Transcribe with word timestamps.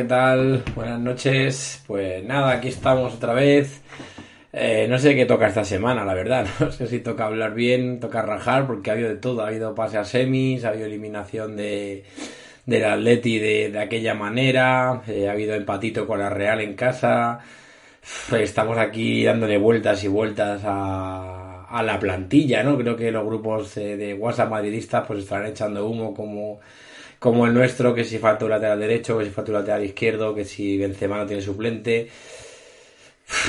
¿qué 0.00 0.06
tal? 0.06 0.62
Buenas 0.74 0.98
noches. 0.98 1.84
Pues 1.86 2.24
nada, 2.24 2.52
aquí 2.52 2.68
estamos 2.68 3.12
otra 3.12 3.34
vez. 3.34 3.82
Eh, 4.50 4.86
no 4.88 4.98
sé 4.98 5.14
qué 5.14 5.26
toca 5.26 5.48
esta 5.48 5.62
semana, 5.62 6.06
la 6.06 6.14
verdad. 6.14 6.46
No 6.58 6.72
sé 6.72 6.86
si 6.86 7.00
toca 7.00 7.26
hablar 7.26 7.52
bien, 7.52 8.00
toca 8.00 8.22
rajar, 8.22 8.66
porque 8.66 8.88
ha 8.88 8.94
habido 8.94 9.10
de 9.10 9.16
todo. 9.16 9.42
Ha 9.42 9.48
habido 9.48 9.74
pase 9.74 9.98
a 9.98 10.04
semis, 10.04 10.64
ha 10.64 10.70
habido 10.70 10.86
eliminación 10.86 11.54
de, 11.54 12.04
del 12.64 12.84
Atleti 12.86 13.38
de, 13.38 13.70
de 13.70 13.78
aquella 13.78 14.14
manera, 14.14 15.02
eh, 15.06 15.28
ha 15.28 15.32
habido 15.32 15.54
empatito 15.54 16.06
con 16.06 16.20
la 16.20 16.30
Real 16.30 16.62
en 16.62 16.76
casa. 16.76 17.40
Estamos 18.32 18.78
aquí 18.78 19.24
dándole 19.24 19.58
vueltas 19.58 20.02
y 20.02 20.08
vueltas 20.08 20.62
a, 20.64 21.82
la 21.84 21.98
plantilla, 21.98 22.62
¿no? 22.62 22.78
Creo 22.78 22.96
que 22.96 23.10
los 23.10 23.26
grupos 23.26 23.76
eh, 23.76 23.98
de 23.98 24.14
WhatsApp 24.14 24.50
madridistas 24.50 25.06
pues 25.06 25.20
estarán 25.20 25.48
echando 25.48 25.86
humo 25.86 26.14
como 26.14 26.58
como 27.20 27.46
el 27.46 27.54
nuestro, 27.54 27.94
que 27.94 28.04
si 28.04 28.18
falta 28.18 28.46
un 28.46 28.50
lateral 28.50 28.80
derecho, 28.80 29.18
que 29.18 29.26
si 29.26 29.30
falta 29.30 29.52
un 29.52 29.58
lateral 29.58 29.84
izquierdo, 29.84 30.34
que 30.34 30.44
si 30.44 30.78
Benzema 30.78 31.18
no 31.18 31.26
tiene 31.26 31.42
suplente. 31.42 32.08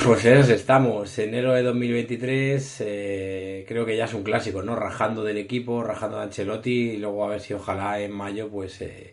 Pues 0.04 0.24
en 0.26 0.38
eso 0.38 0.52
estamos. 0.52 1.18
Enero 1.18 1.52
de 1.54 1.62
2023 1.62 2.76
eh, 2.80 3.64
creo 3.66 3.84
que 3.84 3.96
ya 3.96 4.04
es 4.04 4.14
un 4.14 4.22
clásico, 4.22 4.62
¿no? 4.62 4.76
Rajando 4.76 5.24
del 5.24 5.38
equipo, 5.38 5.82
rajando 5.82 6.18
de 6.18 6.24
Ancelotti 6.24 6.90
y 6.92 6.96
luego 6.98 7.24
a 7.24 7.28
ver 7.28 7.40
si 7.40 7.54
ojalá 7.54 8.00
en 8.00 8.12
mayo 8.12 8.48
pues 8.48 8.80
eh, 8.82 9.12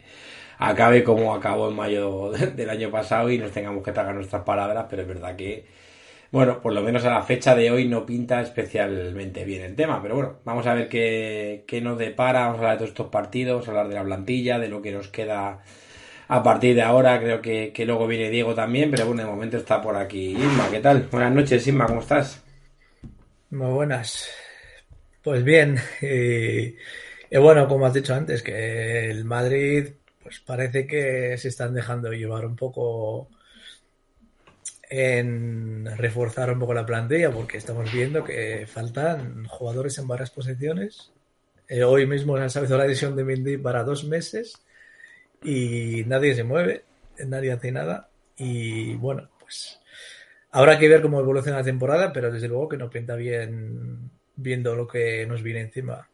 acabe 0.60 1.04
como 1.04 1.34
acabó 1.34 1.70
en 1.70 1.76
mayo 1.76 2.32
del 2.56 2.70
año 2.70 2.92
pasado 2.92 3.30
y 3.32 3.38
nos 3.38 3.52
tengamos 3.52 3.84
que 3.84 3.92
tragar 3.92 4.14
nuestras 4.16 4.44
palabras, 4.44 4.86
pero 4.90 5.04
es 5.04 5.08
verdad 5.08 5.36
que 5.36 5.66
bueno, 6.32 6.62
por 6.62 6.74
lo 6.74 6.82
menos 6.84 7.06
a 7.06 7.10
la 7.10 7.24
fecha 7.24 7.56
de 7.56 7.72
hoy 7.72 7.88
no 7.88 8.06
pinta 8.06 8.42
especialmente 8.42 9.46
bien 9.46 9.64
el 9.64 9.76
tema, 9.76 10.02
pero 10.02 10.16
bueno, 10.16 10.40
vamos 10.46 10.68
a 10.68 10.74
ver 10.74 10.88
qué, 10.90 11.64
qué 11.68 11.82
nos 11.82 11.98
depara, 11.98 12.42
vamos 12.42 12.58
a 12.58 12.60
hablar 12.60 12.74
de 12.74 12.78
todos 12.80 12.90
estos 12.92 13.08
partidos, 13.08 13.68
hablar 13.68 13.88
de 13.88 13.96
la 13.96 14.04
plantilla, 14.04 14.60
de 14.60 14.70
lo 14.70 14.82
que 14.82 14.92
nos 14.92 15.08
queda 15.08 15.64
a 16.28 16.44
partir 16.44 16.76
de 16.76 16.84
ahora, 16.84 17.20
creo 17.20 17.42
que, 17.42 17.72
que 17.74 17.86
luego 17.86 18.06
viene 18.08 18.30
Diego 18.30 18.54
también, 18.54 18.92
pero 18.92 19.08
bueno, 19.08 19.24
de 19.24 19.30
momento 19.30 19.58
está 19.58 19.82
por 19.82 19.96
aquí 19.96 20.32
Inma, 20.34 20.70
¿qué 20.70 20.80
tal? 20.80 21.08
Buenas 21.12 21.34
noches, 21.34 21.68
Inma, 21.68 21.88
¿cómo 21.88 22.02
estás? 22.02 22.44
Muy 23.50 23.72
buenas. 23.72 24.30
Pues 25.24 25.44
bien, 25.44 25.78
y, 26.02 26.76
y 27.32 27.38
bueno, 27.40 27.68
como 27.68 27.86
has 27.88 27.94
dicho 27.94 28.14
antes, 28.14 28.44
que 28.44 29.10
el 29.10 29.26
Madrid 29.26 29.88
pues 30.22 30.40
parece 30.42 30.86
que 30.86 31.36
se 31.38 31.48
están 31.48 31.74
dejando 31.74 32.12
llevar 32.14 32.46
un 32.46 32.56
poco 32.56 33.30
en 34.90 35.86
reforzar 35.98 36.52
un 36.52 36.60
poco 36.60 36.74
la 36.74 36.86
plantilla 36.86 37.32
porque 37.32 37.58
estamos 37.58 37.92
viendo 37.94 38.24
que 38.24 38.66
faltan 38.68 39.46
jugadores 39.46 39.98
en 40.00 40.08
varias 40.08 40.32
posiciones. 40.32 41.12
Eh, 41.68 41.84
hoy 41.84 42.08
mismo 42.08 42.36
se 42.38 42.44
ha 42.44 42.50
sabido 42.50 42.78
la 42.78 42.86
decisión 42.86 43.16
de 43.16 43.24
Mendy 43.24 43.58
para 43.58 43.84
dos 43.84 44.04
meses 44.04 44.54
y 45.44 46.04
nadie 46.08 46.34
se 46.34 46.44
mueve, 46.44 46.84
nadie 47.26 47.52
hace 47.52 47.72
nada 47.72 48.10
y 48.36 48.96
bueno, 48.96 49.30
pues 49.40 49.80
habrá 50.52 50.80
que 50.80 50.90
ver 50.90 51.02
cómo 51.04 51.20
evoluciona 51.20 51.60
la 51.60 51.64
temporada, 51.64 52.12
pero 52.12 52.32
desde 52.32 52.48
luego 52.48 52.70
que 52.70 52.78
no 52.78 52.90
pinta 52.90 53.16
bien 53.16 54.10
viendo 54.36 54.76
lo 54.76 54.88
que 54.88 55.26
nos 55.28 55.44
viene 55.44 55.62
encima. 55.62 56.10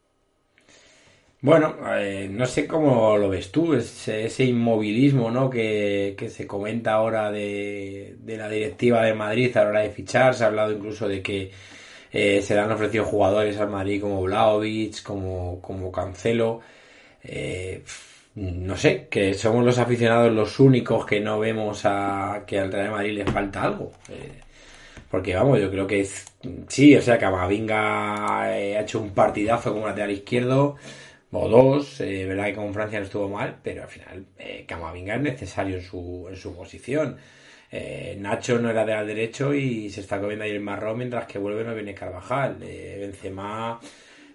Bueno, 1.46 1.76
eh, 1.96 2.28
no 2.28 2.48
sé 2.48 2.66
cómo 2.66 3.18
lo 3.20 3.30
ves 3.30 3.52
tú, 3.52 3.76
ese, 3.76 4.26
ese 4.26 4.46
inmovilismo 4.46 5.30
¿no? 5.30 5.48
que, 5.48 6.16
que, 6.18 6.28
se 6.28 6.48
comenta 6.48 6.94
ahora 6.94 7.32
de, 7.32 8.16
de, 8.18 8.38
la 8.38 8.50
directiva 8.50 9.04
de 9.04 9.14
Madrid 9.14 9.56
a 9.56 9.64
la 9.64 9.70
hora 9.70 9.82
de 9.82 9.92
fichar. 9.92 10.34
Se 10.34 10.44
ha 10.44 10.48
hablado 10.48 10.72
incluso 10.72 11.08
de 11.08 11.22
que 11.22 11.52
eh, 12.12 12.42
se 12.42 12.56
le 12.56 12.62
han 12.62 12.72
ofrecido 12.72 13.06
jugadores 13.06 13.58
al 13.60 13.70
Madrid 13.70 14.02
como 14.02 14.24
Vlaovic, 14.24 15.04
como, 15.04 15.62
como 15.62 15.92
Cancelo. 15.92 16.62
Eh, 17.24 17.84
no 18.34 18.76
sé, 18.76 19.08
que 19.08 19.36
somos 19.36 19.64
los 19.64 19.78
aficionados 19.78 20.34
los 20.34 20.60
únicos 20.60 21.06
que 21.06 21.20
no 21.20 21.38
vemos 21.38 21.82
a 21.86 22.44
que 22.48 22.58
al 22.60 22.72
Real 22.72 22.90
Madrid 22.90 23.20
le 23.20 23.26
falta 23.26 23.62
algo. 23.62 23.92
Eh, 24.10 24.42
porque 25.12 25.36
vamos, 25.36 25.60
yo 25.60 25.70
creo 25.70 25.86
que 25.86 26.02
es, 26.02 26.26
sí, 26.68 26.96
o 26.96 27.02
sea, 27.04 27.20
Camavinga 27.20 28.42
ha 28.42 28.58
hecho 28.58 29.00
un 29.00 29.12
partidazo 29.12 29.74
como 29.74 29.86
lateral 29.86 30.10
izquierdo 30.10 30.78
o 31.38 31.50
dos, 31.50 32.02
eh, 32.02 32.26
verdad 32.26 32.46
que 32.46 32.56
con 32.56 32.74
Francia 32.74 33.00
no 33.00 33.06
estuvo 33.06 33.30
mal, 33.30 33.58
pero 33.62 33.84
al 33.84 33.90
final 33.90 34.26
eh, 34.38 34.66
Camavinga 34.68 35.16
es 35.16 35.22
necesario 35.22 35.78
en 35.78 35.84
su, 35.84 36.28
en 36.30 36.36
su 36.36 36.56
posición. 36.56 37.18
Eh, 37.72 38.16
Nacho 38.20 38.60
no 38.60 38.70
era 38.70 38.86
de 38.86 38.94
al 38.94 39.08
derecho 39.08 39.54
y 39.54 39.90
se 39.90 40.02
está 40.02 40.20
comiendo 40.20 40.46
ahí 40.46 40.52
el 40.52 40.62
marrón 40.62 40.98
mientras 41.00 41.26
que 41.28 41.40
vuelve 41.40 41.64
no 41.64 41.76
viene 41.76 41.94
Carvajal. 41.94 42.58
Eh, 42.62 42.98
Benzema 43.02 43.80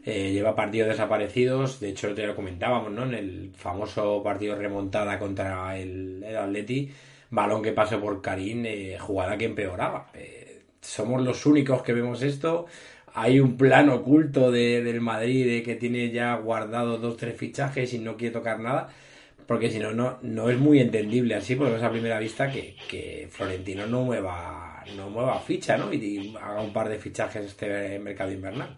eh, 0.05 0.33
lleva 0.33 0.55
partidos 0.55 0.91
desaparecidos, 0.91 1.81
de 1.81 1.91
hecho 1.91 2.15
te 2.15 2.27
lo 2.27 2.37
comentábamos, 2.37 2.93
¿no? 2.93 3.05
En 3.05 3.15
el 3.15 3.53
famoso 3.57 4.23
partido 4.23 4.57
remontada 4.57 5.19
contra 5.19 5.79
el, 5.79 6.23
el 6.23 6.37
Atleti, 6.37 6.93
balón 7.31 7.63
que 7.63 7.73
pasó 7.73 8.01
por 8.01 8.21
Karim, 8.21 8.67
jugada 8.99 9.39
que 9.39 9.47
empeoraba. 9.47 10.11
Somos 10.81 11.23
los 11.23 11.47
únicos 11.47 11.83
que 11.83 11.93
vemos 11.93 12.23
esto 12.23 12.67
hay 13.15 13.41
un 13.41 13.57
plan 13.57 13.89
oculto 13.89 14.51
de, 14.51 14.83
del 14.83 15.01
Madrid 15.01 15.47
de 15.47 15.63
que 15.63 15.77
tiene 15.77 16.11
ya 16.11 16.35
guardado 16.37 16.99
dos 16.99 17.17
tres 17.17 17.37
fichajes 17.37 17.93
y 17.95 17.99
no 17.99 18.17
quiere 18.17 18.33
tocar 18.33 18.61
nada 18.61 18.89
porque 19.51 19.69
si 19.69 19.81
no 19.81 19.93
no 19.93 20.19
no 20.23 20.49
es 20.49 20.57
muy 20.59 20.79
entendible 20.79 21.35
así 21.35 21.57
porque 21.57 21.77
es 21.77 21.83
a 21.83 21.91
primera 21.91 22.21
vista 22.21 22.51
que, 22.51 22.77
que 22.89 23.29
Florentino 23.33 23.85
no 23.87 24.03
mueva 24.03 24.85
no 24.97 25.11
mueva 25.11 25.41
ficha 25.41 25.77
no 25.77 25.93
y, 25.93 26.37
haga 26.41 26.61
un 26.61 26.73
par 26.73 26.89
de 26.89 26.99
fichajes 26.99 27.47
este 27.47 27.99
mercado 27.99 28.31
invernal. 28.31 28.77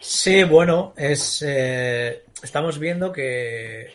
Sí 0.00 0.42
bueno 0.42 0.92
es 0.96 1.44
eh, 1.46 2.24
estamos 2.42 2.80
viendo 2.80 3.12
que 3.12 3.92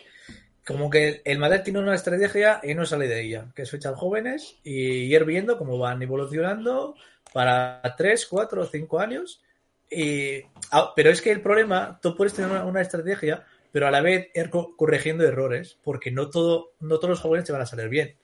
como 0.66 0.88
que 0.88 1.20
el 1.26 1.38
Madrid 1.38 1.60
tiene 1.62 1.80
una 1.80 1.94
estrategia 1.94 2.60
y 2.62 2.74
no 2.74 2.86
sale 2.86 3.06
de 3.06 3.20
ella 3.20 3.46
que 3.54 3.62
es 3.62 3.70
fichar 3.70 3.94
jóvenes 3.94 4.56
y 4.64 5.14
ir 5.14 5.24
viendo 5.26 5.58
cómo 5.58 5.76
van 5.76 6.00
evolucionando 6.00 6.94
para 7.34 7.82
3, 7.96 8.26
4 8.26 8.62
o 8.62 8.64
5 8.64 9.00
años. 9.00 9.42
Y, 9.90 10.40
ah, 10.70 10.92
pero 10.94 11.10
es 11.10 11.20
que 11.20 11.32
el 11.32 11.42
problema, 11.42 11.98
tú 12.00 12.16
puedes 12.16 12.32
tener 12.32 12.48
una, 12.48 12.64
una, 12.64 12.80
estrategia, 12.80 13.44
pero 13.72 13.88
a 13.88 13.90
la 13.90 14.00
vez 14.00 14.28
ir 14.34 14.50
corrigiendo 14.50 15.26
errores, 15.26 15.76
porque 15.82 16.12
no, 16.12 16.30
todo, 16.30 16.74
no 16.78 16.96
todos 16.98 17.10
los 17.10 17.20
jóvenes 17.20 17.44
te 17.44 17.52
van 17.52 17.62
a 17.62 17.66
salir 17.66 17.88
bien. 17.88 18.16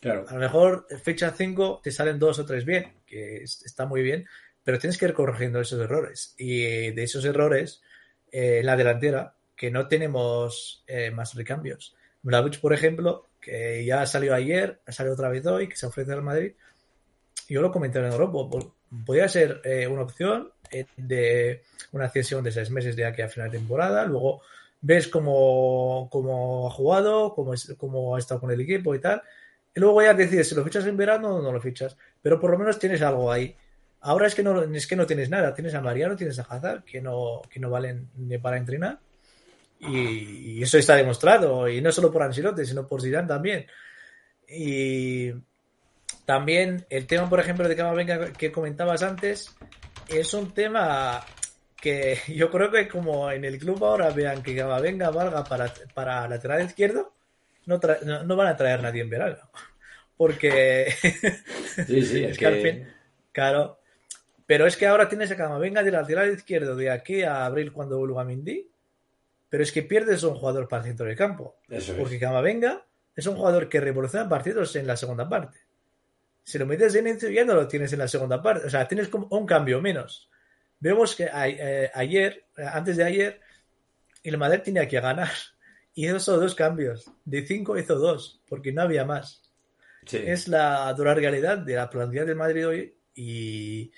Claro. 0.00 0.24
A 0.28 0.34
lo 0.34 0.40
mejor 0.40 0.86
fecha 1.02 1.30
5 1.30 1.82
te 1.84 1.92
salen 1.92 2.18
2 2.18 2.38
o 2.38 2.46
3 2.46 2.64
bien, 2.64 2.94
que 3.06 3.42
es, 3.42 3.62
está 3.66 3.84
muy 3.84 4.02
bien, 4.02 4.26
pero 4.64 4.78
tienes 4.78 4.96
que 4.96 5.04
ir 5.04 5.12
corrigiendo 5.12 5.60
esos 5.60 5.78
errores. 5.78 6.34
Y 6.38 6.90
de 6.90 7.02
esos 7.02 7.26
errores, 7.26 7.82
eh, 8.32 8.60
en 8.60 8.66
la 8.66 8.76
delantera, 8.76 9.34
que 9.54 9.70
no 9.70 9.88
tenemos 9.88 10.84
eh, 10.86 11.10
más 11.10 11.34
recambios. 11.34 11.94
Vlaovic, 12.22 12.60
por 12.60 12.72
ejemplo, 12.72 13.28
que 13.42 13.84
ya 13.84 14.06
salió 14.06 14.34
ayer, 14.34 14.80
ha 14.86 14.92
salido 14.92 15.12
otra 15.12 15.28
vez 15.28 15.44
hoy, 15.44 15.68
que 15.68 15.76
se 15.76 15.84
ofrece 15.84 16.12
al 16.12 16.22
Madrid, 16.22 16.54
yo 17.48 17.62
lo 17.62 17.70
comenté 17.70 17.98
en 17.98 18.06
Europa, 18.06 18.38
podría 19.04 19.28
ser 19.28 19.60
eh, 19.64 19.86
una 19.86 20.02
opción 20.02 20.50
eh, 20.70 20.86
de 20.96 21.62
una 21.92 22.08
cesión 22.08 22.42
de 22.44 22.52
seis 22.52 22.70
meses 22.70 22.96
de 22.96 23.04
aquí 23.04 23.22
a 23.22 23.28
final 23.28 23.50
de 23.50 23.58
temporada, 23.58 24.04
luego 24.04 24.42
ves 24.80 25.08
cómo, 25.08 26.08
cómo 26.10 26.68
ha 26.68 26.70
jugado, 26.70 27.34
cómo, 27.34 27.54
es, 27.54 27.74
cómo 27.78 28.16
ha 28.16 28.18
estado 28.18 28.40
con 28.40 28.50
el 28.50 28.60
equipo 28.60 28.94
y 28.94 29.00
tal, 29.00 29.22
y 29.74 29.80
luego 29.80 30.02
ya 30.02 30.14
decides 30.14 30.48
si 30.48 30.54
lo 30.54 30.64
fichas 30.64 30.86
en 30.86 30.96
verano 30.96 31.36
o 31.36 31.42
no 31.42 31.52
lo 31.52 31.60
fichas, 31.60 31.96
pero 32.20 32.38
por 32.38 32.50
lo 32.50 32.58
menos 32.58 32.78
tienes 32.78 33.02
algo 33.02 33.30
ahí. 33.30 33.56
Ahora 34.00 34.26
es 34.26 34.34
que 34.34 34.42
no, 34.42 34.62
es 34.62 34.86
que 34.86 34.96
no 34.96 35.06
tienes 35.06 35.30
nada, 35.30 35.54
tienes 35.54 35.74
a 35.74 35.80
Mariano, 35.80 36.16
tienes 36.16 36.38
a 36.38 36.42
Hazard, 36.42 36.84
que 36.84 37.00
no, 37.00 37.40
que 37.48 37.58
no 37.58 37.70
valen 37.70 38.10
ni 38.16 38.38
para 38.38 38.58
entrenar, 38.58 38.98
y, 39.80 40.58
y 40.58 40.62
eso 40.62 40.78
está 40.78 40.94
demostrado, 40.94 41.68
y 41.68 41.80
no 41.80 41.90
solo 41.90 42.12
por 42.12 42.22
Ancelotti, 42.22 42.66
sino 42.66 42.86
por 42.86 43.00
Zidane 43.00 43.28
también. 43.28 43.66
Y 44.46 45.32
también 46.24 46.86
el 46.90 47.06
tema, 47.06 47.28
por 47.28 47.40
ejemplo, 47.40 47.68
de 47.68 47.76
Camavinga 47.76 48.32
que 48.32 48.52
comentabas 48.52 49.02
antes, 49.02 49.54
es 50.08 50.34
un 50.34 50.52
tema 50.52 51.24
que 51.80 52.18
yo 52.28 52.50
creo 52.50 52.70
que 52.70 52.88
como 52.88 53.30
en 53.30 53.44
el 53.44 53.58
club 53.58 53.84
ahora 53.84 54.10
vean 54.10 54.42
que 54.42 54.56
Camavinga 54.56 55.10
valga 55.10 55.44
para, 55.44 55.72
para 55.92 56.28
lateral 56.28 56.64
izquierdo, 56.64 57.12
no, 57.66 57.80
no, 58.04 58.24
no, 58.24 58.36
van 58.36 58.48
a 58.48 58.56
traer 58.56 58.82
nadie 58.82 59.02
en 59.02 59.10
verano. 59.10 59.38
Porque 60.16 60.94
sí, 61.86 62.02
sí, 62.02 62.24
es, 62.24 62.38
que, 62.38 62.44
que, 62.44 62.46
al 62.46 62.62
fin, 62.62 62.88
claro, 63.32 63.80
pero 64.46 64.66
es 64.66 64.76
que 64.76 64.86
ahora 64.86 65.08
tienes 65.08 65.30
a 65.30 65.36
Camavinga 65.36 65.82
de 65.82 65.90
lateral 65.90 66.32
izquierdo 66.32 66.76
de 66.76 66.90
aquí 66.90 67.22
a 67.22 67.44
abril 67.44 67.72
cuando 67.72 67.98
vuelva 67.98 68.22
a 68.22 68.24
Mindy, 68.24 68.70
pero 69.48 69.62
es 69.62 69.72
que 69.72 69.82
pierdes 69.82 70.22
un 70.22 70.36
jugador 70.36 70.68
para 70.68 70.82
el 70.82 70.88
centro 70.88 71.06
del 71.06 71.16
campo. 71.16 71.56
Eso 71.68 71.94
porque 71.96 72.14
es. 72.14 72.20
Camavinga 72.20 72.86
es 73.16 73.26
un 73.26 73.36
jugador 73.36 73.68
que 73.68 73.80
revoluciona 73.80 74.28
partidos 74.28 74.76
en 74.76 74.86
la 74.86 74.96
segunda 74.96 75.28
parte 75.28 75.58
si 76.44 76.58
lo 76.58 76.66
metes 76.66 76.92
de 76.92 77.00
inicio 77.00 77.30
ya 77.30 77.44
no 77.44 77.54
lo 77.54 77.66
tienes 77.66 77.92
en 77.94 77.98
la 77.98 78.08
segunda 78.08 78.40
parte. 78.40 78.66
O 78.66 78.70
sea, 78.70 78.86
tienes 78.86 79.08
como 79.08 79.26
un 79.30 79.46
cambio 79.46 79.80
menos. 79.80 80.30
Vemos 80.78 81.16
que 81.16 81.24
a, 81.24 81.48
eh, 81.48 81.90
ayer, 81.94 82.44
antes 82.56 82.98
de 82.98 83.04
ayer, 83.04 83.40
el 84.22 84.36
Madrid 84.36 84.60
tenía 84.62 84.86
que 84.86 85.00
ganar. 85.00 85.30
Y 85.94 86.08
hizo 86.08 86.38
dos 86.38 86.54
cambios. 86.54 87.10
De 87.24 87.46
cinco 87.46 87.78
hizo 87.78 87.96
dos, 87.96 88.42
porque 88.48 88.72
no 88.72 88.82
había 88.82 89.04
más. 89.04 89.42
Sí. 90.04 90.18
Es 90.18 90.48
la 90.48 90.92
dura 90.92 91.14
realidad 91.14 91.58
de 91.58 91.76
la 91.76 91.88
plantilla 91.88 92.24
del 92.24 92.36
Madrid 92.36 92.68
hoy. 92.68 92.96
Y 93.14 93.90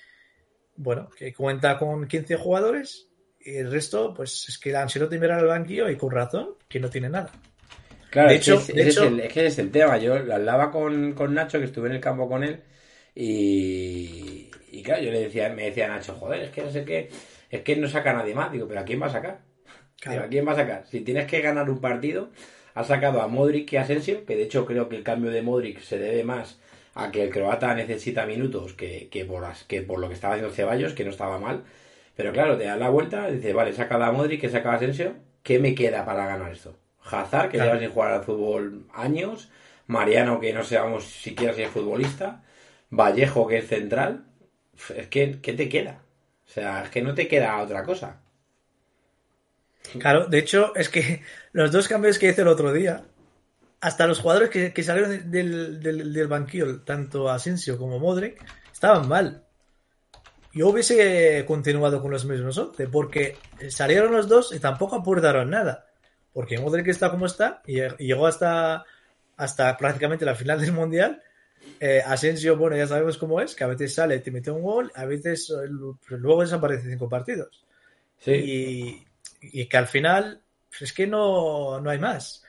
bueno, 0.75 1.09
que 1.09 1.33
cuenta 1.33 1.77
con 1.77 2.07
15 2.07 2.37
jugadores. 2.37 3.09
Y 3.41 3.57
el 3.57 3.71
resto, 3.71 4.13
pues 4.13 4.47
es 4.47 4.57
que 4.57 4.75
Ancelotti 4.75 5.17
mira 5.17 5.37
al 5.37 5.47
banquillo 5.47 5.89
y 5.89 5.97
con 5.97 6.11
razón, 6.11 6.55
que 6.69 6.79
no 6.79 6.89
tiene 6.89 7.09
nada. 7.09 7.31
Claro, 8.17 8.31
es, 8.31 8.41
que 8.41 8.53
es, 8.53 8.69
el, 8.97 9.19
es, 9.19 9.31
que 9.31 9.45
es 9.45 9.59
el 9.59 9.69
tema. 9.69 9.97
Yo 9.99 10.17
lo 10.17 10.33
hablaba 10.33 10.71
con, 10.71 11.13
con 11.13 11.35
Nacho, 11.35 11.59
que 11.59 11.65
estuve 11.65 11.89
en 11.89 11.95
el 11.95 12.01
campo 12.01 12.27
con 12.27 12.43
él, 12.43 12.63
y, 13.13 14.49
y 14.71 14.81
claro, 14.83 15.03
yo 15.03 15.11
le 15.11 15.19
decía, 15.21 15.49
me 15.49 15.65
decía 15.65 15.87
Nacho, 15.87 16.15
joder, 16.15 16.41
es 16.41 16.49
que 16.49 16.63
no 16.63 16.71
sé 16.71 16.83
qué, 16.83 17.09
es 17.51 17.61
que 17.61 17.75
no 17.75 17.87
saca 17.87 18.09
a 18.11 18.13
nadie 18.13 18.33
más. 18.33 18.51
Digo, 18.51 18.67
pero 18.67 18.79
¿a 18.79 18.85
quién 18.85 18.99
va 18.99 19.05
a 19.05 19.11
sacar? 19.11 19.41
¿a 20.05 20.27
quién 20.29 20.47
va 20.47 20.53
a 20.53 20.55
sacar? 20.55 20.87
Si 20.87 21.01
tienes 21.01 21.27
que 21.27 21.41
ganar 21.41 21.69
un 21.69 21.79
partido, 21.79 22.31
ha 22.73 22.83
sacado 22.83 23.21
a 23.21 23.27
Modric 23.27 23.71
y 23.73 23.77
a 23.77 23.81
Asensio, 23.83 24.25
que 24.25 24.35
de 24.35 24.43
hecho 24.43 24.65
creo 24.65 24.89
que 24.89 24.95
el 24.95 25.03
cambio 25.03 25.29
de 25.31 25.43
Modric 25.43 25.79
se 25.81 25.99
debe 25.99 26.23
más 26.23 26.59
a 26.95 27.11
que 27.11 27.23
el 27.23 27.29
croata 27.29 27.75
necesita 27.75 28.25
minutos 28.25 28.73
que, 28.73 29.09
que, 29.11 29.25
por, 29.25 29.45
que 29.67 29.81
por 29.83 29.99
lo 29.99 30.07
que 30.07 30.15
estaba 30.15 30.33
haciendo 30.35 30.55
Ceballos, 30.55 30.93
que 30.93 31.03
no 31.03 31.11
estaba 31.11 31.39
mal. 31.39 31.65
Pero 32.15 32.31
claro, 32.33 32.57
te 32.57 32.65
da 32.65 32.77
la 32.77 32.89
vuelta, 32.89 33.29
dices, 33.29 33.53
vale, 33.53 33.73
saca 33.73 33.95
a 34.03 34.11
Modric, 34.11 34.41
que 34.41 34.49
saca 34.49 34.71
a 34.71 34.75
Asensio, 34.75 35.15
¿qué 35.43 35.59
me 35.59 35.75
queda 35.75 36.05
para 36.05 36.25
ganar 36.27 36.51
esto? 36.51 36.75
Hazard, 37.09 37.49
que 37.49 37.57
lleva 37.57 37.79
sin 37.79 37.89
jugar 37.89 38.13
al 38.13 38.23
fútbol 38.23 38.85
años, 38.93 39.49
Mariano, 39.87 40.39
que 40.39 40.53
no 40.53 40.63
sabemos 40.63 41.05
siquiera 41.05 41.53
si 41.53 41.63
es 41.63 41.69
futbolista, 41.69 42.43
Vallejo, 42.89 43.47
que 43.47 43.59
es 43.59 43.67
central, 43.67 44.25
es 44.95 45.07
que, 45.07 45.39
¿qué 45.41 45.53
te 45.53 45.69
queda? 45.69 46.01
O 46.47 46.49
sea, 46.49 46.83
es 46.83 46.89
que 46.89 47.01
no 47.01 47.13
te 47.13 47.27
queda 47.27 47.61
otra 47.61 47.83
cosa. 47.83 48.21
Claro, 49.99 50.25
de 50.27 50.39
hecho, 50.39 50.75
es 50.75 50.89
que 50.89 51.21
los 51.53 51.71
dos 51.71 51.87
cambios 51.87 52.19
que 52.19 52.29
hice 52.29 52.41
el 52.41 52.47
otro 52.47 52.73
día, 52.73 53.03
hasta 53.79 54.07
los 54.07 54.19
jugadores 54.19 54.49
que, 54.49 54.83
salieron 54.83 55.31
del, 55.31 55.81
del, 55.81 56.27
banquillo, 56.27 56.81
tanto 56.81 57.29
Asensio 57.29 57.77
como 57.77 57.99
Modric, 57.99 58.43
estaban 58.71 59.07
mal. 59.07 59.43
Yo 60.53 60.69
hubiese 60.69 61.45
continuado 61.45 62.01
con 62.01 62.11
los 62.11 62.25
mismos 62.25 62.59
porque 62.91 63.37
salieron 63.69 64.11
los 64.11 64.27
dos 64.27 64.53
y 64.53 64.59
tampoco 64.59 64.95
aportaron 64.95 65.49
nada. 65.49 65.86
Porque 66.37 66.59
Modric 66.59 66.89
está 66.89 67.09
como 67.09 67.25
está 67.25 67.63
y 67.65 67.81
llegó 67.97 68.27
hasta, 68.27 68.85
hasta 69.37 69.75
prácticamente 69.75 70.23
la 70.23 70.35
final 70.35 70.61
del 70.61 70.71
Mundial. 70.71 71.19
Eh, 71.79 72.03
Asensio, 72.05 72.55
bueno, 72.55 72.77
ya 72.77 72.85
sabemos 72.85 73.17
cómo 73.17 73.41
es, 73.41 73.55
que 73.55 73.63
a 73.63 73.67
veces 73.67 73.95
sale, 73.95 74.19
te 74.19 74.29
mete 74.29 74.51
un 74.51 74.61
gol, 74.61 74.91
a 74.93 75.05
veces 75.05 75.49
eh, 75.49 75.67
luego 76.09 76.41
desaparece 76.41 76.91
cinco 76.91 77.09
partidos. 77.09 77.65
Sí. 78.19 79.03
Y, 79.41 79.65
que 79.65 79.77
al 79.77 79.87
final 79.87 80.39
pues 80.69 80.83
es 80.83 80.93
que 80.93 81.07
no, 81.07 81.81
no 81.81 81.89
hay 81.89 81.97
más. 81.97 82.43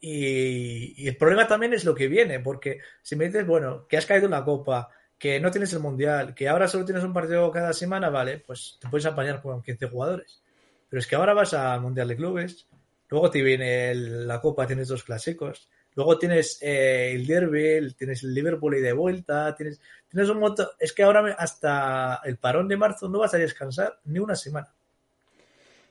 Y, 0.00 1.06
el 1.06 1.16
problema 1.16 1.46
también 1.46 1.74
es 1.74 1.84
lo 1.84 1.94
que 1.94 2.08
viene, 2.08 2.40
porque 2.40 2.80
si 3.02 3.14
me 3.14 3.26
dices, 3.26 3.46
bueno, 3.46 3.86
que 3.86 3.98
has 3.98 4.06
caído 4.06 4.24
en 4.24 4.32
la 4.32 4.44
copa, 4.44 4.88
que 5.16 5.38
no 5.38 5.52
tienes 5.52 5.72
el 5.74 5.78
mundial, 5.78 6.34
que 6.34 6.48
ahora 6.48 6.66
solo 6.66 6.84
tienes 6.84 7.04
un 7.04 7.12
partido 7.12 7.52
cada 7.52 7.72
semana, 7.72 8.10
vale, 8.10 8.38
pues 8.44 8.78
te 8.80 8.88
puedes 8.88 9.06
apañar 9.06 9.40
con 9.40 9.62
15 9.62 9.86
jugadores. 9.86 10.42
Pero 10.88 10.98
es 10.98 11.06
que 11.06 11.14
ahora 11.14 11.34
vas 11.34 11.54
al 11.54 11.82
mundial 11.82 12.08
de 12.08 12.16
clubes, 12.16 12.66
luego 13.08 13.30
te 13.30 13.42
viene 13.42 13.94
la 13.94 14.40
copa, 14.40 14.66
tienes 14.66 14.88
dos 14.88 15.04
clásicos, 15.04 15.68
luego 15.94 16.18
tienes 16.18 16.58
eh, 16.62 17.12
el 17.12 17.26
derby, 17.26 17.92
tienes 17.94 18.22
el 18.22 18.34
Liverpool 18.34 18.76
y 18.76 18.80
de 18.80 18.92
vuelta, 18.92 19.54
tienes, 19.56 19.80
tienes 20.08 20.28
un 20.30 20.38
montón. 20.38 20.66
Es 20.78 20.92
que 20.92 21.02
ahora 21.02 21.34
hasta 21.38 22.20
el 22.24 22.36
parón 22.36 22.68
de 22.68 22.76
marzo 22.76 23.08
no 23.08 23.18
vas 23.18 23.34
a 23.34 23.38
descansar 23.38 23.98
ni 24.04 24.18
una 24.18 24.36
semana. 24.36 24.72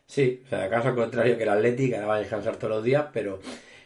Sí, 0.05 0.41
o 0.45 0.49
sea, 0.49 0.69
caso 0.69 0.95
contrario 0.95 1.37
que 1.37 1.43
el 1.43 1.49
Atlético, 1.49 1.95
ahora 1.95 2.07
va 2.07 2.15
a 2.15 2.19
descansar 2.19 2.55
todos 2.55 2.75
los 2.75 2.83
días, 2.83 3.07
pero 3.11 3.39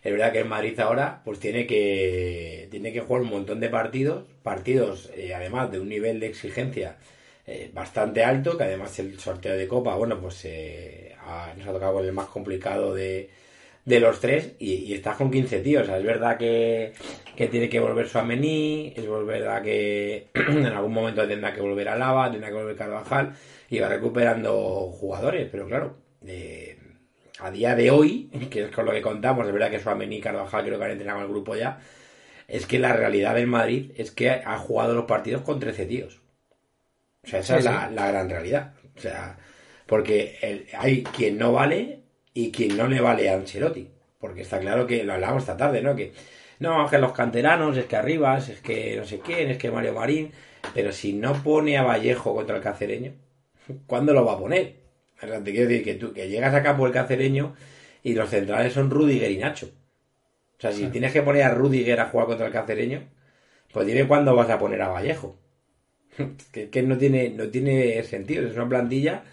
es 0.04 0.12
verdad 0.12 0.31
que 0.31 0.39
el 0.39 0.48
Madrid 0.48 0.80
ahora 0.80 1.22
pues 1.25 1.39
tiene 1.39 1.66
que 1.66 2.68
tiene 2.72 2.94
que 2.94 3.01
jugar 3.01 3.24
un 3.24 3.30
montón 3.30 3.60
de 3.60 3.69
partidos, 3.69 4.25
partidos 4.44 5.10
eh, 5.16 5.34
además 5.34 5.72
de 5.72 5.80
un 5.80 5.89
nivel 5.89 6.19
de 6.19 6.27
exigencia 6.27 6.98
eh, 7.45 7.72
bastante 7.74 8.24
alto, 8.24 8.57
que 8.57 8.63
además 8.63 8.98
el 9.00 9.19
sorteo 9.19 9.56
de 9.56 9.68
Copa, 9.68 9.95
bueno, 9.95 10.19
pues 10.22 10.45
eh, 10.45 11.11
nos 11.58 11.68
ha 11.68 11.72
tocado 11.74 11.94
con 11.94 12.06
el 12.06 12.14
más 12.14 12.28
complicado 12.28 12.94
de, 12.94 13.30
de 13.86 14.00
los 14.00 14.20
tres 14.20 14.54
y, 14.60 14.74
y, 14.74 14.94
estás 14.94 15.18
con 15.18 15.32
15 15.32 15.60
tíos. 15.62 15.84
O 15.84 15.86
sea, 15.86 15.98
es 15.98 16.06
verdad 16.06 16.38
que, 16.38 16.94
que 17.36 17.48
tiene 17.48 17.70
que 17.70 17.80
volver 17.80 18.08
su 18.08 18.20
Amení, 18.20 18.94
es 18.96 19.08
verdad 19.26 19.62
que 19.62 20.30
en 20.34 20.66
algún 20.66 20.94
momento 20.94 21.28
tendrá 21.28 21.54
que 21.54 21.62
volver 21.62 21.90
a 21.90 21.98
Lava, 21.98 22.32
tendrá 22.32 22.50
que 22.50 22.56
volver 22.56 22.76
Carvajal 22.76 23.34
y 23.70 23.80
va 23.80 23.88
recuperando 23.88 24.92
jugadores, 24.92 25.48
pero 25.52 25.68
claro, 25.68 25.98
eh, 26.26 26.78
a 27.40 27.52
día 27.52 27.76
de 27.76 27.92
hoy, 27.92 28.30
que 28.52 28.64
es 28.64 28.72
con 28.72 28.86
lo 28.86 28.92
que 28.92 29.02
contamos, 29.02 29.48
es 29.48 29.54
verdad 29.54 29.72
que 29.72 29.80
Suamení 29.80 30.18
y 30.18 30.22
Carvajal 30.22 30.66
creo 30.66 30.78
que 30.78 30.86
han 30.86 30.92
entrenado 30.92 31.22
el 31.22 31.30
grupo 31.30 31.56
ya, 31.56 31.80
es 32.48 32.66
que 32.66 32.80
la 32.80 32.94
realidad 32.94 33.36
del 33.36 33.48
Madrid 33.48 33.92
es 33.96 34.12
que 34.12 34.30
ha 34.30 34.58
jugado 34.58 34.94
los 34.94 35.06
partidos 35.06 35.42
con 35.42 35.60
13 35.60 35.86
tíos. 35.86 36.22
O 37.24 37.28
sea, 37.28 37.40
esa 37.40 37.58
es 37.58 37.66
La, 37.66 37.88
gran 37.90 38.30
realidad. 38.30 38.74
O 38.98 39.00
sea, 39.00 39.38
porque 39.92 40.70
hay 40.80 41.04
quien 41.04 41.38
no 41.38 41.52
vale 41.52 42.00
y 42.34 42.50
quien 42.50 42.78
no 42.78 42.88
le 42.88 43.02
vale 43.02 43.30
a 43.30 43.34
Ancelotti. 43.34 43.90
Porque 44.22 44.44
está 44.44 44.58
claro 44.58 44.88
que 44.88 45.04
lo 45.04 45.12
hablamos 45.12 45.44
esta 45.44 45.58
tarde, 45.58 45.82
¿no? 45.82 45.98
Que 45.98 46.14
no, 46.60 46.90
que 46.90 46.98
los 46.98 47.12
canteranos, 47.12 47.76
es 47.76 47.88
que 47.88 47.98
Arribas, 47.98 48.48
es 48.48 48.62
que 48.62 48.96
no 48.96 49.04
sé 49.04 49.20
quién, 49.20 49.50
es 49.50 49.58
que 49.58 49.70
Mario 49.70 49.92
Marín. 49.92 50.32
Pero 50.74 50.94
si 50.94 51.12
no 51.12 51.34
pone 51.44 51.78
a 51.78 51.84
Vallejo 51.84 52.34
contra 52.34 52.56
el 52.56 52.64
cacereño, 52.64 53.12
¿cuándo 53.86 54.14
lo 54.14 54.24
va 54.24 54.36
a 54.36 54.40
poner? 54.40 54.76
te 55.20 55.52
quiero 55.52 55.68
decir 55.68 55.84
que 55.84 55.96
tú 55.96 56.14
que 56.14 56.30
llegas 56.30 56.56
acá 56.56 56.78
por 56.78 56.88
el 56.88 56.94
cacereño 56.94 57.54
y 58.02 58.14
los 58.14 58.30
centrales 58.30 58.72
son 58.72 58.92
Rudiger 58.92 59.30
y 59.30 59.40
Nacho. 59.40 59.72
O 60.58 60.62
sea, 60.62 60.72
si 60.72 60.88
tienes 60.88 61.12
que 61.12 61.22
poner 61.22 61.44
a 61.44 61.54
Rudiger 61.54 62.00
a 62.00 62.06
jugar 62.06 62.28
contra 62.28 62.48
el 62.48 62.54
cacereño, 62.54 63.10
pues 63.74 63.86
dime 63.86 64.08
cuándo 64.08 64.38
vas 64.38 64.50
a 64.50 64.58
poner 64.58 64.82
a 64.84 64.88
Vallejo. 64.88 65.36
que, 66.54 66.70
que, 66.70 66.82
no 66.82 66.98
tiene, 66.98 67.30
no 67.32 67.50
tiene 67.50 68.02
sentido. 68.04 68.48
Es 68.48 68.56
una 68.56 68.70
plantilla 68.70 69.26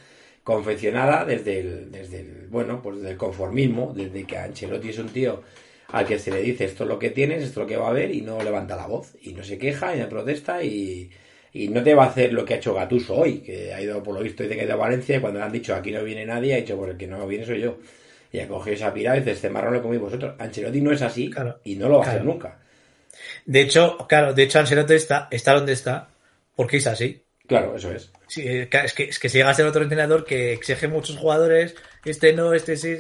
confeccionada 0.48 1.26
desde 1.26 1.60
el, 1.60 1.92
desde 1.92 2.20
el, 2.20 2.46
bueno, 2.48 2.80
pues 2.80 2.96
desde 2.96 3.10
el 3.10 3.16
conformismo, 3.18 3.92
desde 3.94 4.24
que 4.24 4.38
Ancelotti 4.38 4.88
es 4.88 4.98
un 4.98 5.10
tío 5.10 5.42
al 5.88 6.06
que 6.06 6.18
se 6.18 6.30
le 6.30 6.40
dice 6.40 6.64
esto 6.64 6.84
es 6.84 6.88
lo 6.88 6.98
que 6.98 7.10
tienes, 7.10 7.42
esto 7.42 7.60
es 7.60 7.64
lo 7.64 7.66
que 7.66 7.76
va 7.76 7.88
a 7.88 7.90
haber 7.90 8.14
y 8.14 8.22
no 8.22 8.42
levanta 8.42 8.74
la 8.74 8.86
voz 8.86 9.14
y 9.20 9.34
no 9.34 9.44
se 9.44 9.58
queja 9.58 9.94
y 9.94 9.98
no 9.98 10.08
protesta 10.08 10.62
y, 10.62 11.10
y 11.52 11.68
no 11.68 11.82
te 11.82 11.92
va 11.92 12.04
a 12.04 12.08
hacer 12.08 12.32
lo 12.32 12.46
que 12.46 12.54
ha 12.54 12.56
hecho 12.56 12.72
Gatuso 12.72 13.16
hoy, 13.16 13.40
que 13.40 13.74
ha 13.74 13.82
ido 13.82 14.02
por 14.02 14.14
lo 14.14 14.22
visto 14.22 14.42
y 14.42 14.48
que 14.48 14.58
ha 14.58 14.64
ido 14.64 14.72
a 14.72 14.76
Valencia 14.76 15.18
y 15.18 15.20
cuando 15.20 15.38
le 15.38 15.44
han 15.44 15.52
dicho 15.52 15.74
aquí 15.74 15.92
no 15.92 16.02
viene 16.02 16.24
nadie, 16.24 16.54
ha 16.54 16.56
dicho 16.56 16.78
por 16.78 16.88
el 16.88 16.96
que 16.96 17.06
no 17.06 17.26
viene 17.26 17.44
soy 17.44 17.60
yo. 17.60 17.76
Y 18.32 18.38
ha 18.38 18.48
cogido 18.48 18.74
esa 18.74 18.94
pirada 18.94 19.18
y 19.18 19.20
dice, 19.20 19.32
este 19.32 19.50
marrón 19.50 19.74
lo 19.74 19.82
comí 19.82 19.98
vosotros. 19.98 20.34
Ancelotti 20.38 20.80
no 20.80 20.92
es 20.92 21.02
así 21.02 21.30
y 21.64 21.76
no 21.76 21.90
lo 21.90 21.98
va 21.98 22.06
a 22.06 22.08
hacer 22.08 22.24
nunca. 22.24 22.58
De 23.44 23.60
hecho, 23.60 23.98
claro, 24.08 24.32
de 24.32 24.44
hecho 24.44 24.60
Ancelotti 24.60 24.94
está, 24.94 25.28
está 25.30 25.52
donde 25.52 25.74
está 25.74 26.08
porque 26.56 26.78
es 26.78 26.87
así. 26.87 27.23
Claro, 27.49 27.75
eso 27.75 27.90
es. 27.90 28.12
Sí, 28.26 28.47
es, 28.47 28.93
que, 28.93 29.05
es 29.05 29.19
que 29.19 29.28
si 29.31 29.38
llega 29.38 29.50
a 29.50 29.55
ser 29.55 29.67
otro 29.67 29.83
entrenador 29.83 30.25
que 30.25 30.52
exige 30.52 30.87
muchos 30.87 31.17
jugadores, 31.17 31.75
este 32.05 32.35
no, 32.35 32.52
este 32.52 32.76
sí, 32.76 32.99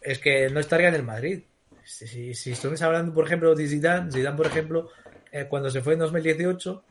es 0.00 0.18
que 0.18 0.48
no 0.48 0.58
estaría 0.58 0.88
en 0.88 0.94
el 0.94 1.02
Madrid. 1.02 1.42
Si, 1.84 2.34
si, 2.34 2.54
si 2.54 2.84
hablando, 2.84 3.12
por 3.12 3.26
ejemplo, 3.26 3.54
de 3.54 3.68
Zidane, 3.68 4.10
Zidane, 4.10 4.36
por 4.36 4.46
ejemplo, 4.46 4.90
eh, 5.30 5.46
cuando 5.48 5.68
se 5.68 5.82
fue 5.82 5.92
en 5.92 5.98
2018, 5.98 6.82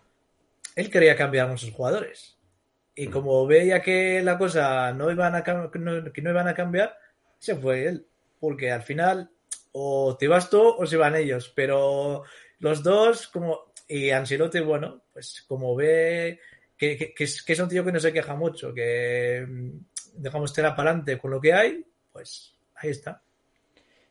él 0.75 0.91
quería 0.91 1.15
cambiar 1.15 1.47
a 1.47 1.49
muchos 1.49 1.71
jugadores. 1.71 2.37
Y 2.93 3.07
mm. 3.07 3.11
como 3.11 3.47
veía 3.47 3.81
que 3.81 4.21
la 4.21 4.37
cosa 4.37 4.93
no 4.93 5.09
iban 5.09 5.33
a, 5.33 5.43
que 5.43 5.79
no 5.79 6.29
iban 6.29 6.47
a 6.47 6.53
cambiar, 6.53 6.95
se 7.39 7.55
fue 7.55 7.87
él. 7.87 8.05
Porque 8.39 8.71
al 8.71 8.83
final, 8.83 9.31
o 9.71 10.15
te 10.15 10.27
vas 10.27 10.47
tú 10.47 10.61
o 10.61 10.85
se 10.85 10.97
van 10.97 11.15
ellos. 11.15 11.51
Pero 11.55 12.23
los 12.59 12.83
dos, 12.83 13.27
como. 13.27 13.71
Y 13.87 14.11
Ancelotti, 14.11 14.61
bueno, 14.61 15.03
pues 15.11 15.43
como 15.47 15.75
ve 15.75 16.39
que, 16.87 17.13
es, 17.17 17.59
un 17.59 17.69
tío 17.69 17.85
que 17.85 17.91
no 17.91 17.99
se 17.99 18.13
queja 18.13 18.35
mucho, 18.35 18.73
que 18.73 19.45
mm, 19.47 19.69
dejamos 20.15 20.53
tela 20.53 20.75
para 20.75 20.89
adelante 20.89 21.17
con 21.17 21.31
lo 21.31 21.39
que 21.39 21.53
hay, 21.53 21.85
pues 22.11 22.55
ahí 22.75 22.89
está. 22.89 23.21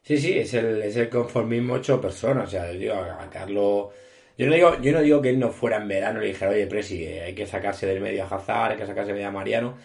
Sí, 0.02 0.16
sí, 0.18 0.38
es 0.38 0.54
el, 0.54 0.82
es 0.82 0.96
el 0.96 1.08
conformismo 1.08 1.74
ocho 1.74 2.00
personas. 2.00 2.48
O 2.48 2.50
sea, 2.50 2.72
yo 2.72 2.94
a 2.94 3.28
Carlos 3.28 3.88
yo 4.40 4.46
no 4.46 4.54
digo, 4.54 4.80
yo 4.80 4.92
no 4.92 5.02
digo 5.02 5.20
que 5.20 5.28
él 5.28 5.38
no 5.38 5.50
fuera 5.50 5.76
en 5.76 5.86
verano 5.88 6.20
y 6.20 6.22
le 6.22 6.28
dijera, 6.28 6.52
oye, 6.52 6.66
Presi, 6.66 7.04
eh, 7.04 7.22
hay 7.24 7.34
que 7.34 7.46
sacarse 7.46 7.86
del 7.86 8.00
medio 8.00 8.24
a 8.24 8.26
Hazard, 8.26 8.72
hay 8.72 8.78
que 8.78 8.86
sacarse 8.86 9.08
del 9.08 9.16
medio 9.16 9.28
a 9.28 9.32
Mariano, 9.32 9.76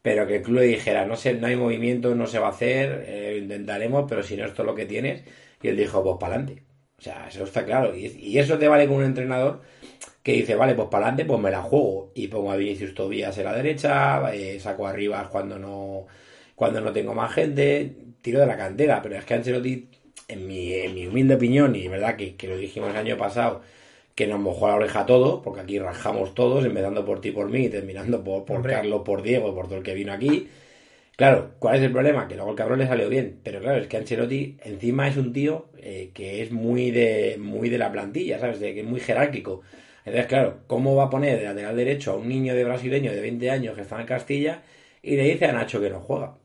pero 0.00 0.26
que 0.26 0.36
el 0.36 0.42
club 0.42 0.60
le 0.60 0.66
dijera, 0.66 1.04
no 1.04 1.14
sé, 1.14 1.34
no 1.34 1.46
hay 1.46 1.56
movimiento, 1.56 2.14
no 2.14 2.26
se 2.26 2.38
va 2.38 2.46
a 2.46 2.50
hacer, 2.50 3.04
eh, 3.06 3.38
intentaremos, 3.42 4.06
pero 4.08 4.22
si 4.22 4.36
no, 4.36 4.46
esto 4.46 4.62
es 4.62 4.66
lo 4.66 4.74
que 4.74 4.86
tienes. 4.86 5.24
Y 5.60 5.68
él 5.68 5.76
dijo, 5.76 6.02
pues 6.02 6.16
para 6.18 6.36
adelante. 6.36 6.67
O 6.98 7.02
sea, 7.02 7.28
eso 7.28 7.44
está 7.44 7.64
claro. 7.64 7.94
Y, 7.96 8.38
eso 8.38 8.58
te 8.58 8.68
vale 8.68 8.86
con 8.88 8.96
un 8.98 9.04
entrenador 9.04 9.60
que 10.22 10.32
dice, 10.32 10.56
vale, 10.56 10.74
pues 10.74 10.88
para 10.88 11.06
adelante, 11.06 11.24
pues 11.24 11.40
me 11.40 11.50
la 11.50 11.62
juego. 11.62 12.12
Y 12.14 12.28
pongo 12.28 12.50
a 12.52 12.56
Vinicius 12.56 12.94
Tobías 12.94 13.36
en 13.38 13.44
la 13.44 13.54
derecha, 13.54 14.34
eh, 14.34 14.58
saco 14.60 14.86
arriba 14.86 15.28
cuando 15.30 15.58
no, 15.58 16.06
cuando 16.54 16.80
no 16.80 16.92
tengo 16.92 17.14
más 17.14 17.32
gente, 17.32 17.94
tiro 18.20 18.40
de 18.40 18.46
la 18.46 18.56
cantera. 18.56 19.00
Pero 19.02 19.16
es 19.16 19.24
que 19.24 19.34
Ancelotti, 19.34 19.88
en 20.28 20.46
mi, 20.46 20.74
en 20.74 20.94
mi 20.94 21.06
humilde 21.06 21.34
opinión, 21.36 21.76
y 21.76 21.88
verdad 21.88 22.16
que, 22.16 22.36
que 22.36 22.48
lo 22.48 22.56
dijimos 22.56 22.90
el 22.90 22.96
año 22.96 23.16
pasado, 23.16 23.62
que 24.14 24.26
nos 24.26 24.40
mojó 24.40 24.68
la 24.68 24.74
oreja 24.74 25.00
a 25.02 25.06
todos, 25.06 25.40
porque 25.44 25.60
aquí 25.60 25.78
rajamos 25.78 26.34
todos, 26.34 26.64
empezando 26.64 27.04
por 27.04 27.20
ti, 27.20 27.30
por 27.30 27.48
mí, 27.48 27.66
y 27.66 27.68
terminando 27.68 28.24
por, 28.24 28.44
por 28.44 28.62
Carlos, 28.66 29.02
por 29.04 29.22
Diego, 29.22 29.54
por 29.54 29.66
todo 29.68 29.78
el 29.78 29.84
que 29.84 29.94
vino 29.94 30.12
aquí. 30.12 30.48
Claro, 31.18 31.56
¿cuál 31.58 31.76
es 31.76 31.82
el 31.82 31.90
problema? 31.92 32.28
Que 32.28 32.36
luego 32.36 32.50
el 32.52 32.56
cabrón 32.56 32.78
le 32.78 32.86
salió 32.86 33.08
bien, 33.08 33.40
pero 33.42 33.60
claro, 33.60 33.78
es 33.80 33.88
que 33.88 33.96
Ancelotti 33.96 34.56
encima 34.62 35.08
es 35.08 35.16
un 35.16 35.32
tío 35.32 35.68
eh, 35.76 36.12
que 36.14 36.42
es 36.42 36.52
muy 36.52 36.90
de, 36.92 37.36
muy 37.40 37.68
de 37.68 37.76
la 37.78 37.90
plantilla, 37.90 38.38
¿sabes? 38.38 38.60
De, 38.60 38.72
que 38.72 38.80
es 38.80 38.86
muy 38.86 39.00
jerárquico. 39.00 39.62
Entonces, 40.04 40.26
claro, 40.26 40.60
¿cómo 40.68 40.94
va 40.94 41.04
a 41.04 41.10
poner 41.10 41.38
de 41.38 41.44
lateral 41.44 41.76
derecho 41.76 42.12
a 42.12 42.16
un 42.16 42.28
niño 42.28 42.54
de 42.54 42.62
brasileño 42.64 43.12
de 43.12 43.20
20 43.20 43.50
años 43.50 43.74
que 43.74 43.82
está 43.82 44.00
en 44.00 44.06
Castilla 44.06 44.62
y 45.02 45.16
le 45.16 45.24
dice 45.24 45.46
a 45.46 45.52
Nacho 45.52 45.80
que 45.80 45.90
no 45.90 46.00
juega? 46.00 46.38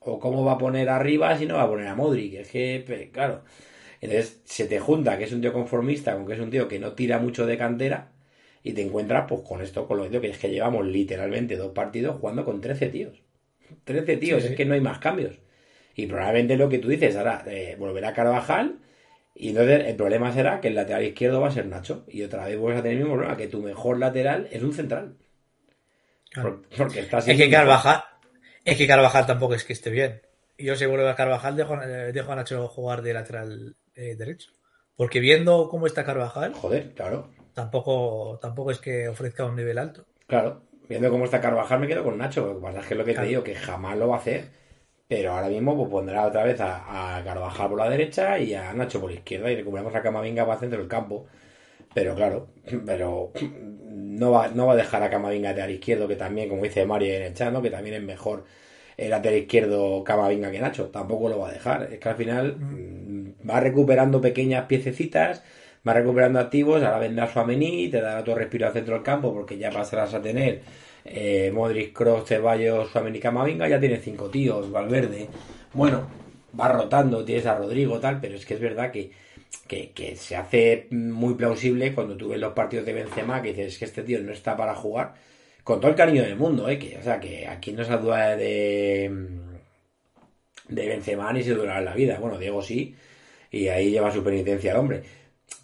¿O 0.00 0.18
cómo 0.20 0.44
va 0.44 0.52
a 0.52 0.58
poner 0.58 0.88
arriba 0.88 1.36
si 1.36 1.46
no 1.46 1.56
va 1.56 1.62
a 1.64 1.68
poner 1.68 1.88
a 1.88 1.96
Modric? 1.96 2.34
Es 2.34 2.48
que, 2.50 3.10
claro, 3.12 3.42
Entonces 4.00 4.42
se 4.46 4.66
te 4.66 4.80
junta 4.80 5.18
que 5.18 5.24
es 5.24 5.32
un 5.32 5.40
tío 5.42 5.52
conformista 5.54 6.14
con 6.14 6.26
que 6.26 6.34
es 6.34 6.40
un 6.40 6.50
tío 6.50 6.68
que 6.68 6.80
no 6.80 6.94
tira 6.94 7.18
mucho 7.20 7.46
de 7.46 7.58
cantera 7.58 8.12
y 8.64 8.74
te 8.74 8.82
encuentras 8.82 9.26
pues 9.28 9.42
con 9.42 9.62
esto, 9.62 9.86
con 9.88 9.98
lo 9.98 10.10
que 10.22 10.30
es 10.30 10.38
que 10.38 10.50
llevamos 10.50 10.86
literalmente 10.86 11.56
dos 11.56 11.72
partidos 11.72 12.18
jugando 12.20 12.44
con 12.44 12.60
13 12.60 12.88
tíos. 12.90 13.22
13 13.84 14.16
tíos, 14.16 14.44
es 14.44 14.56
que 14.56 14.64
no 14.64 14.74
hay 14.74 14.80
más 14.80 14.98
cambios. 14.98 15.38
Y 15.94 16.06
probablemente 16.06 16.56
lo 16.56 16.68
que 16.68 16.78
tú 16.78 16.88
dices, 16.88 17.16
ahora 17.16 17.42
eh, 17.46 17.76
volverá 17.78 18.12
Carvajal 18.12 18.78
y 19.34 19.50
entonces 19.50 19.86
el 19.86 19.96
problema 19.96 20.32
será 20.32 20.60
que 20.60 20.68
el 20.68 20.74
lateral 20.74 21.02
izquierdo 21.02 21.40
va 21.40 21.48
a 21.48 21.52
ser 21.52 21.66
Nacho. 21.66 22.04
Y 22.08 22.22
otra 22.22 22.44
vez 22.44 22.58
vuelves 22.58 22.80
a 22.80 22.82
tener 22.82 22.98
el 22.98 23.04
mismo 23.04 23.14
problema, 23.16 23.36
que 23.36 23.48
tu 23.48 23.62
mejor 23.62 23.98
lateral 23.98 24.48
es 24.50 24.62
un 24.62 24.74
central. 24.74 25.16
porque 26.76 27.00
está 27.00 27.18
es 27.18 27.24
que 27.24 27.50
Carvajal, 27.50 28.04
es 28.64 28.76
que 28.76 28.86
Carvajal 28.86 29.26
tampoco 29.26 29.54
es 29.54 29.64
que 29.64 29.72
esté 29.72 29.90
bien. 29.90 30.20
Yo 30.58 30.76
si 30.76 30.84
vuelvo 30.84 31.08
a 31.08 31.16
Carvajal 31.16 31.56
dejo, 31.56 31.80
eh, 31.80 32.12
dejo, 32.12 32.32
a 32.32 32.36
Nacho 32.36 32.68
jugar 32.68 33.00
de 33.00 33.14
lateral 33.14 33.76
eh, 33.94 34.14
derecho. 34.14 34.50
Porque 34.94 35.20
viendo 35.20 35.68
cómo 35.70 35.86
está 35.86 36.04
Carvajal. 36.04 36.52
Joder, 36.52 36.92
claro. 36.92 37.30
Tampoco, 37.54 38.38
tampoco 38.42 38.70
es 38.70 38.78
que 38.78 39.08
ofrezca 39.08 39.46
un 39.46 39.56
nivel 39.56 39.78
alto. 39.78 40.04
Claro. 40.26 40.62
Viendo 40.90 41.08
cómo 41.08 41.24
está 41.24 41.40
Carvajal 41.40 41.78
me 41.78 41.86
quedo 41.86 42.02
con 42.02 42.18
Nacho. 42.18 42.44
Lo 42.44 42.56
que 42.56 42.62
pasa 42.62 42.80
es 42.80 42.86
que 42.86 42.94
es 42.94 42.98
lo 42.98 43.04
que 43.04 43.14
te 43.14 43.22
digo, 43.22 43.44
que 43.44 43.54
jamás 43.54 43.96
lo 43.96 44.08
va 44.08 44.16
a 44.16 44.18
hacer. 44.18 44.46
Pero 45.06 45.32
ahora 45.32 45.48
mismo 45.48 45.76
pues, 45.76 45.88
pondrá 45.88 46.26
otra 46.26 46.42
vez 46.42 46.60
a, 46.60 47.22
Carvajal 47.24 47.68
por 47.68 47.78
la 47.78 47.88
derecha 47.88 48.40
y 48.40 48.54
a 48.54 48.72
Nacho 48.72 49.00
por 49.00 49.10
la 49.10 49.18
izquierda 49.18 49.52
y 49.52 49.56
recuperamos 49.56 49.94
a 49.94 50.02
Camavinga 50.02 50.42
para 50.44 50.54
el 50.54 50.60
centro 50.60 50.80
del 50.80 50.88
campo. 50.88 51.26
Pero 51.94 52.16
claro, 52.16 52.48
pero 52.86 53.30
no 53.88 54.32
va, 54.32 54.48
no 54.48 54.66
va 54.66 54.72
a 54.72 54.76
dejar 54.76 55.04
a 55.04 55.10
Camavinga 55.10 55.50
lateral 55.50 55.70
izquierdo, 55.70 56.08
que 56.08 56.16
también, 56.16 56.48
como 56.48 56.64
dice 56.64 56.84
Mario 56.84 57.14
en 57.14 57.22
el 57.22 57.34
chat, 57.34 57.54
que 57.62 57.70
también 57.70 57.94
es 57.94 58.02
mejor 58.02 58.44
el 58.96 59.10
lateral 59.10 59.38
izquierdo 59.38 60.02
Camavinga 60.02 60.50
que 60.50 60.58
Nacho. 60.58 60.88
Tampoco 60.88 61.28
lo 61.28 61.38
va 61.38 61.50
a 61.50 61.52
dejar. 61.52 61.92
Es 61.92 62.00
que 62.00 62.08
al 62.08 62.16
final 62.16 62.56
mm, 62.58 63.48
va 63.48 63.60
recuperando 63.60 64.20
pequeñas 64.20 64.66
piececitas, 64.66 65.44
va 65.86 65.94
recuperando 65.94 66.38
activos, 66.38 66.82
ahora 66.82 66.98
vendrá 66.98 67.26
su 67.32 67.40
Amení, 67.40 67.88
te 67.88 68.00
dará 68.00 68.22
tu 68.22 68.34
respiro 68.34 68.66
al 68.66 68.72
centro 68.72 68.94
del 68.94 69.02
campo 69.02 69.32
porque 69.32 69.58
ya 69.58 69.70
pasarás 69.70 70.14
a 70.14 70.20
tener 70.20 70.62
eh, 71.04 71.50
Modric, 71.52 71.92
Cross, 71.92 72.28
Ceballos, 72.28 72.90
Suameni, 72.90 73.18
Camavinga, 73.18 73.68
ya 73.68 73.80
tiene 73.80 73.96
cinco 73.98 74.28
tíos, 74.28 74.70
Valverde. 74.70 75.28
Bueno, 75.72 76.06
va 76.58 76.68
rotando, 76.68 77.24
tienes 77.24 77.46
a 77.46 77.54
Rodrigo, 77.54 77.98
tal, 78.00 78.20
pero 78.20 78.36
es 78.36 78.44
que 78.44 78.54
es 78.54 78.60
verdad 78.60 78.90
que, 78.90 79.10
que, 79.66 80.16
se 80.16 80.36
hace 80.36 80.86
muy 80.90 81.34
plausible 81.34 81.94
cuando 81.94 82.16
tú 82.16 82.28
ves 82.28 82.40
los 82.40 82.52
partidos 82.52 82.86
de 82.86 82.92
Benzema 82.92 83.40
que 83.42 83.52
dices 83.52 83.78
que 83.78 83.84
este 83.84 84.02
tío 84.02 84.20
no 84.20 84.32
está 84.32 84.56
para 84.56 84.74
jugar 84.74 85.14
con 85.64 85.80
todo 85.80 85.90
el 85.90 85.96
cariño 85.96 86.22
del 86.22 86.36
mundo, 86.36 86.68
¿eh? 86.68 86.78
Que, 86.78 86.98
o 86.98 87.02
sea, 87.02 87.20
que 87.20 87.46
aquí 87.46 87.72
no 87.72 87.84
se 87.84 87.96
duda 87.96 88.36
de, 88.36 89.10
de 90.68 90.86
Benzema 90.88 91.32
ni 91.32 91.42
se 91.42 91.54
dura 91.54 91.80
la 91.80 91.94
vida. 91.94 92.18
Bueno, 92.18 92.38
Diego 92.38 92.62
sí, 92.62 92.96
y 93.50 93.68
ahí 93.68 93.90
lleva 93.90 94.10
su 94.10 94.22
penitencia 94.24 94.72
al 94.72 94.78
hombre. 94.78 95.02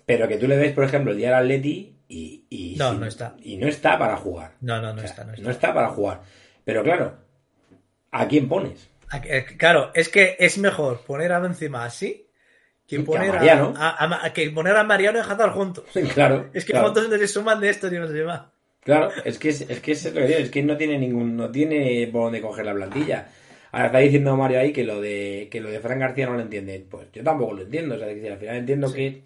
Pero 0.06 0.28
que 0.28 0.38
tú 0.38 0.46
le 0.46 0.56
ves, 0.56 0.72
por 0.72 0.84
ejemplo, 0.84 1.12
el 1.12 1.18
día 1.18 1.28
del 1.28 1.38
Atleti 1.38 1.96
y, 2.08 2.76
no, 2.78 2.94
no 2.94 3.06
está. 3.06 3.36
Y 3.42 3.56
no 3.56 3.66
está 3.66 3.98
para 3.98 4.16
jugar. 4.16 4.52
No, 4.60 4.80
no, 4.80 4.94
no, 4.94 5.02
está, 5.02 5.24
no 5.24 5.50
está. 5.50 5.74
para 5.74 5.88
jugar. 5.88 6.22
Pero 6.64 6.82
claro, 6.82 7.16
¿a 8.12 8.28
quién 8.28 8.48
pones? 8.48 8.88
Eh, 9.24 9.44
claro, 9.58 9.90
es 9.94 10.08
que 10.08 10.36
es 10.38 10.58
mejor 10.58 11.00
poner 11.00 11.32
a 11.32 11.40
Benzema 11.40 11.84
así 11.84 12.26
que 12.86 13.00
poner 13.00 13.30
a, 13.30 13.34
Mariano. 13.34 13.74
A, 13.76 14.32
que 14.32 14.48
poner 14.50 14.76
a 14.76 14.84
Mariano 14.84 15.18
y 15.18 15.22
Hazard 15.22 15.50
juntos. 15.50 15.84
Claro. 16.14 16.50
Es 16.54 16.64
que 16.64 16.78
juntos 16.78 17.08
se 17.08 17.28
suman 17.28 17.60
de 17.60 17.70
esto 17.70 17.88
y 17.92 17.98
no 17.98 18.06
se 18.06 18.22
va. 18.22 18.52
Claro, 18.84 19.10
es 19.24 19.38
que 19.40 19.48
es, 19.48 19.62
es 19.62 19.80
que 19.80 19.92
es 19.92 20.04
lo 20.04 20.20
que 20.20 20.26
digo, 20.28 20.38
es 20.38 20.50
que 20.50 20.62
no 20.62 20.76
tiene 20.76 20.96
ningún, 20.96 21.36
no 21.36 21.50
tiene 21.50 22.08
por 22.12 22.24
dónde 22.24 22.40
coger 22.40 22.66
la 22.66 22.74
plantilla. 22.74 23.26
Ahora 23.72 23.86
está 23.86 23.98
diciendo 23.98 24.36
Mario 24.36 24.60
ahí 24.60 24.72
que 24.72 24.84
lo 24.84 25.00
de 25.00 25.48
que 25.50 25.60
lo 25.60 25.70
de 25.70 25.80
Fran 25.80 25.98
García 25.98 26.26
no 26.26 26.34
lo 26.34 26.42
entiende. 26.42 26.86
Pues 26.88 27.08
yo 27.12 27.24
tampoco 27.24 27.54
lo 27.54 27.62
entiendo. 27.62 27.96
O 27.96 27.98
sea, 27.98 28.06
que 28.06 28.30
al 28.30 28.38
final 28.38 28.56
entiendo 28.56 28.92
que 28.92 29.24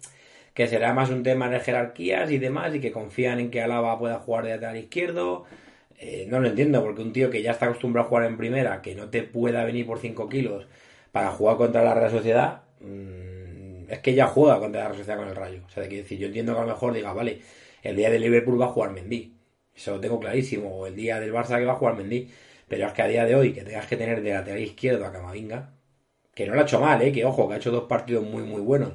que 0.53 0.67
será 0.67 0.93
más 0.93 1.09
un 1.09 1.23
tema 1.23 1.49
de 1.49 1.59
jerarquías 1.59 2.31
y 2.31 2.37
demás, 2.37 2.75
y 2.75 2.79
que 2.81 2.91
confían 2.91 3.39
en 3.39 3.51
que 3.51 3.61
Alaba 3.61 3.97
pueda 3.99 4.19
jugar 4.19 4.45
de 4.45 4.51
lateral 4.51 4.77
izquierdo. 4.77 5.45
Eh, 5.97 6.27
no 6.29 6.39
lo 6.39 6.47
entiendo, 6.49 6.83
porque 6.83 7.01
un 7.01 7.13
tío 7.13 7.29
que 7.29 7.41
ya 7.43 7.51
está 7.51 7.65
acostumbrado 7.67 8.07
a 8.07 8.09
jugar 8.09 8.25
en 8.25 8.37
primera, 8.37 8.81
que 8.81 8.95
no 8.95 9.09
te 9.09 9.23
pueda 9.23 9.63
venir 9.65 9.85
por 9.85 9.99
5 9.99 10.29
kilos 10.29 10.67
para 11.11 11.31
jugar 11.31 11.57
contra 11.57 11.83
la 11.83 11.93
Real 11.93 12.11
Sociedad, 12.11 12.63
mm, 12.81 13.91
es 13.91 13.99
que 13.99 14.13
ya 14.13 14.27
juega 14.27 14.59
contra 14.59 14.81
la 14.81 14.87
Real 14.89 14.97
Sociedad 14.97 15.19
con 15.19 15.29
el 15.29 15.35
Rayo. 15.35 15.61
O 15.67 15.69
sea, 15.69 15.83
decir, 15.83 16.17
yo 16.19 16.27
entiendo 16.27 16.53
que 16.53 16.59
a 16.59 16.63
lo 16.63 16.69
mejor 16.69 16.93
diga, 16.93 17.13
vale, 17.13 17.41
el 17.83 17.95
día 17.95 18.09
de 18.09 18.19
Liverpool 18.19 18.59
va 18.61 18.65
a 18.67 18.69
jugar 18.69 18.91
Mendy. 18.91 19.35
Eso 19.75 19.91
lo 19.91 19.99
tengo 19.99 20.19
clarísimo. 20.19 20.69
O 20.69 20.87
el 20.87 20.95
día 20.95 21.19
del 21.19 21.33
Barça 21.33 21.57
que 21.59 21.65
va 21.65 21.73
a 21.73 21.75
jugar 21.75 21.95
Mendy. 21.97 22.29
Pero 22.67 22.87
es 22.87 22.93
que 22.93 23.01
a 23.01 23.07
día 23.07 23.25
de 23.25 23.35
hoy, 23.35 23.53
que 23.53 23.63
tengas 23.63 23.85
que 23.87 23.97
tener 23.97 24.21
de 24.21 24.33
lateral 24.33 24.59
izquierdo 24.61 25.05
a 25.05 25.11
Camavinga, 25.11 25.73
que 26.33 26.47
no 26.47 26.53
lo 26.55 26.61
ha 26.61 26.63
hecho 26.63 26.79
mal, 26.79 27.01
¿eh? 27.01 27.11
que 27.11 27.25
ojo, 27.25 27.47
que 27.47 27.55
ha 27.55 27.57
hecho 27.57 27.71
dos 27.71 27.83
partidos 27.85 28.23
muy, 28.25 28.43
muy 28.43 28.61
buenos. 28.61 28.93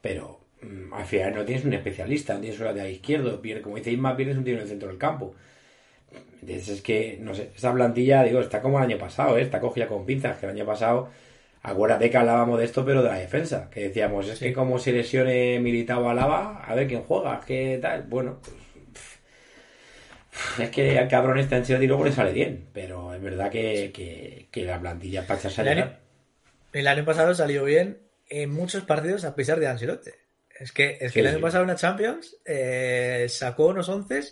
Pero 0.00 0.43
al 0.92 1.04
final 1.04 1.34
no 1.34 1.44
tienes 1.44 1.64
un 1.64 1.72
especialista, 1.72 2.34
no 2.34 2.40
tienes 2.40 2.58
un 2.58 2.66
lateral 2.66 2.90
izquierdo, 2.90 3.40
como 3.62 3.76
dice 3.76 3.92
Isma, 3.92 4.16
pierdes 4.16 4.36
un 4.36 4.44
tiro 4.44 4.56
en 4.58 4.62
el 4.62 4.68
centro 4.68 4.88
del 4.88 4.98
campo. 4.98 5.34
Entonces 6.40 6.68
es 6.68 6.82
que, 6.82 7.18
no 7.20 7.34
sé, 7.34 7.50
esa 7.56 7.72
plantilla, 7.72 8.22
digo, 8.22 8.40
está 8.40 8.60
como 8.60 8.78
el 8.78 8.84
año 8.84 8.98
pasado, 8.98 9.36
¿eh? 9.38 9.42
está 9.42 9.60
cogida 9.60 9.86
con 9.86 10.04
pinzas, 10.04 10.38
que 10.38 10.46
el 10.46 10.52
año 10.52 10.66
pasado, 10.66 11.10
acuérdate 11.62 12.10
que 12.10 12.16
hablábamos 12.16 12.58
de 12.58 12.66
esto, 12.66 12.84
pero 12.84 13.02
de 13.02 13.08
la 13.08 13.18
defensa, 13.18 13.70
que 13.70 13.88
decíamos, 13.88 14.28
es 14.28 14.38
que 14.38 14.52
como 14.52 14.78
se 14.78 14.92
lesione 14.92 15.58
Militao 15.60 16.08
a 16.08 16.14
Lava, 16.14 16.62
a 16.64 16.74
ver 16.74 16.86
quién 16.86 17.02
juega, 17.02 17.40
qué 17.46 17.78
tal, 17.80 18.02
bueno, 18.02 18.38
es 20.58 20.70
que 20.70 20.98
al 20.98 21.08
cabrón 21.08 21.38
este 21.38 21.54
Ancelotti 21.54 21.86
luego 21.86 22.04
le 22.04 22.12
sale 22.12 22.32
bien, 22.32 22.66
pero 22.72 23.14
es 23.14 23.22
verdad 23.22 23.50
que, 23.50 24.48
la 24.54 24.80
plantilla 24.80 25.26
para 25.26 25.40
echarse 25.40 25.62
el, 25.62 25.84
el 26.72 26.86
año 26.86 27.04
pasado 27.04 27.34
salió 27.34 27.64
bien 27.64 27.98
en 28.28 28.50
muchos 28.50 28.84
partidos 28.84 29.24
a 29.24 29.34
pesar 29.34 29.60
de 29.60 29.68
Ancelotti. 29.68 30.10
Es 30.58 30.72
que, 30.72 30.98
es 31.00 31.12
que 31.12 31.20
el 31.20 31.26
año 31.26 31.40
pasado 31.40 31.64
en 31.64 31.68
la 31.68 31.76
Champions 31.76 32.36
eh, 32.44 33.26
sacó 33.28 33.66
unos 33.66 33.88
once 33.88 34.22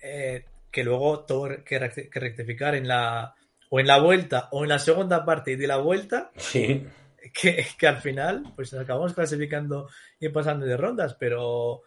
eh, 0.00 0.44
que 0.70 0.84
luego 0.84 1.24
tuvo 1.24 1.48
que, 1.64 1.78
rectificar 1.78 2.74
en 2.74 2.88
la 2.88 3.34
o 3.68 3.78
en 3.78 3.86
la 3.86 4.00
vuelta 4.00 4.48
o 4.52 4.62
en 4.62 4.70
la 4.70 4.78
segunda 4.78 5.24
parte 5.24 5.56
de 5.56 5.66
la 5.66 5.76
vuelta. 5.76 6.30
Sí. 6.36 6.86
Que, 7.34 7.66
que 7.78 7.86
al 7.86 7.98
final, 7.98 8.54
pues 8.56 8.72
nos 8.72 8.82
acabamos 8.82 9.12
clasificando 9.12 9.90
y 10.18 10.30
pasando 10.30 10.64
de 10.64 10.76
rondas, 10.78 11.14
pero 11.20 11.82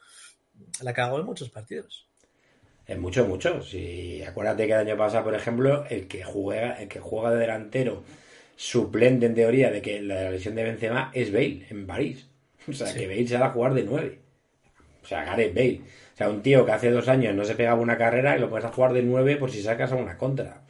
la 0.81 0.93
cagó 0.93 1.19
en 1.19 1.25
muchos 1.25 1.49
partidos. 1.49 2.07
En 2.85 3.01
muchos, 3.01 3.27
muchos. 3.27 3.73
Y 3.73 4.21
acuérdate 4.23 4.67
que 4.67 4.73
el 4.73 4.79
año 4.87 4.97
pasado, 4.97 5.23
por 5.23 5.35
ejemplo, 5.35 5.85
el 5.89 6.07
que 6.07 6.23
juega, 6.23 6.73
el 6.73 6.87
que 6.87 6.99
juega 6.99 7.31
de 7.31 7.39
delantero 7.39 8.03
suplente 8.55 9.25
en 9.25 9.35
teoría 9.35 9.71
de 9.71 9.81
que 9.81 10.01
la 10.01 10.29
lesión 10.29 10.55
de 10.55 10.63
Benzema 10.63 11.11
es 11.13 11.31
Bale 11.31 11.65
en 11.69 11.87
París. 11.87 12.27
O 12.67 12.73
sea, 12.73 12.93
que 12.93 13.07
Bale 13.07 13.27
se 13.27 13.37
va 13.37 13.47
a 13.47 13.51
jugar 13.51 13.73
de 13.73 13.83
nueve. 13.83 14.19
O 15.03 15.05
sea, 15.05 15.23
Gareth 15.23 15.53
Bale. 15.53 15.81
O 16.13 16.17
sea, 16.17 16.29
un 16.29 16.41
tío 16.41 16.65
que 16.65 16.71
hace 16.71 16.91
dos 16.91 17.07
años 17.07 17.35
no 17.35 17.43
se 17.43 17.55
pegaba 17.55 17.81
una 17.81 17.97
carrera 17.97 18.37
y 18.37 18.39
lo 18.39 18.49
puedes 18.49 18.69
jugar 18.71 18.93
de 18.93 19.03
nueve 19.03 19.35
por 19.37 19.51
si 19.51 19.61
sacas 19.61 19.91
a 19.91 19.95
una 19.95 20.17
contra. 20.17 20.61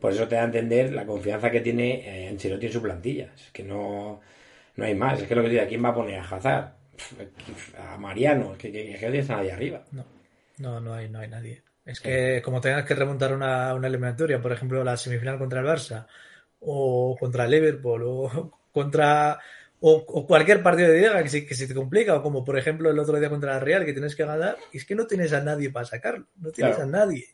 Por 0.00 0.12
eso 0.12 0.26
te 0.26 0.34
da 0.34 0.42
a 0.42 0.46
entender 0.46 0.92
la 0.92 1.06
confianza 1.06 1.50
que 1.50 1.60
tiene 1.60 2.24
eh, 2.24 2.28
Ancelotti 2.28 2.66
en 2.66 2.72
su 2.72 2.82
plantilla. 2.82 3.30
Es 3.36 3.50
que 3.52 3.62
no, 3.62 4.20
no 4.76 4.84
hay 4.84 4.94
más. 4.94 5.22
Es 5.22 5.28
que 5.28 5.34
lo 5.34 5.42
que 5.42 5.48
digo, 5.48 5.62
¿quién 5.68 5.84
va 5.84 5.90
a 5.90 5.94
poner 5.94 6.18
a 6.18 6.24
Hazard? 6.24 6.72
A 7.78 7.96
Mariano. 7.98 8.52
Es 8.52 8.58
que, 8.58 8.72
que, 8.72 8.84
que 8.84 9.06
no 9.06 9.12
tienes 9.12 9.30
a 9.30 9.36
nadie 9.36 9.52
arriba. 9.52 9.84
No, 9.92 10.04
no, 10.58 10.80
no 10.80 10.94
hay, 10.94 11.08
no 11.08 11.20
hay 11.20 11.28
nadie. 11.28 11.62
Es 11.84 12.00
que 12.00 12.40
como 12.42 12.60
tengas 12.60 12.84
que 12.84 12.94
remontar 12.94 13.32
una, 13.32 13.74
una 13.74 13.88
eliminatoria, 13.88 14.40
por 14.40 14.52
ejemplo, 14.52 14.84
la 14.84 14.96
semifinal 14.96 15.38
contra 15.38 15.60
el 15.60 15.66
Barça, 15.66 16.06
o 16.60 17.16
contra 17.18 17.44
el 17.44 17.50
Liverpool, 17.50 18.02
o 18.04 18.58
contra 18.72 19.38
o, 19.84 20.26
cualquier 20.26 20.62
partido 20.62 20.88
de 20.88 21.00
liga 21.00 21.22
que 21.22 21.28
se, 21.28 21.44
que 21.44 21.54
se 21.56 21.66
te 21.66 21.74
complica, 21.74 22.14
o 22.14 22.22
como 22.22 22.44
por 22.44 22.56
ejemplo 22.56 22.88
el 22.90 22.98
otro 22.98 23.18
día 23.18 23.28
contra 23.28 23.54
la 23.54 23.60
Real 23.60 23.84
que 23.84 23.92
tienes 23.92 24.14
que 24.14 24.24
ganar, 24.24 24.56
y 24.72 24.76
es 24.78 24.84
que 24.84 24.94
no 24.94 25.06
tienes 25.06 25.32
a 25.32 25.40
nadie 25.40 25.70
para 25.70 25.84
sacarlo, 25.84 26.26
no 26.36 26.52
tienes 26.52 26.78
a 26.78 26.86
nadie. 26.86 27.26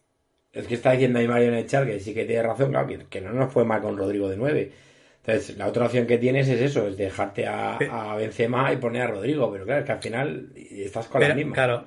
Es 0.50 0.66
que 0.66 0.74
está 0.74 0.92
diciendo 0.92 1.18
ahí 1.18 1.28
Mario 1.28 1.48
en 1.48 1.54
el 1.54 1.66
chat 1.66 1.86
que 1.86 2.00
sí 2.00 2.14
que 2.14 2.24
tiene 2.24 2.42
razón, 2.42 2.70
claro, 2.70 2.88
que, 3.08 3.20
no 3.20 3.32
nos 3.32 3.52
fue 3.52 3.66
mal 3.66 3.82
con 3.82 3.98
Rodrigo 3.98 4.30
de 4.30 4.38
9. 4.38 4.72
Entonces, 5.18 5.58
la 5.58 5.66
otra 5.66 5.84
opción 5.84 6.06
que 6.06 6.16
tienes 6.16 6.48
es 6.48 6.60
eso, 6.62 6.88
es 6.88 6.96
dejarte 6.96 7.46
a, 7.46 7.76
a 7.76 8.16
Benzema 8.16 8.72
y 8.72 8.78
poner 8.78 9.02
a 9.02 9.06
Rodrigo, 9.08 9.52
pero 9.52 9.66
claro, 9.66 9.80
es 9.80 9.86
que 9.86 9.92
al 9.92 10.02
final 10.02 10.52
estás 10.54 11.06
con 11.06 11.20
la 11.20 11.34
misma. 11.34 11.52
Claro, 11.52 11.84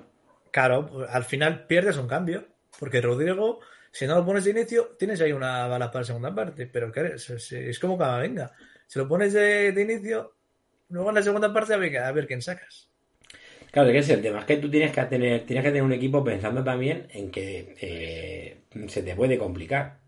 claro, 0.51 1.07
al 1.09 1.23
final 1.23 1.65
pierdes 1.65 1.97
un 1.97 2.07
cambio, 2.07 2.45
porque 2.79 3.01
Rodrigo, 3.01 3.61
si 3.91 4.05
no 4.05 4.15
lo 4.15 4.23
pones 4.23 4.43
de 4.43 4.51
inicio, 4.51 4.95
tienes 4.99 5.19
ahí 5.21 5.31
una 5.31 5.65
bala 5.65 5.89
para 5.89 6.01
la 6.01 6.05
segunda 6.05 6.35
parte, 6.35 6.67
pero 6.67 6.93
es, 6.93 7.51
es, 7.51 7.79
como 7.79 7.97
cada 7.97 8.19
venga. 8.19 8.51
Si 8.85 8.99
lo 8.99 9.07
pones 9.07 9.33
de, 9.33 9.71
de 9.71 9.81
inicio, 9.81 10.35
Luego 10.91 11.09
en 11.09 11.15
la 11.15 11.23
segunda 11.23 11.51
parte 11.51 11.73
a 11.73 11.77
ver, 11.77 11.97
a 11.97 12.11
ver 12.11 12.27
quién 12.27 12.41
sacas. 12.41 12.89
Claro, 13.71 13.89
que 13.91 13.99
es 13.99 14.09
el 14.09 14.21
tema, 14.21 14.39
es 14.39 14.45
que 14.45 14.57
tú 14.57 14.69
tienes 14.69 14.91
que 14.91 15.01
tener, 15.03 15.45
tienes 15.45 15.63
que 15.63 15.69
tener 15.69 15.83
un 15.83 15.93
equipo 15.93 16.23
pensando 16.23 16.61
también 16.63 17.07
en 17.13 17.31
que 17.31 17.75
eh, 17.79 18.57
se 18.87 19.01
te 19.01 19.15
puede 19.15 19.37
complicar. 19.37 19.99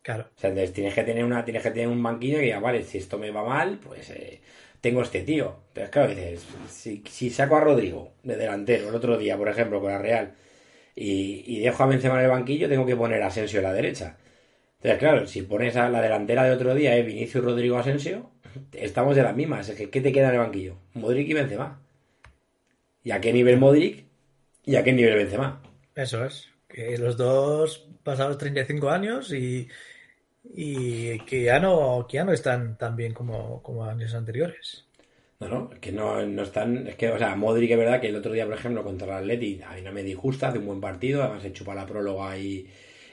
Claro. 0.00 0.30
O 0.34 0.40
sea, 0.40 0.50
entonces 0.50 0.72
tienes 0.72 0.94
que 0.94 1.02
tener 1.02 1.24
una, 1.24 1.44
tienes 1.44 1.62
que 1.62 1.70
tener 1.70 1.88
un 1.88 2.02
banquillo 2.02 2.38
que 2.38 2.44
diga, 2.44 2.60
vale, 2.60 2.82
si 2.84 2.98
esto 2.98 3.18
me 3.18 3.30
va 3.30 3.44
mal, 3.44 3.78
pues 3.84 4.08
eh, 4.10 4.40
tengo 4.80 5.02
este 5.02 5.22
tío. 5.22 5.56
Entonces, 5.68 5.90
claro, 5.90 6.08
dices, 6.10 6.46
si, 6.68 7.30
saco 7.30 7.56
a 7.56 7.60
Rodrigo 7.60 8.12
de 8.22 8.36
delantero 8.36 8.88
el 8.88 8.94
otro 8.94 9.18
día, 9.18 9.36
por 9.36 9.48
ejemplo, 9.48 9.80
con 9.80 9.90
la 9.92 9.98
Real, 9.98 10.34
y, 10.94 11.60
dejo 11.60 11.82
a 11.82 11.86
Benzema 11.86 12.16
en 12.18 12.24
el 12.24 12.30
banquillo, 12.30 12.68
tengo 12.68 12.86
que 12.86 12.96
poner 12.96 13.22
a 13.22 13.26
Asensio 13.26 13.60
a 13.60 13.62
la 13.62 13.72
derecha. 13.72 14.16
Entonces, 14.76 14.98
claro, 14.98 15.26
si 15.26 15.42
pones 15.42 15.76
a 15.76 15.90
la 15.90 16.00
delantera 16.00 16.44
de 16.44 16.52
otro 16.52 16.74
día, 16.74 16.96
es 16.96 17.04
Vinicius 17.06 17.44
Rodrigo 17.44 17.78
Asensio, 17.78 18.30
estamos 18.72 19.16
en 19.16 19.24
las 19.24 19.36
mismas. 19.36 19.68
Es 19.68 19.76
que, 19.76 19.90
¿qué 19.90 20.00
te 20.00 20.12
queda 20.12 20.28
en 20.28 20.34
el 20.34 20.40
banquillo? 20.40 20.76
Modric 20.94 21.28
y 21.28 21.34
Benzema. 21.34 21.80
¿Y 23.02 23.10
a 23.10 23.20
qué 23.20 23.32
nivel 23.32 23.58
Modric? 23.58 24.04
¿Y 24.64 24.76
a 24.76 24.82
qué 24.82 24.92
nivel 24.92 25.16
Benzema? 25.16 25.62
Eso 25.94 26.24
es. 26.24 26.48
Que 26.68 26.98
los 26.98 27.16
dos 27.16 27.88
pasados 28.02 28.38
35 28.38 28.90
años 28.90 29.32
y, 29.32 29.68
y 30.54 31.18
que, 31.20 31.44
ya 31.44 31.60
no, 31.60 32.06
que 32.08 32.16
ya 32.16 32.24
no 32.24 32.32
están 32.32 32.76
tan 32.76 32.96
bien 32.96 33.14
como, 33.14 33.62
como 33.62 33.84
años 33.84 34.14
anteriores. 34.14 34.84
No, 35.40 35.48
no, 35.48 35.70
es 35.72 35.78
que 35.80 35.92
no, 35.92 36.24
no 36.24 36.42
están. 36.42 36.86
Es 36.88 36.96
que, 36.96 37.10
o 37.10 37.18
sea, 37.18 37.34
Modric 37.36 37.70
es 37.70 37.78
verdad 37.78 38.00
que 38.00 38.08
el 38.08 38.16
otro 38.16 38.32
día, 38.32 38.46
por 38.46 38.54
ejemplo, 38.54 38.82
contra 38.82 39.06
el 39.06 39.24
Atleti, 39.24 39.60
a 39.62 39.74
mí 39.74 39.82
no 39.82 39.92
me 39.92 40.02
disgusta, 40.02 40.48
hace 40.48 40.58
un 40.58 40.66
buen 40.66 40.80
partido, 40.80 41.22
además 41.22 41.42
se 41.42 41.52
chupa 41.52 41.74
la 41.74 41.86
próloga 41.86 42.38
y, 42.38 42.66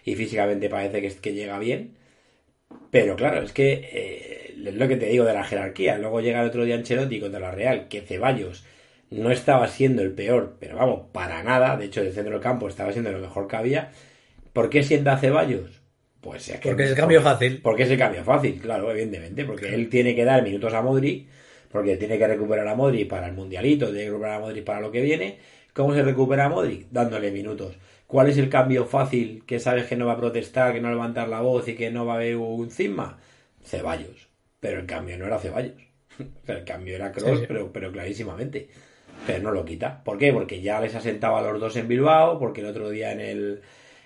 y 0.05 0.15
físicamente 0.15 0.69
parece 0.69 1.01
que, 1.01 1.13
que 1.15 1.33
llega 1.33 1.59
bien. 1.59 1.97
Pero 2.91 3.15
claro, 3.15 3.41
es 3.41 3.51
que 3.51 3.89
eh, 3.91 4.55
es 4.65 4.75
lo 4.75 4.87
que 4.87 4.97
te 4.97 5.07
digo 5.07 5.25
de 5.25 5.33
la 5.33 5.43
jerarquía. 5.43 5.97
Luego 5.97 6.21
llega 6.21 6.41
el 6.41 6.47
otro 6.47 6.63
día 6.63 6.75
Ancelotti 6.75 7.19
contra 7.19 7.39
la 7.39 7.51
Real, 7.51 7.87
que 7.87 8.01
Ceballos 8.01 8.65
no 9.09 9.31
estaba 9.31 9.67
siendo 9.67 10.01
el 10.01 10.11
peor, 10.11 10.57
pero 10.59 10.77
vamos, 10.77 11.07
para 11.11 11.43
nada. 11.43 11.77
De 11.77 11.85
hecho, 11.85 12.01
el 12.01 12.13
centro 12.13 12.33
del 12.33 12.41
campo 12.41 12.67
estaba 12.67 12.91
siendo 12.91 13.11
lo 13.11 13.19
mejor 13.19 13.47
que 13.47 13.55
había. 13.55 13.91
¿Por 14.53 14.69
qué 14.69 14.83
sienta 14.83 15.13
a 15.13 15.17
Ceballos? 15.17 15.81
Pues 16.21 16.47
es 16.49 16.59
que, 16.59 16.69
porque 16.69 16.83
es 16.83 16.89
el 16.91 16.95
cambio 16.95 17.21
fácil. 17.21 17.59
Porque 17.61 17.83
es 17.83 17.91
el 17.91 17.97
cambio 17.97 18.23
fácil, 18.23 18.59
claro, 18.59 18.89
evidentemente. 18.91 19.43
Porque 19.45 19.73
él 19.73 19.89
tiene 19.89 20.15
que 20.15 20.23
dar 20.23 20.41
minutos 20.41 20.73
a 20.73 20.81
Modric, 20.81 21.27
porque 21.71 21.97
tiene 21.97 22.17
que 22.17 22.27
recuperar 22.27 22.67
a 22.67 22.75
Modric 22.75 23.09
para 23.09 23.27
el 23.27 23.33
mundialito, 23.33 23.87
tiene 23.87 24.05
que 24.05 24.09
recuperar 24.09 24.37
a 24.37 24.39
Modric 24.39 24.63
para 24.63 24.79
lo 24.79 24.91
que 24.91 25.01
viene. 25.01 25.37
¿Cómo 25.73 25.93
se 25.93 26.03
recupera 26.03 26.45
a 26.45 26.49
Modric? 26.49 26.87
Dándole 26.91 27.31
minutos. 27.31 27.75
¿Cuál 28.07 28.29
es 28.29 28.37
el 28.37 28.49
cambio 28.49 28.85
fácil 28.85 29.43
que 29.45 29.59
sabes 29.59 29.85
que 29.85 29.95
no 29.95 30.05
va 30.05 30.13
a 30.13 30.17
protestar, 30.17 30.73
que 30.73 30.79
no 30.79 30.87
va 30.87 30.91
a 30.91 30.95
levantar 30.95 31.29
la 31.29 31.41
voz 31.41 31.67
y 31.67 31.75
que 31.75 31.91
no 31.91 32.05
va 32.05 32.13
a 32.13 32.15
haber 32.17 32.35
un 32.35 32.69
cisma? 32.69 33.19
Ceballos. 33.63 34.29
Pero 34.59 34.79
el 34.79 34.85
cambio 34.85 35.17
no 35.17 35.25
era 35.25 35.39
Ceballos. 35.39 35.81
el 36.47 36.63
cambio 36.63 36.95
era 36.95 37.11
Cross, 37.11 37.31
sí, 37.31 37.37
sí. 37.39 37.45
pero, 37.47 37.71
pero 37.71 37.91
clarísimamente. 37.91 38.69
Pero 39.25 39.43
no 39.43 39.51
lo 39.51 39.65
quita. 39.65 40.03
¿Por 40.03 40.17
qué? 40.17 40.33
Porque 40.33 40.61
ya 40.61 40.81
les 40.81 40.95
ha 40.95 41.01
sentado 41.01 41.37
a 41.37 41.41
los 41.41 41.59
dos 41.59 41.75
en 41.75 41.87
Bilbao, 41.87 42.39
porque 42.39 42.61
el 42.61 42.67
otro 42.67 42.89
día 42.89 43.11
en 43.11 43.19
el, 43.19 43.61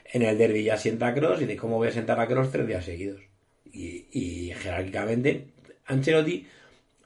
en 0.06 0.22
el 0.22 0.38
derby 0.38 0.64
ya 0.64 0.78
sienta 0.78 1.08
a 1.08 1.14
Cross, 1.14 1.42
y 1.42 1.46
de 1.46 1.56
cómo 1.56 1.78
voy 1.78 1.88
a 1.88 1.92
sentar 1.92 2.20
a 2.20 2.28
Cross 2.28 2.52
tres 2.52 2.68
días 2.68 2.86
seguidos. 2.86 3.22
Y, 3.66 4.08
y 4.12 4.54
jerárquicamente, 4.54 5.48
Ancelotti 5.86 6.48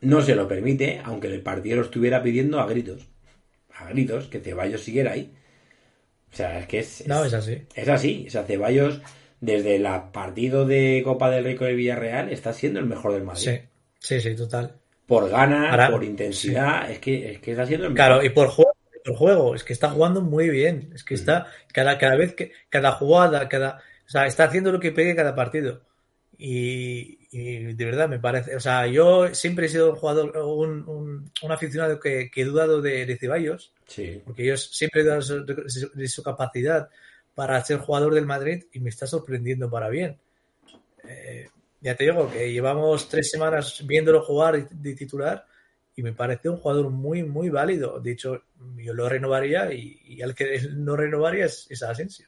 no 0.02 0.22
se 0.22 0.36
lo 0.36 0.48
permite, 0.48 1.02
aunque 1.04 1.28
el 1.28 1.42
partido 1.42 1.78
lo 1.78 1.84
estuviera 1.84 2.24
pidiendo 2.24 2.60
a 2.60 2.68
gritos. 2.68 3.08
A 3.76 3.90
gritos, 3.90 4.28
que 4.28 4.40
Ceballos 4.40 4.84
siguiera 4.84 5.12
ahí. 5.12 5.34
O 6.32 6.36
sea, 6.36 6.60
es 6.60 6.68
que 6.68 6.80
es, 6.80 7.02
es, 7.02 7.08
No, 7.08 7.26
es 7.26 7.34
así. 7.34 7.62
es 7.76 7.88
así. 7.90 8.26
O 8.28 8.32
sea, 8.32 8.44
Ceballos, 8.44 9.02
desde 9.40 9.76
el 9.76 9.88
partido 10.12 10.66
de 10.66 11.02
Copa 11.04 11.30
del 11.30 11.44
Rey 11.44 11.56
con 11.56 11.68
el 11.68 11.76
Villarreal, 11.76 12.30
está 12.30 12.54
siendo 12.54 12.80
el 12.80 12.86
mejor 12.86 13.14
del 13.14 13.24
Madrid. 13.24 13.42
Sí, 13.42 13.60
sí, 14.00 14.22
sí, 14.22 14.36
total. 14.36 14.76
Por 15.06 15.30
ganas, 15.30 15.72
Ahora, 15.72 15.92
por 15.92 16.04
intensidad, 16.04 16.90
es, 16.90 17.00
que, 17.00 17.32
es 17.32 17.40
que 17.40 17.52
está 17.52 17.66
siendo 17.66 17.88
el 17.88 17.94
mejor. 17.94 18.08
Claro, 18.08 18.24
y 18.24 18.30
por 18.30 18.48
juego, 18.48 18.72
por 19.04 19.16
juego, 19.16 19.56
es 19.56 19.64
que 19.64 19.74
está 19.74 19.90
jugando 19.90 20.22
muy 20.22 20.50
bien. 20.50 20.92
Es 20.96 21.04
que 21.04 21.16
está, 21.16 21.48
cada, 21.74 21.98
cada 21.98 22.16
vez 22.16 22.34
que, 22.34 22.54
cada 22.70 22.94
jugada, 22.94 23.50
cada, 23.50 23.82
o 24.08 24.10
sea, 24.10 24.26
está 24.26 24.46
haciendo 24.46 24.72
lo 24.72 24.80
que 24.80 24.92
pegue 24.92 25.16
cada 25.16 25.36
partido. 25.36 25.82
Y, 26.38 27.20
y 27.32 27.74
de 27.74 27.86
verdad 27.86 28.10
me 28.10 28.20
parece, 28.20 28.56
o 28.56 28.60
sea, 28.60 28.88
yo 28.88 29.34
siempre 29.34 29.66
he 29.68 29.70
sido 29.70 29.92
un 29.92 29.96
jugador, 29.96 30.36
un, 30.38 30.88
un, 30.88 31.01
un 31.42 31.52
aficionado 31.52 32.00
que, 32.00 32.30
que, 32.32 32.42
he 32.42 32.46
dudado 32.46 32.82
de, 32.82 33.06
de 33.06 33.18
Ceballos, 33.18 33.74
Sí. 33.88 34.22
porque 34.24 34.46
yo 34.46 34.56
siempre 34.58 35.02
he 35.02 35.04
dudado 35.04 35.20
de 35.46 35.70
su, 35.70 35.92
de 35.94 36.08
su 36.08 36.24
capacidad 36.24 36.90
para 37.36 37.64
ser 37.64 37.78
jugador 37.80 38.14
del 38.14 38.26
Madrid 38.26 38.64
y 38.74 38.80
me 38.80 38.90
está 38.90 39.08
sorprendiendo 39.08 39.70
para 39.70 39.90
bien. 39.90 40.18
Eh, 41.08 41.48
ya 41.82 41.96
te 41.96 42.04
digo 42.06 42.32
que 42.32 42.52
llevamos 42.52 43.10
tres 43.10 43.30
semanas 43.32 43.84
viéndolo 43.86 44.22
jugar 44.22 44.70
de 44.70 44.94
titular 44.94 45.46
y 45.96 46.04
me 46.04 46.14
parece 46.14 46.48
un 46.50 46.58
jugador 46.58 46.90
muy, 46.90 47.24
muy 47.24 47.50
válido. 47.50 48.00
De 48.00 48.12
hecho, 48.12 48.44
yo 48.78 48.94
lo 48.94 49.10
renovaría 49.10 49.74
y, 49.74 50.00
y 50.06 50.22
al 50.22 50.36
que 50.36 50.62
no 50.74 50.96
renovaría 50.96 51.46
es, 51.46 51.68
es 51.70 51.82
Asensio. 51.84 52.28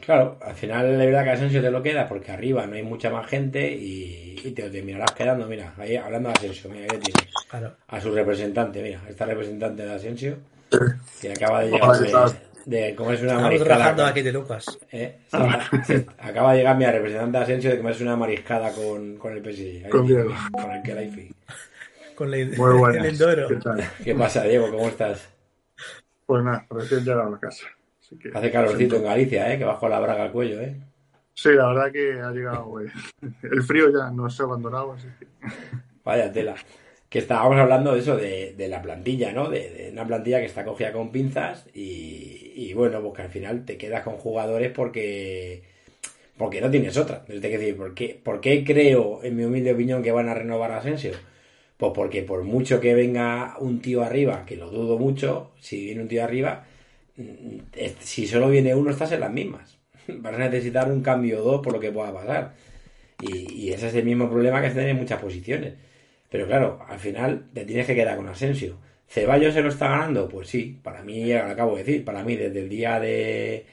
Claro, 0.00 0.38
al 0.42 0.54
final 0.54 0.86
es 0.92 0.98
verdad 0.98 1.24
que 1.24 1.30
Asensio 1.30 1.62
te 1.62 1.70
lo 1.70 1.82
queda 1.82 2.06
porque 2.08 2.30
arriba 2.32 2.66
no 2.66 2.74
hay 2.74 2.82
mucha 2.82 3.10
más 3.10 3.26
gente 3.26 3.72
y, 3.72 4.36
y 4.44 4.50
te 4.52 4.62
lo 4.66 4.70
terminarás 4.70 5.12
quedando. 5.12 5.46
Mira, 5.46 5.74
ahí 5.78 5.96
hablando 5.96 6.28
de 6.28 6.34
Asensio, 6.34 6.68
mira, 6.70 6.86
ahí 6.90 6.98
tienes. 6.98 7.32
Claro. 7.48 7.76
A 7.88 8.00
su 8.00 8.12
representante, 8.14 8.82
mira, 8.82 9.02
esta 9.08 9.24
representante 9.24 9.84
de 9.84 9.92
Asensio 9.92 10.38
que 11.20 11.32
acaba 11.32 11.62
de 11.62 11.70
llegar 11.70 11.98
de, 11.98 12.34
de 12.66 12.94
comerse 12.94 13.24
una 13.24 13.34
Estamos 13.34 13.42
mariscada. 13.42 13.94
aquí 14.08 14.22
de 14.22 14.32
Lucas. 14.32 14.78
¿eh? 14.92 15.20
Sí, 15.28 15.56
sí, 15.82 16.06
acaba 16.18 16.52
de 16.52 16.58
llegar 16.58 16.76
mi 16.76 16.86
representante 16.86 17.38
de 17.38 17.44
Asensio 17.44 17.70
de 17.70 17.78
comerse 17.78 18.02
una 18.04 18.16
mariscada 18.16 18.72
con, 18.72 19.16
con 19.16 19.32
el 19.32 19.42
PSG. 19.42 19.84
Ahí 19.86 19.90
Con 19.90 20.06
con 20.52 20.70
el 20.72 20.82
Kelaifi. 20.82 21.30
Con 22.14 22.30
la, 22.30 22.36
Muy 22.56 22.72
el 22.72 22.78
buenas. 22.78 23.06
Endoro. 23.06 23.48
¿Qué 23.48 23.56
tal? 23.56 23.90
¿Qué 24.02 24.14
pasa, 24.14 24.44
Diego? 24.44 24.70
¿Cómo 24.70 24.88
estás? 24.88 25.28
Pues 26.26 26.44
nada, 26.44 26.66
recién 26.68 27.02
llegado 27.02 27.34
a 27.34 27.40
casa. 27.40 27.66
Así 28.14 28.30
que- 28.30 28.36
Hace 28.38 28.50
calorcito 28.50 28.96
en 28.96 29.04
Galicia, 29.04 29.52
¿eh? 29.52 29.58
Que 29.58 29.64
bajo 29.64 29.88
la 29.88 30.00
braga 30.00 30.24
al 30.24 30.32
cuello, 30.32 30.60
¿eh? 30.60 30.76
Sí, 31.34 31.50
la 31.52 31.68
verdad 31.68 31.92
que 31.92 32.12
ha 32.20 32.30
llegado. 32.30 32.64
güey. 32.66 32.86
El 33.42 33.62
frío 33.62 33.90
ya 33.90 34.10
nos 34.10 34.40
ha 34.40 34.44
abandonado, 34.44 34.92
así 34.92 35.08
que. 35.18 35.26
Vaya 36.04 36.32
tela. 36.32 36.54
Que 37.08 37.18
estábamos 37.20 37.56
hablando 37.58 37.92
de 37.94 38.00
eso, 38.00 38.16
de, 38.16 38.54
de 38.56 38.68
la 38.68 38.82
plantilla, 38.82 39.32
¿no? 39.32 39.48
De, 39.48 39.70
de 39.70 39.90
una 39.92 40.06
plantilla 40.06 40.40
que 40.40 40.46
está 40.46 40.64
cogida 40.64 40.92
con 40.92 41.12
pinzas 41.12 41.66
y, 41.72 42.52
y 42.56 42.74
bueno, 42.74 43.00
pues 43.00 43.14
que 43.14 43.22
al 43.22 43.28
final 43.30 43.64
te 43.64 43.76
quedas 43.76 44.02
con 44.02 44.14
jugadores 44.16 44.70
porque 44.72 45.62
porque 46.36 46.60
no 46.60 46.70
tienes 46.70 46.96
otra. 46.96 47.24
Es 47.28 47.40
decir, 47.40 47.76
¿por 47.76 47.94
qué, 47.94 48.20
¿por 48.22 48.40
qué 48.40 48.64
creo, 48.64 49.20
en 49.22 49.36
mi 49.36 49.44
humilde 49.44 49.72
opinión, 49.72 50.02
que 50.02 50.10
van 50.10 50.28
a 50.28 50.34
renovar 50.34 50.72
a 50.72 50.78
Asensio? 50.78 51.12
Pues 51.76 51.92
porque 51.94 52.22
por 52.22 52.42
mucho 52.42 52.80
que 52.80 52.94
venga 52.94 53.56
un 53.60 53.80
tío 53.80 54.02
arriba, 54.02 54.44
que 54.44 54.56
lo 54.56 54.68
dudo 54.70 54.98
mucho, 54.98 55.52
si 55.60 55.84
viene 55.84 56.02
un 56.02 56.08
tío 56.08 56.24
arriba, 56.24 56.64
si 58.00 58.26
solo 58.26 58.48
viene 58.48 58.74
uno 58.74 58.90
estás 58.90 59.12
en 59.12 59.20
las 59.20 59.32
mismas. 59.32 59.78
Vas 60.08 60.34
a 60.34 60.38
necesitar 60.38 60.90
un 60.90 61.02
cambio 61.02 61.40
o 61.40 61.44
dos 61.44 61.60
por 61.62 61.72
lo 61.72 61.80
que 61.80 61.92
pueda 61.92 62.12
pasar. 62.12 62.54
Y, 63.20 63.70
ese 63.70 63.88
es 63.88 63.94
el 63.94 64.04
mismo 64.04 64.28
problema 64.28 64.60
que 64.60 64.68
se 64.68 64.74
tiene 64.74 64.90
en 64.90 64.98
muchas 64.98 65.20
posiciones. 65.20 65.74
Pero 66.30 66.46
claro, 66.46 66.80
al 66.88 66.98
final 66.98 67.46
te 67.54 67.64
tienes 67.64 67.86
que 67.86 67.94
quedar 67.94 68.16
con 68.16 68.28
Asensio. 68.28 68.78
¿Ceballos 69.08 69.54
se 69.54 69.62
lo 69.62 69.68
está 69.68 69.88
ganando? 69.88 70.28
Pues 70.28 70.48
sí, 70.48 70.78
para 70.82 71.02
mí, 71.02 71.32
lo 71.32 71.44
acabo 71.44 71.76
de 71.76 71.84
decir, 71.84 72.04
para 72.04 72.24
mí 72.24 72.36
desde 72.36 72.60
el 72.60 72.68
día 72.68 72.98
de, 73.00 73.66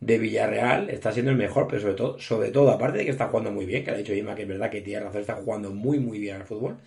de 0.00 0.18
Villarreal 0.18 0.90
está 0.90 1.12
siendo 1.12 1.30
el 1.32 1.36
mejor, 1.36 1.66
pero 1.68 1.82
sobre 1.82 1.94
todo, 1.94 2.18
sobre 2.18 2.50
todo, 2.50 2.70
aparte 2.70 2.98
de 2.98 3.04
que 3.04 3.10
está 3.10 3.28
jugando 3.28 3.52
muy 3.52 3.66
bien, 3.66 3.84
que 3.84 3.90
ha 3.90 3.96
dicho 3.96 4.14
Ima 4.14 4.34
que 4.34 4.42
es 4.42 4.48
verdad 4.48 4.70
que 4.70 4.80
tiene 4.80 5.04
razón, 5.04 5.20
está 5.20 5.34
jugando 5.34 5.70
muy 5.72 5.98
muy 5.98 6.18
bien 6.18 6.36
al 6.36 6.44
fútbol, 6.44 6.78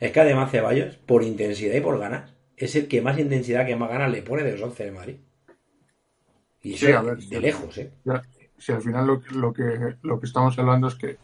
es 0.00 0.12
que 0.12 0.20
además 0.20 0.50
Ceballos, 0.50 0.96
por 0.96 1.22
intensidad 1.22 1.74
y 1.74 1.80
por 1.80 1.98
ganas, 1.98 2.32
es 2.56 2.74
el 2.76 2.88
que 2.88 3.02
más 3.02 3.18
intensidad, 3.18 3.66
que 3.66 3.76
más 3.76 3.90
ganas 3.90 4.10
le 4.10 4.22
pone 4.22 4.42
de 4.42 4.52
los 4.52 4.62
11 4.62 4.84
de 4.84 4.90
Madrid. 4.92 5.16
Y 6.62 6.74
eso 6.74 6.86
Sí, 6.86 6.92
a 6.92 7.02
ver, 7.02 7.18
de 7.18 7.40
lejos, 7.40 7.78
¿eh? 7.78 7.92
Si 8.58 8.70
al 8.72 8.82
final 8.82 9.06
lo, 9.06 9.22
lo 9.32 9.52
que, 9.52 9.96
lo 10.02 10.20
que 10.20 10.26
estamos 10.26 10.56
hablando 10.58 10.88
es 10.88 10.94
que, 10.94 11.18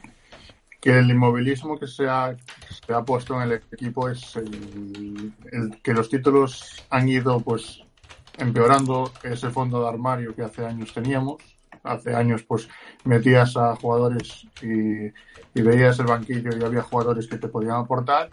que 0.81 0.99
el 0.99 1.11
inmovilismo 1.11 1.79
que 1.79 1.87
se 1.87 2.09
ha, 2.09 2.37
se 2.85 2.93
ha 2.93 3.05
puesto 3.05 3.37
en 3.37 3.43
el 3.43 3.63
equipo 3.73 4.09
es 4.09 4.35
el, 4.37 5.33
el 5.53 5.81
que 5.83 5.93
los 5.93 6.09
títulos 6.09 6.85
han 6.91 7.09
ido 7.09 7.41
pues 7.41 7.81
empeorando 8.39 9.13
ese 9.23 9.51
fondo 9.51 9.83
de 9.83 9.89
armario 9.89 10.35
que 10.35 10.43
hace 10.43 10.65
años 10.65 10.93
teníamos. 10.93 11.43
Hace 11.85 12.15
años 12.15 12.43
pues 12.43 12.69
metías 13.05 13.57
a 13.57 13.77
jugadores 13.77 14.47
y, 14.61 15.07
y 15.55 15.63
veías 15.63 15.99
el 16.01 16.07
banquillo 16.07 16.51
y 16.57 16.65
había 16.65 16.83
jugadores 16.83 17.29
que 17.29 17.39
te 17.39 17.49
podían 17.49 17.77
aportar. 17.77 18.31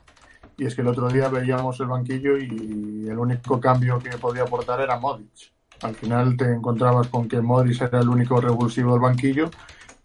Y 0.57 0.65
es 0.65 0.73
que 0.73 0.81
el 0.81 0.87
otro 0.87 1.09
día 1.09 1.29
veíamos 1.29 1.79
el 1.79 1.87
banquillo 1.87 2.37
y 2.37 3.07
el 3.07 3.19
único 3.19 3.59
cambio 3.59 3.99
que 3.99 4.17
podía 4.17 4.43
aportar 4.43 4.81
era 4.81 4.97
Modric. 4.97 5.54
Al 5.81 5.95
final 5.95 6.37
te 6.37 6.45
encontrabas 6.45 7.07
con 7.07 7.27
que 7.27 7.41
Modric 7.41 7.81
era 7.81 7.99
el 7.99 8.09
único 8.09 8.39
revulsivo 8.39 8.93
del 8.93 9.01
banquillo 9.01 9.49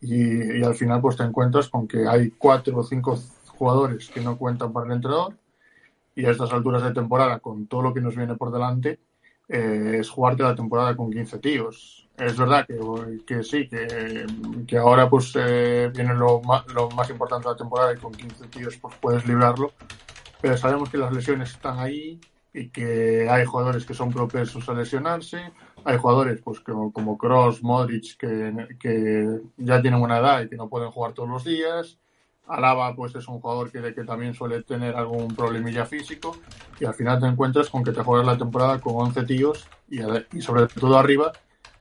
y, 0.00 0.62
al 0.62 0.74
final 0.74 1.00
pues 1.00 1.16
te 1.16 1.22
encuentras 1.22 1.68
con 1.68 1.86
que 1.86 2.06
hay 2.08 2.30
cuatro 2.30 2.78
o 2.78 2.82
cinco 2.82 3.18
jugadores 3.46 4.08
que 4.08 4.20
no 4.20 4.36
cuentan 4.36 4.72
para 4.72 4.86
el 4.86 4.92
entrenador 4.92 5.34
y 6.14 6.24
a 6.24 6.30
estas 6.30 6.52
alturas 6.52 6.82
de 6.82 6.92
temporada 6.92 7.38
con 7.38 7.66
todo 7.66 7.82
lo 7.82 7.94
que 7.94 8.00
nos 8.00 8.16
viene 8.16 8.34
por 8.34 8.50
delante 8.50 8.98
eh, 9.48 9.98
es 10.00 10.08
jugarte 10.08 10.42
la 10.42 10.54
temporada 10.54 10.96
con 10.96 11.10
15 11.10 11.38
tíos. 11.38 12.08
Es 12.16 12.36
verdad 12.36 12.66
que, 12.66 12.78
que 13.26 13.42
sí, 13.42 13.68
que, 13.68 14.26
que 14.66 14.76
ahora 14.78 15.08
pues 15.08 15.32
eh, 15.34 15.90
viene 15.94 16.14
lo 16.14 16.40
más, 16.42 16.66
lo 16.68 16.88
más 16.90 17.08
importante 17.10 17.48
de 17.48 17.54
la 17.54 17.58
temporada 17.58 17.92
y 17.92 17.96
con 17.96 18.12
15 18.12 18.46
tíos 18.48 18.76
pues 18.76 18.94
puedes 19.00 19.26
librarlo, 19.26 19.72
pero 20.40 20.56
sabemos 20.56 20.90
que 20.90 20.98
las 20.98 21.12
lesiones 21.12 21.50
están 21.50 21.78
ahí 21.78 22.20
y 22.52 22.70
que 22.70 23.28
hay 23.30 23.44
jugadores 23.44 23.84
que 23.84 23.94
son 23.94 24.10
propensos 24.10 24.68
a 24.68 24.74
lesionarse, 24.74 25.52
hay 25.84 25.96
jugadores 25.98 26.40
pues 26.42 26.60
como, 26.60 26.92
como 26.92 27.16
Cross, 27.16 27.62
Modric 27.62 28.16
que, 28.16 28.68
que 28.78 29.40
ya 29.56 29.80
tienen 29.80 30.00
una 30.00 30.18
edad 30.18 30.42
y 30.42 30.48
que 30.48 30.56
no 30.56 30.68
pueden 30.68 30.90
jugar 30.90 31.12
todos 31.12 31.28
los 31.28 31.44
días, 31.44 31.98
Alaba 32.50 32.96
pues 32.96 33.14
es 33.14 33.28
un 33.28 33.40
jugador 33.40 33.70
que, 33.70 33.94
que 33.94 34.02
también 34.02 34.34
suele 34.34 34.62
tener 34.62 34.96
algún 34.96 35.28
problemilla 35.36 35.86
físico. 35.86 36.36
Y 36.80 36.84
al 36.84 36.94
final 36.94 37.20
te 37.20 37.26
encuentras 37.26 37.70
con 37.70 37.84
que 37.84 37.92
te 37.92 38.02
juegas 38.02 38.26
la 38.26 38.38
temporada 38.38 38.80
con 38.80 38.96
11 38.96 39.22
tíos 39.22 39.68
y, 39.88 40.00
y 40.36 40.40
sobre 40.40 40.66
todo 40.66 40.98
arriba 40.98 41.32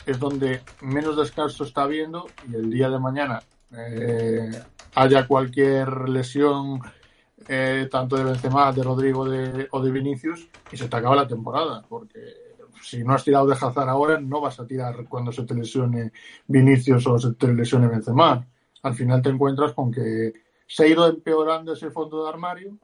es 0.05 0.19
donde 0.19 0.61
menos 0.81 1.17
descanso 1.17 1.63
está 1.63 1.83
habiendo 1.83 2.27
y 2.47 2.55
el 2.55 2.69
día 2.69 2.89
de 2.89 2.99
mañana 2.99 3.41
eh, 3.77 4.51
haya 4.95 5.27
cualquier 5.27 6.09
lesión 6.09 6.81
eh, 7.51 7.87
tanto 7.89 8.15
de 8.15 8.25
Benzema, 8.25 8.71
de 8.71 8.83
Rodrigo 8.83 9.27
de, 9.27 9.67
o 9.71 9.81
de 9.81 9.89
Vinicius 9.89 10.47
y 10.71 10.77
se 10.77 10.87
te 10.87 10.95
acaba 10.95 11.15
la 11.15 11.27
temporada, 11.27 11.83
porque 11.89 12.19
si 12.79 13.03
no 13.03 13.15
has 13.15 13.23
tirado 13.23 13.47
de 13.47 13.55
Hazard 13.55 13.89
ahora, 13.89 14.19
no 14.19 14.39
vas 14.39 14.59
a 14.59 14.67
tirar 14.67 15.07
cuando 15.09 15.31
se 15.31 15.43
te 15.45 15.55
lesione 15.55 16.11
Vinicius 16.45 17.07
o 17.07 17.17
se 17.17 17.33
te 17.33 17.51
lesione 17.51 17.87
Benzema. 17.87 18.45
Al 18.83 18.93
final 18.93 19.23
te 19.23 19.29
encuentras 19.29 19.73
con 19.73 19.91
que 19.91 20.31
se 20.67 20.83
ha 20.83 20.87
ido 20.87 21.07
empeorando 21.07 21.73
ese 21.73 21.89
fondo 21.89 22.23
de 22.23 22.29
armario 22.29 22.77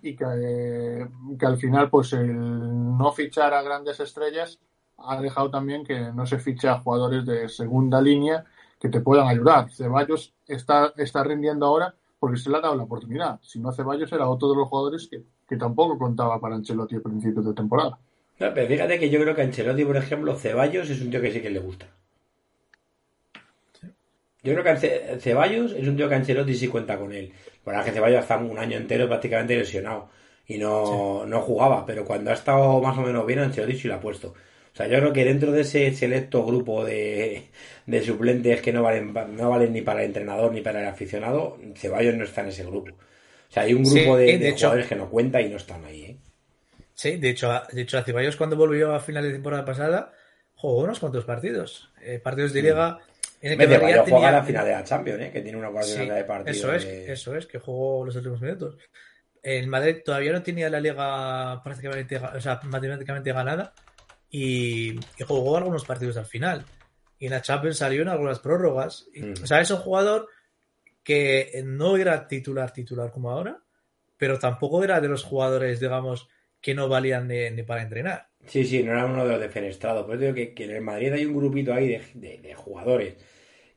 y 0.00 0.14
que, 0.14 1.08
que 1.36 1.46
al 1.46 1.56
final 1.56 1.90
pues 1.90 2.12
el 2.12 2.36
no 2.36 3.10
fichar 3.10 3.52
a 3.52 3.62
grandes 3.62 3.98
estrellas 3.98 4.60
ha 4.96 5.20
dejado 5.20 5.50
también 5.50 5.84
que 5.84 6.12
no 6.12 6.24
se 6.24 6.38
fiche 6.38 6.68
a 6.68 6.78
jugadores 6.78 7.26
de 7.26 7.48
segunda 7.48 8.00
línea 8.00 8.44
que 8.78 8.88
te 8.88 9.00
puedan 9.00 9.26
ayudar. 9.26 9.72
Ceballos 9.72 10.32
está, 10.46 10.92
está 10.96 11.24
rindiendo 11.24 11.66
ahora 11.66 11.96
porque 12.24 12.40
se 12.40 12.48
le 12.48 12.56
ha 12.56 12.60
dado 12.60 12.74
la 12.74 12.84
oportunidad. 12.84 13.38
Si 13.42 13.60
no, 13.60 13.70
Ceballos 13.70 14.10
era 14.10 14.26
otro 14.30 14.48
de 14.48 14.56
los 14.56 14.66
jugadores 14.66 15.06
que, 15.10 15.22
que 15.46 15.58
tampoco 15.58 15.98
contaba 15.98 16.40
para 16.40 16.54
Ancelotti 16.54 16.96
a 16.96 17.00
principios 17.00 17.44
de 17.44 17.52
temporada. 17.52 17.98
No, 18.40 18.54
pero 18.54 18.66
fíjate 18.66 18.98
que 18.98 19.10
yo 19.10 19.20
creo 19.20 19.34
que 19.34 19.42
Ancelotti, 19.42 19.84
por 19.84 19.98
ejemplo, 19.98 20.34
Ceballos 20.36 20.88
es 20.88 21.02
un 21.02 21.10
tío 21.10 21.20
que 21.20 21.30
sí 21.30 21.42
que 21.42 21.50
le 21.50 21.58
gusta. 21.60 21.86
Yo 24.42 24.54
creo 24.54 24.64
que 24.64 25.18
Ceballos 25.20 25.72
es 25.72 25.86
un 25.86 25.98
tío 25.98 26.08
que 26.08 26.14
Ancelotti 26.14 26.54
sí 26.54 26.68
cuenta 26.68 26.98
con 26.98 27.12
él. 27.12 27.30
Por 27.62 27.74
que 27.84 27.92
Ceballos 27.92 28.20
está 28.20 28.38
un 28.38 28.58
año 28.58 28.78
entero 28.78 29.06
prácticamente 29.06 29.54
lesionado 29.54 30.08
y 30.46 30.56
no, 30.56 31.26
no 31.26 31.42
jugaba, 31.42 31.84
pero 31.84 32.06
cuando 32.06 32.30
ha 32.30 32.34
estado 32.34 32.80
más 32.80 32.96
o 32.96 33.02
menos 33.02 33.26
bien, 33.26 33.40
Ancelotti 33.40 33.76
sí 33.76 33.88
lo 33.88 33.96
ha 33.96 34.00
puesto. 34.00 34.32
O 34.74 34.76
sea, 34.76 34.88
yo 34.88 34.98
creo 34.98 35.12
que 35.12 35.24
dentro 35.24 35.52
de 35.52 35.60
ese 35.60 35.94
selecto 35.94 36.44
grupo 36.44 36.84
de, 36.84 37.44
de 37.86 38.02
suplentes 38.02 38.60
que 38.60 38.72
no 38.72 38.82
valen, 38.82 39.14
no 39.36 39.50
valen 39.50 39.72
ni 39.72 39.82
para 39.82 40.00
el 40.00 40.06
entrenador 40.06 40.52
ni 40.52 40.62
para 40.62 40.80
el 40.80 40.88
aficionado, 40.88 41.56
Ceballos 41.76 42.16
no 42.16 42.24
está 42.24 42.40
en 42.40 42.48
ese 42.48 42.64
grupo. 42.64 42.90
O 42.90 43.52
sea, 43.52 43.62
hay 43.62 43.74
un 43.74 43.84
grupo 43.84 44.16
de, 44.16 44.36
de, 44.36 44.50
jugadores 44.50 44.88
que 44.88 44.96
no 44.96 45.08
cuenta 45.08 45.40
y 45.40 45.48
no 45.48 45.58
están 45.58 45.84
ahí. 45.84 46.02
¿eh? 46.02 46.18
Sí, 46.92 47.18
de 47.18 47.30
hecho, 47.30 47.52
de 47.70 47.82
hecho, 47.82 47.98
a 47.98 48.02
Ceballos 48.02 48.34
cuando 48.34 48.56
volvió 48.56 48.92
a 48.92 48.98
final 48.98 49.22
de 49.22 49.32
temporada 49.34 49.64
pasada 49.64 50.12
jugó 50.56 50.82
unos 50.82 50.98
cuantos 50.98 51.24
partidos. 51.24 51.92
Eh, 52.02 52.18
partidos 52.18 52.52
de 52.52 52.62
liga. 52.62 52.98
En 53.40 53.52
el 53.52 53.58
que 53.58 53.68
Ceballos 53.68 54.04
tenía... 54.06 54.18
juega 54.18 54.32
la 54.32 54.42
final 54.42 54.64
de 54.64 54.72
la 54.72 54.82
Champions, 54.82 55.20
¿eh? 55.22 55.30
que 55.32 55.40
tiene 55.40 55.56
una 55.56 55.70
cuarta 55.70 55.88
sí, 55.88 56.04
de 56.04 56.24
partidos. 56.24 56.58
Eso 56.58 56.74
es, 56.74 56.84
de... 56.84 57.12
eso 57.12 57.36
es, 57.36 57.46
que 57.46 57.60
jugó 57.60 58.04
los 58.04 58.16
últimos 58.16 58.40
minutos. 58.40 58.76
El 59.40 59.68
Madrid 59.68 59.98
todavía 60.04 60.32
no 60.32 60.42
tenía 60.42 60.68
la 60.68 60.80
liga 60.80 61.62
prácticamente, 61.62 62.16
o 62.16 62.40
sea, 62.40 62.58
matemáticamente 62.64 63.32
ganada 63.32 63.72
y, 64.36 64.98
y, 65.16 65.22
jugó 65.24 65.56
algunos 65.56 65.84
partidos 65.84 66.16
al 66.16 66.26
final. 66.26 66.64
Y 67.20 67.26
en 67.26 67.30
la 67.30 67.40
Champions 67.40 67.78
salió 67.78 68.02
en 68.02 68.08
algunas 68.08 68.40
prórrogas. 68.40 69.06
Y, 69.14 69.22
mm. 69.22 69.34
O 69.44 69.46
sea, 69.46 69.60
es 69.60 69.70
un 69.70 69.76
jugador 69.76 70.26
que 71.04 71.62
no 71.64 71.96
era 71.96 72.26
titular 72.26 72.72
titular 72.72 73.12
como 73.12 73.30
ahora, 73.30 73.62
pero 74.16 74.40
tampoco 74.40 74.82
era 74.82 75.00
de 75.00 75.06
los 75.06 75.22
jugadores, 75.22 75.78
digamos, 75.78 76.28
que 76.60 76.74
no 76.74 76.88
valían 76.88 77.28
ni, 77.28 77.48
ni 77.50 77.62
para 77.62 77.82
entrenar. 77.82 78.26
Sí, 78.46 78.64
sí, 78.64 78.82
no 78.82 78.90
era 78.90 79.06
uno 79.06 79.24
de 79.24 79.30
los 79.30 79.40
defenestrados. 79.40 80.04
Por 80.04 80.16
eso 80.16 80.24
digo 80.24 80.34
que, 80.34 80.52
que, 80.52 80.64
en 80.64 80.70
el 80.72 80.82
Madrid 80.82 81.12
hay 81.12 81.26
un 81.26 81.36
grupito 81.36 81.72
ahí 81.72 81.86
de, 81.86 82.02
de, 82.14 82.38
de 82.38 82.54
jugadores 82.54 83.14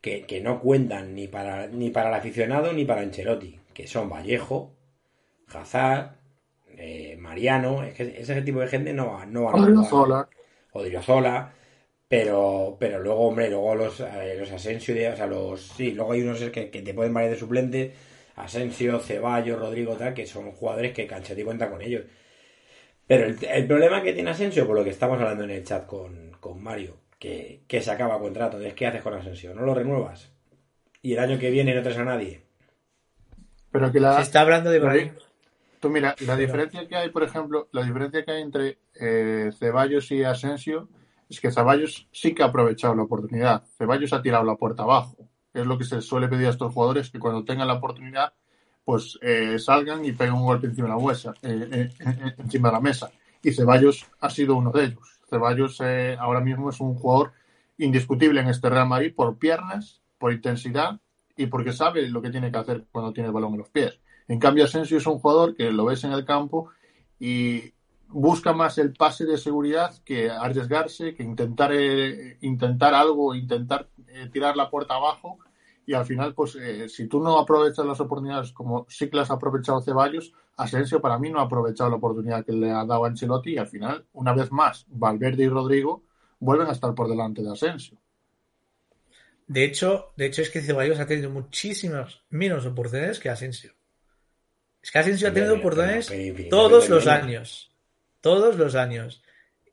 que, 0.01 0.25
que, 0.25 0.41
no 0.41 0.59
cuentan 0.59 1.13
ni 1.13 1.27
para, 1.27 1.67
ni 1.67 1.91
para 1.91 2.09
el 2.09 2.15
aficionado 2.15 2.73
ni 2.73 2.83
para 2.83 3.01
Ancelotti, 3.01 3.59
que 3.75 3.85
son 3.85 4.09
Vallejo, 4.09 4.75
Hazard, 5.49 6.15
eh, 6.69 7.15
Mariano, 7.19 7.83
es 7.83 7.93
que 7.93 8.21
ese 8.21 8.41
tipo 8.41 8.59
de 8.61 8.67
gente 8.67 8.91
no 8.91 9.13
va, 9.13 9.25
no 9.27 9.43
va 9.43 9.51
a 9.51 9.83
jugar. 9.83 10.27
Odriozola, 10.77 11.53
pero, 12.07 12.77
pero 12.79 12.99
luego, 12.99 13.27
hombre, 13.27 13.49
luego 13.49 13.75
los, 13.75 13.99
eh, 13.99 14.35
los 14.39 14.51
Asensio, 14.51 14.95
o 15.11 15.15
sea, 15.15 15.27
los, 15.27 15.61
sí, 15.61 15.91
luego 15.91 16.13
hay 16.13 16.21
unos 16.21 16.39
que, 16.39 16.69
que 16.69 16.81
te 16.81 16.93
pueden 16.93 17.13
valer 17.13 17.31
de 17.31 17.37
suplente, 17.37 17.93
Asensio, 18.37 18.99
Ceballos, 18.99 19.59
Rodrigo, 19.59 19.95
tal, 19.95 20.13
que 20.13 20.25
son 20.25 20.51
jugadores 20.51 20.93
que 20.93 21.07
Canchetti 21.07 21.43
cuenta 21.43 21.69
con 21.69 21.81
ellos. 21.81 22.05
Pero 23.07 23.25
el, 23.25 23.37
el, 23.43 23.67
problema 23.67 24.03
que 24.03 24.13
tiene 24.13 24.29
Asensio, 24.31 24.67
por 24.67 24.75
lo 24.75 24.83
que 24.83 24.91
estamos 24.91 25.19
hablando 25.19 25.43
en 25.43 25.51
el 25.51 25.63
chat 25.63 25.85
con, 25.85 26.31
con 26.39 26.61
Mario, 26.61 26.97
que, 27.19 27.63
que, 27.67 27.81
se 27.81 27.91
acaba 27.91 28.19
contrato, 28.19 28.59
es 28.59 28.73
¿qué 28.73 28.85
haces 28.85 29.01
con 29.01 29.13
Asensio? 29.13 29.53
¿No 29.53 29.63
lo 29.63 29.73
renuevas? 29.73 30.31
Y 31.01 31.13
el 31.13 31.19
año 31.19 31.39
que 31.39 31.49
viene 31.49 31.73
no 31.73 31.81
traes 31.81 31.97
a 31.97 32.03
nadie. 32.03 32.43
Pero 33.71 33.91
que 33.91 33.99
la... 33.99 34.17
Se 34.17 34.21
está 34.23 34.41
hablando 34.41 34.69
de. 34.69 35.13
Tú 35.79 35.89
mira, 35.89 36.15
la 36.25 36.35
diferencia 36.35 36.87
que 36.87 36.95
hay, 36.95 37.09
por 37.09 37.23
ejemplo, 37.23 37.67
la 37.71 37.83
diferencia 37.83 38.25
que 38.25 38.31
hay 38.31 38.41
entre 38.41 38.77
eh, 38.99 39.51
Ceballos 39.57 40.11
y 40.11 40.23
Asensio 40.23 40.89
es 41.29 41.39
que 41.39 41.51
Ceballos 41.51 42.07
sí 42.11 42.33
que 42.33 42.43
ha 42.43 42.47
aprovechado 42.47 42.95
la 42.95 43.03
oportunidad. 43.03 43.63
Ceballos 43.77 44.13
ha 44.13 44.21
tirado 44.21 44.43
la 44.43 44.55
puerta 44.55 44.83
abajo. 44.83 45.17
Es 45.53 45.65
lo 45.65 45.77
que 45.77 45.83
se 45.83 46.01
suele 46.01 46.27
pedir 46.27 46.47
a 46.47 46.51
estos 46.51 46.73
jugadores, 46.73 47.09
que 47.09 47.19
cuando 47.19 47.43
tengan 47.43 47.67
la 47.67 47.75
oportunidad, 47.75 48.33
pues 48.85 49.17
eh, 49.21 49.59
salgan 49.59 50.05
y 50.05 50.13
peguen 50.13 50.35
un 50.35 50.45
golpe 50.45 50.67
encima 50.67 50.87
de 50.87 50.93
la, 50.93 50.97
huesa, 50.97 51.33
eh, 51.41 51.89
encima 52.37 52.69
de 52.69 52.73
la 52.73 52.81
mesa. 52.81 53.11
Y 53.43 53.51
Ceballos 53.51 54.05
ha 54.19 54.29
sido 54.29 54.55
uno 54.55 54.71
de 54.71 54.85
ellos. 54.85 55.19
Ceballos 55.29 55.81
ahora 56.19 56.39
mismo 56.39 56.69
es 56.69 56.79
un 56.79 56.95
jugador 56.95 57.33
indiscutible 57.77 58.41
en 58.41 58.47
este 58.47 58.69
Real 58.69 58.87
Madrid 58.87 59.13
por 59.15 59.37
piernas, 59.37 60.01
por 60.17 60.31
intensidad 60.31 60.99
y 61.35 61.45
porque 61.47 61.73
sabe 61.73 62.09
lo 62.09 62.21
que 62.21 62.29
tiene 62.29 62.51
que 62.51 62.57
hacer 62.57 62.85
cuando 62.91 63.13
tiene 63.13 63.27
el 63.27 63.33
balón 63.33 63.53
en 63.53 63.59
los 63.59 63.69
pies. 63.69 63.99
En 64.27 64.39
cambio, 64.39 64.65
Asensio 64.65 64.97
es 64.97 65.07
un 65.07 65.19
jugador 65.19 65.55
que 65.55 65.71
lo 65.71 65.85
ves 65.85 66.03
en 66.03 66.11
el 66.11 66.25
campo 66.25 66.69
y 67.19 67.73
busca 68.09 68.53
más 68.53 68.77
el 68.77 68.93
pase 68.93 69.25
de 69.25 69.37
seguridad 69.37 69.93
que 70.03 70.29
arriesgarse, 70.29 71.13
que 71.13 71.23
intentar, 71.23 71.71
eh, 71.73 72.37
intentar 72.41 72.93
algo, 72.93 73.35
intentar 73.35 73.89
eh, 74.07 74.29
tirar 74.31 74.55
la 74.55 74.69
puerta 74.69 74.95
abajo. 74.95 75.39
Y 75.85 75.93
al 75.93 76.05
final, 76.05 76.33
pues 76.33 76.55
eh, 76.55 76.89
si 76.89 77.07
tú 77.07 77.21
no 77.21 77.39
aprovechas 77.39 77.85
las 77.85 77.99
oportunidades 77.99 78.51
como 78.51 78.85
sí 78.89 79.09
que 79.09 79.17
las 79.17 79.31
ha 79.31 79.35
aprovechado 79.35 79.81
Ceballos, 79.81 80.33
Asensio 80.57 80.99
para 80.99 81.17
mí 81.17 81.29
no 81.29 81.39
ha 81.39 81.43
aprovechado 81.43 81.89
la 81.89 81.95
oportunidad 81.95 82.43
que 82.43 82.51
le 82.51 82.71
ha 82.71 82.83
dado 82.83 83.05
a 83.05 83.07
Ancelotti 83.07 83.53
y 83.53 83.57
al 83.57 83.67
final, 83.67 84.05
una 84.13 84.33
vez 84.33 84.51
más, 84.51 84.85
Valverde 84.89 85.43
y 85.43 85.49
Rodrigo 85.49 86.03
vuelven 86.39 86.67
a 86.67 86.71
estar 86.73 86.93
por 86.93 87.07
delante 87.07 87.41
de 87.41 87.51
Asensio. 87.51 87.97
De 89.45 89.63
hecho, 89.63 90.11
de 90.17 90.25
hecho 90.25 90.41
es 90.41 90.49
que 90.49 90.61
Ceballos 90.61 90.99
ha 90.99 91.07
tenido 91.07 91.29
muchísimas 91.29 92.21
menos 92.29 92.65
oportunidades 92.65 93.19
que 93.19 93.29
Asensio. 93.29 93.71
Es 94.81 94.91
que 94.91 94.99
Asensio 94.99 95.29
ha 95.29 95.33
tenido 95.33 95.55
oportunidades 95.55 96.11
todos 96.49 96.89
los 96.89 97.07
años. 97.07 97.71
Todos 98.27 98.57
los 98.57 98.75
años. 98.75 99.23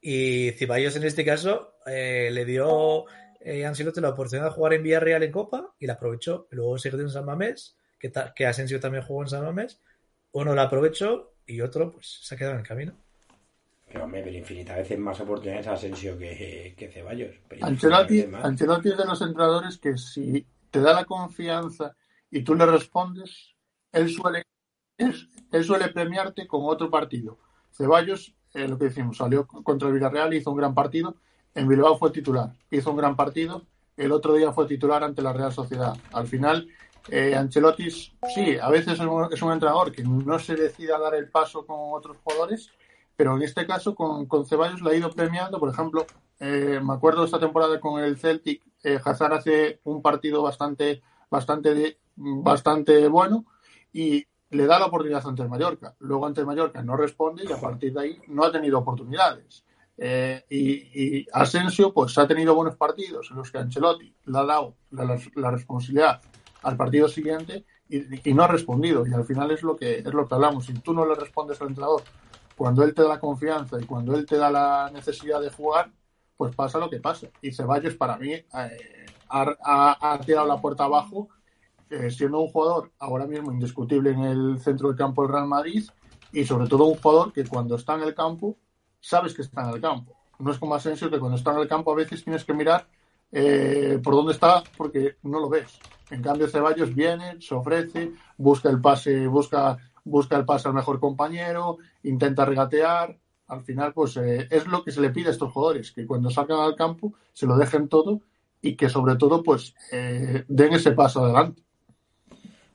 Y 0.00 0.52
Ceballos 0.52 0.94
en 0.94 1.02
este 1.02 1.24
caso 1.24 1.74
eh, 1.86 2.30
le 2.30 2.44
dio 2.44 3.04
eh, 3.40 3.66
Ancelotti 3.66 4.00
la 4.00 4.10
oportunidad 4.10 4.44
de 4.44 4.52
jugar 4.52 4.74
en 4.74 4.84
Villarreal 4.84 5.24
en 5.24 5.32
Copa 5.32 5.74
y 5.76 5.88
la 5.88 5.94
aprovechó. 5.94 6.46
Luego 6.50 6.78
se 6.78 6.88
quedó 6.88 7.00
en 7.00 7.10
San 7.10 7.24
Mamés, 7.24 7.76
que, 7.98 8.12
que 8.32 8.46
Asensio 8.46 8.78
también 8.78 9.02
jugó 9.02 9.22
en 9.22 9.28
San 9.28 9.42
Mamés. 9.42 9.82
Uno 10.30 10.54
la 10.54 10.62
aprovechó 10.62 11.34
y 11.44 11.60
otro 11.62 11.90
pues 11.90 12.20
se 12.22 12.32
ha 12.32 12.38
quedado 12.38 12.54
en 12.54 12.60
el 12.60 12.66
camino. 12.66 12.92
Pero, 13.88 14.04
hombre, 14.04 14.22
pero 14.22 14.36
infinitas 14.36 14.76
veces 14.76 15.00
más 15.00 15.18
oportunidades 15.18 15.66
a 15.66 15.72
Asensio 15.72 16.16
que, 16.16 16.76
que 16.78 16.88
Ceballos. 16.92 17.34
Ancelotti, 17.60 18.24
Ancelotti 18.40 18.90
es 18.90 18.98
de 18.98 19.04
los 19.04 19.20
entrenadores 19.20 19.78
que 19.78 19.98
si 19.98 20.46
te 20.70 20.78
da 20.78 20.92
la 20.92 21.04
confianza 21.04 21.96
y 22.30 22.44
tú 22.44 22.54
le 22.54 22.66
respondes, 22.66 23.56
él 23.90 24.08
suele 24.08 24.44
él, 24.96 25.12
él 25.50 25.64
suele 25.64 25.88
premiarte 25.88 26.46
con 26.46 26.60
otro 26.66 26.88
partido. 26.88 27.40
Ceballos, 27.72 28.32
eh, 28.54 28.68
lo 28.68 28.78
que 28.78 28.86
decimos, 28.86 29.16
salió 29.16 29.46
contra 29.46 29.88
el 29.88 29.94
Villarreal, 29.94 30.32
hizo 30.34 30.50
un 30.50 30.56
gran 30.56 30.74
partido. 30.74 31.16
En 31.54 31.68
Bilbao 31.68 31.98
fue 31.98 32.10
titular, 32.10 32.54
hizo 32.70 32.90
un 32.90 32.96
gran 32.96 33.16
partido. 33.16 33.62
El 33.96 34.12
otro 34.12 34.34
día 34.34 34.52
fue 34.52 34.66
titular 34.66 35.04
ante 35.04 35.22
la 35.22 35.32
Real 35.32 35.52
Sociedad. 35.52 35.96
Al 36.12 36.26
final, 36.26 36.68
eh, 37.08 37.34
Ancelotti, 37.36 37.90
sí, 37.90 38.58
a 38.60 38.68
veces 38.70 38.94
es 38.94 39.00
un, 39.00 39.32
es 39.32 39.42
un, 39.42 39.52
entrenador 39.52 39.92
que 39.92 40.02
no 40.02 40.38
se 40.38 40.56
decide 40.56 40.94
a 40.94 40.98
dar 40.98 41.14
el 41.14 41.28
paso 41.28 41.66
con 41.66 41.76
otros 41.92 42.16
jugadores, 42.24 42.70
pero 43.16 43.36
en 43.36 43.42
este 43.42 43.66
caso 43.66 43.94
con, 43.94 44.26
con 44.26 44.46
Ceballos 44.46 44.82
la 44.82 44.90
ha 44.90 44.96
ido 44.96 45.10
premiando. 45.10 45.60
Por 45.60 45.68
ejemplo, 45.68 46.06
eh, 46.40 46.80
me 46.82 46.94
acuerdo 46.94 47.24
esta 47.24 47.38
temporada 47.38 47.78
con 47.78 48.02
el 48.02 48.18
Celtic, 48.18 48.62
eh, 48.82 48.98
Hazard 49.04 49.34
hace 49.34 49.80
un 49.84 50.02
partido 50.02 50.42
bastante, 50.42 51.02
bastante, 51.30 51.98
bastante 52.16 53.08
bueno 53.08 53.44
y 53.92 54.26
le 54.54 54.66
da 54.66 54.78
la 54.78 54.86
oportunidad 54.86 55.26
ante 55.26 55.42
el 55.42 55.48
Mallorca. 55.48 55.94
Luego 55.98 56.26
ante 56.26 56.40
el 56.40 56.46
Mallorca 56.46 56.82
no 56.82 56.96
responde 56.96 57.44
y 57.44 57.52
a 57.52 57.60
partir 57.60 57.92
de 57.92 58.00
ahí 58.00 58.18
no 58.28 58.44
ha 58.44 58.52
tenido 58.52 58.78
oportunidades. 58.78 59.64
Eh, 59.96 60.44
y, 60.48 61.18
y, 61.18 61.26
Asensio 61.32 61.92
pues 61.92 62.16
ha 62.18 62.26
tenido 62.26 62.54
buenos 62.54 62.76
partidos 62.76 63.30
en 63.30 63.36
los 63.36 63.50
que 63.50 63.58
Ancelotti 63.58 64.12
le 64.24 64.38
ha 64.38 64.44
dado 64.44 64.76
la, 64.90 65.18
la 65.36 65.50
responsabilidad 65.52 66.20
al 66.62 66.76
partido 66.76 67.08
siguiente 67.08 67.64
y, 67.88 68.28
y, 68.28 68.34
no 68.34 68.44
ha 68.44 68.48
respondido. 68.48 69.06
Y 69.06 69.12
al 69.12 69.24
final 69.24 69.50
es 69.50 69.62
lo 69.62 69.76
que 69.76 69.98
es 69.98 70.04
lo 70.04 70.26
que 70.26 70.34
hablamos. 70.34 70.66
Si 70.66 70.74
tú 70.74 70.94
no 70.94 71.04
le 71.06 71.14
respondes 71.14 71.60
al 71.60 71.68
entrenador 71.68 72.02
cuando 72.56 72.84
él 72.84 72.94
te 72.94 73.02
da 73.02 73.08
la 73.08 73.20
confianza 73.20 73.80
y 73.80 73.84
cuando 73.84 74.14
él 74.14 74.24
te 74.24 74.36
da 74.36 74.50
la 74.50 74.90
necesidad 74.92 75.40
de 75.40 75.50
jugar, 75.50 75.90
pues 76.36 76.54
pasa 76.54 76.78
lo 76.78 76.90
que 76.90 77.00
pasa. 77.00 77.28
Y 77.42 77.52
Ceballos 77.52 77.94
para 77.94 78.16
mí 78.16 78.32
eh, 78.32 78.46
ha, 79.28 79.54
ha, 79.64 80.12
ha 80.12 80.20
tirado 80.20 80.46
la 80.46 80.60
puerta 80.60 80.84
abajo 80.84 81.28
eh, 81.90 82.10
siendo 82.10 82.40
un 82.40 82.48
jugador 82.48 82.92
ahora 82.98 83.26
mismo 83.26 83.52
indiscutible 83.52 84.10
en 84.10 84.20
el 84.20 84.58
centro 84.60 84.88
del 84.88 84.96
campo 84.96 85.22
del 85.22 85.32
Real 85.32 85.46
Madrid 85.46 85.84
y 86.32 86.44
sobre 86.44 86.68
todo 86.68 86.86
un 86.86 86.96
jugador 86.96 87.32
que 87.32 87.44
cuando 87.44 87.76
está 87.76 87.94
en 87.94 88.02
el 88.02 88.14
campo 88.14 88.56
sabes 89.00 89.34
que 89.34 89.42
está 89.42 89.68
en 89.68 89.74
el 89.74 89.80
campo. 89.80 90.16
No 90.38 90.50
es 90.50 90.58
como 90.58 90.74
Asensio 90.74 91.10
que 91.10 91.18
cuando 91.18 91.36
está 91.36 91.52
en 91.52 91.58
el 91.58 91.68
campo 91.68 91.92
a 91.92 91.96
veces 91.96 92.24
tienes 92.24 92.44
que 92.44 92.54
mirar 92.54 92.86
eh, 93.30 94.00
por 94.02 94.14
dónde 94.14 94.32
está 94.32 94.62
porque 94.76 95.16
no 95.22 95.40
lo 95.40 95.48
ves. 95.48 95.78
En 96.10 96.22
cambio 96.22 96.48
Ceballos 96.48 96.94
viene, 96.94 97.40
se 97.40 97.54
ofrece, 97.54 98.12
busca 98.36 98.68
el 98.68 98.80
pase, 98.80 99.26
busca 99.26 99.78
busca 100.04 100.36
el 100.36 100.44
pase 100.44 100.68
al 100.68 100.74
mejor 100.74 101.00
compañero, 101.00 101.78
intenta 102.02 102.44
regatear. 102.44 103.18
Al 103.46 103.62
final, 103.62 103.92
pues 103.92 104.16
eh, 104.16 104.48
es 104.50 104.66
lo 104.66 104.84
que 104.84 104.92
se 104.92 105.00
le 105.00 105.10
pide 105.10 105.28
a 105.28 105.32
estos 105.32 105.52
jugadores, 105.52 105.92
que 105.92 106.06
cuando 106.06 106.30
salgan 106.30 106.60
al 106.60 106.76
campo 106.76 107.12
se 107.32 107.46
lo 107.46 107.56
dejen 107.56 107.88
todo 107.88 108.22
y 108.62 108.76
que 108.76 108.88
sobre 108.88 109.16
todo, 109.16 109.42
pues 109.42 109.74
eh, 109.92 110.44
den 110.48 110.72
ese 110.72 110.92
paso 110.92 111.24
adelante. 111.24 111.62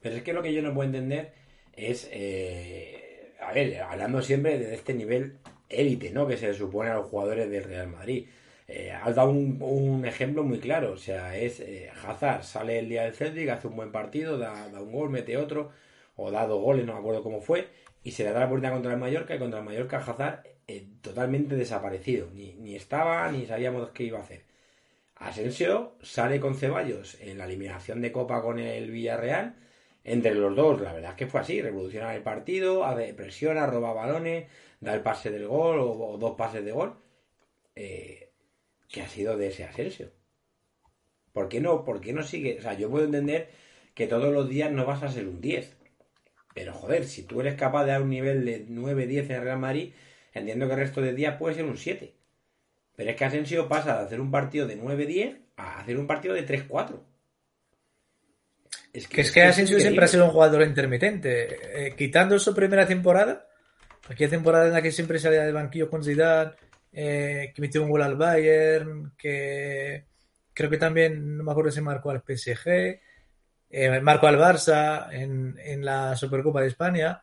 Pero 0.02 0.16
es 0.16 0.24
que 0.24 0.34
lo 0.34 0.42
que 0.42 0.54
yo 0.54 0.62
no 0.62 0.74
puedo 0.74 0.88
entender 0.88 1.32
es, 1.74 2.10
eh, 2.12 3.34
a 3.42 3.54
ver, 3.54 3.82
hablando 3.82 4.22
siempre 4.22 4.58
de 4.60 4.74
este 4.76 4.94
nivel 4.94 5.38
élite, 5.70 6.12
¿no? 6.12 6.28
Que 6.28 6.38
se 6.38 6.54
supone 6.54 6.90
a 6.90 6.96
los 6.96 7.08
jugadores 7.08 7.50
del 7.50 7.64
Real 7.64 7.88
Madrid. 7.88 8.28
Eh, 8.68 8.92
has 8.92 9.16
dado 9.16 9.32
un, 9.32 10.06
ejemplo 10.06 10.44
muy 10.44 10.60
claro, 10.60 10.94
o 10.94 10.98
sea, 10.98 11.36
es 11.36 11.60
eh, 11.60 11.90
Hazard 12.06 12.44
sale 12.44 12.80
el 12.80 12.90
día 12.90 13.04
del 13.04 13.16
Celtic, 13.16 13.50
hace 13.50 13.68
un 13.68 13.76
buen 13.76 13.92
partido, 13.92 14.38
da, 14.38 14.68
un 14.80 14.92
gol, 14.92 15.10
mete 15.10 15.38
otro, 15.38 15.72
o 16.16 16.30
da 16.32 16.46
dos 16.46 16.62
goles, 16.62 16.86
no 16.86 16.94
me 16.94 17.00
acuerdo 17.00 17.24
cómo 17.24 17.42
fue, 17.42 17.68
y 18.04 18.12
se 18.12 18.24
le 18.24 18.32
da 18.32 18.42
la 18.42 18.46
oportunidad 18.46 18.74
contra 18.74 18.94
el 18.94 19.00
Mallorca, 19.00 19.36
y 19.36 19.40
contra 19.40 19.60
el 19.60 19.66
Mallorca 19.66 19.98
Hazard 19.98 20.44
totalmente 21.02 21.56
desaparecido, 21.56 22.30
ni, 22.34 22.54
ni 22.54 22.76
estaba, 22.76 23.32
ni 23.32 23.48
sabíamos 23.48 23.90
qué 23.90 24.04
iba 24.04 24.20
a 24.20 24.22
hacer. 24.22 24.44
Asensio 25.16 25.94
sale 26.02 26.40
con 26.40 26.56
Ceballos 26.56 27.20
en 27.22 27.40
la 27.40 27.46
eliminación 27.46 28.02
de 28.02 28.12
Copa 28.12 28.42
con 28.42 28.60
el 28.60 28.92
Villarreal, 28.92 29.56
entre 30.04 30.34
los 30.36 30.56
dos, 30.56 30.82
la 30.82 30.94
verdad 30.94 31.12
es 31.12 31.18
que 31.18 31.28
fue 31.28 31.42
así, 31.42 31.62
revoluciona 31.62 32.16
el 32.16 32.24
partido, 32.24 32.86
presiona, 33.16 33.66
roba 33.66 33.94
balones, 33.94 34.48
da 34.80 34.94
el 34.94 35.02
pase 35.02 35.30
del 35.32 35.48
gol 35.48 35.80
o, 35.80 36.18
dos 36.18 36.36
pases 36.36 36.64
de 36.64 36.72
gol. 36.72 36.96
Eh, 37.76 38.30
que 38.90 39.02
ha 39.02 39.08
sido 39.08 39.38
de 39.38 39.48
ese 39.48 39.64
Asensio. 39.64 40.12
¿Por 41.32 41.48
qué 41.48 41.62
no? 41.62 41.86
¿Por 41.86 42.02
qué 42.02 42.12
no 42.12 42.24
sigue? 42.24 42.58
O 42.58 42.62
sea, 42.62 42.74
yo 42.74 42.90
puedo 42.90 43.06
entender 43.06 43.50
que 43.94 44.08
todos 44.08 44.34
los 44.34 44.50
días 44.50 44.72
no 44.72 44.86
vas 44.86 45.04
a 45.04 45.10
ser 45.10 45.28
un 45.28 45.40
10. 45.40 45.78
Pero 46.56 46.74
joder, 46.74 47.06
si 47.06 47.24
tú 47.24 47.40
eres 47.42 47.56
capaz 47.56 47.86
de 47.86 47.92
dar 47.92 48.02
un 48.02 48.10
nivel 48.10 48.44
de 48.46 48.68
9-10 48.68 49.30
en 49.30 49.44
Real 49.44 49.60
Madrid, 49.60 49.94
entiendo 50.34 50.68
que 50.68 50.74
el 50.74 50.80
resto 50.80 51.02
de 51.02 51.14
días 51.14 51.38
puede 51.38 51.56
ser 51.56 51.66
un 51.66 51.78
7. 51.78 52.14
Pero 52.96 53.12
es 53.12 53.16
que 53.16 53.26
Asensio 53.26 53.70
pasa 53.70 53.98
de 53.98 54.06
hacer 54.06 54.20
un 54.20 54.32
partido 54.32 54.68
de 54.68 54.82
9-10 54.82 55.38
a 55.56 55.80
hacer 55.80 55.98
un 55.98 56.08
partido 56.08 56.34
de 56.34 56.46
3-4. 56.46 57.00
Es 58.92 59.08
que, 59.08 59.22
es 59.22 59.32
que 59.32 59.44
Asensio 59.44 59.80
siempre 59.80 60.06
ha 60.06 60.08
sido 60.08 60.26
un 60.26 60.32
jugador 60.32 60.64
intermitente. 60.64 61.88
Eh, 61.88 61.96
quitando 61.96 62.40
su 62.40 62.56
primera 62.56 62.88
temporada, 62.88 63.48
aquella 64.08 64.30
temporada 64.30 64.68
en 64.68 64.74
la 64.74 64.82
que 64.82 64.92
siempre 64.92 65.20
salía 65.20 65.44
del 65.44 65.54
banquillo 65.54 65.90
con 65.90 66.04
Zidane, 66.04 66.54
eh, 66.92 67.52
que 67.54 67.62
metió 67.62 67.84
un 67.84 67.90
gol 67.90 68.02
al 68.02 68.16
Bayern, 68.16 69.14
que 69.18 70.06
creo 70.54 70.70
que 70.70 70.78
también, 70.78 71.38
no 71.38 71.44
me 71.44 71.52
acuerdo 71.52 71.72
si 71.72 71.82
marcó 71.82 72.10
al 72.10 72.24
PSG, 72.24 73.00
eh, 73.70 74.02
marcó 74.02 74.28
al 74.28 74.40
Barça 74.40 75.08
en, 75.12 75.86
la 75.86 76.16
Supercopa 76.16 76.62
de 76.62 76.68
España. 76.68 77.22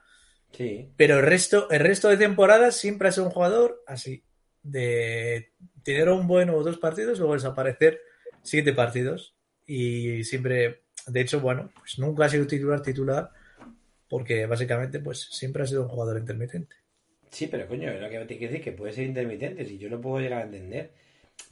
Sí. 0.52 0.92
Pero 0.96 1.18
el 1.18 1.26
resto, 1.26 1.68
el 1.70 1.81
resto 1.81 2.09
de 2.09 2.16
temporadas 2.16 2.76
siempre 2.76 3.09
ha 3.09 3.12
sido 3.12 3.26
un 3.26 3.33
jugador 3.33 3.83
así, 3.87 4.24
de 4.62 5.52
tener 5.83 6.09
un 6.09 6.26
buen 6.26 6.50
o 6.50 6.62
dos 6.62 6.79
partidos, 6.79 7.18
luego 7.18 7.35
desaparecer 7.35 8.00
siete 8.42 8.72
partidos. 8.72 9.35
Y 9.66 10.22
siempre, 10.22 10.85
de 11.07 11.21
hecho, 11.21 11.40
bueno, 11.40 11.71
pues 11.79 11.99
nunca 11.99 12.25
ha 12.25 12.29
sido 12.29 12.47
titular 12.47 12.83
titular, 12.83 13.31
porque 14.09 14.47
básicamente, 14.47 15.01
pues 15.01 15.21
siempre 15.31 15.62
ha 15.62 15.66
sido 15.66 15.83
un 15.83 15.88
jugador 15.88 16.19
intermitente. 16.19 16.77
Sí, 17.31 17.49
pero 17.49 17.66
coño, 17.66 17.90
es 17.90 18.01
lo 18.01 18.09
que 18.09 18.19
te 18.21 18.38
quiero 18.38 18.53
decir, 18.53 18.64
que 18.64 18.73
puede 18.73 18.92
ser 18.92 19.05
intermitente, 19.05 19.64
si 19.64 19.79
yo 19.79 19.88
lo 19.88 20.01
puedo 20.01 20.21
llegar 20.21 20.42
a 20.42 20.45
entender. 20.45 20.90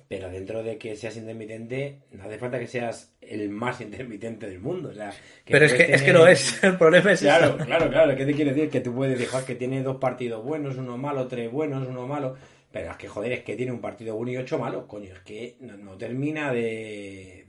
Pero 0.09 0.31
dentro 0.31 0.63
de 0.63 0.79
que 0.79 0.97
seas 0.97 1.17
intermitente, 1.17 2.01
no 2.13 2.25
hace 2.25 2.39
falta 2.39 2.59
que 2.59 2.67
seas 2.67 3.15
el 3.21 3.49
más 3.49 3.81
intermitente 3.81 4.47
del 4.49 4.61
mundo. 4.61 4.91
O 4.91 4.95
sea, 4.95 5.13
pero 5.47 5.65
es 5.65 5.73
que, 5.73 5.93
es 5.93 6.03
que 6.03 6.13
lo 6.13 6.27
es, 6.27 6.63
el 6.65 6.77
problema 6.77 7.13
es 7.13 7.21
Claro, 7.21 7.57
claro, 7.57 7.91
claro. 7.91 8.17
¿Qué 8.17 8.27
te 8.27 8.35
quiere 8.35 8.53
decir? 8.53 8.71
Que 8.71 8.81
tú 8.81 8.95
puedes 8.95 9.19
dejar 9.19 9.45
que 9.45 9.55
tiene 9.55 9.83
dos 9.83 9.97
partidos 9.97 10.45
buenos, 10.45 10.77
uno 10.77 10.99
malo, 10.99 11.27
tres 11.27 11.51
buenos, 11.51 11.87
uno 11.87 12.07
malo. 12.07 12.37
Pero 12.71 12.91
es 12.91 12.97
que, 12.97 13.09
joder, 13.09 13.33
es 13.33 13.45
que 13.45 13.57
tiene 13.57 13.73
un 13.73 13.81
partido 13.81 14.17
bueno 14.17 14.33
y 14.33 14.37
ocho 14.37 14.59
malos, 14.59 14.85
coño. 14.87 15.13
Es 15.13 15.21
que 15.21 15.57
no, 15.61 15.97
termina 15.97 16.53
de. 16.53 17.47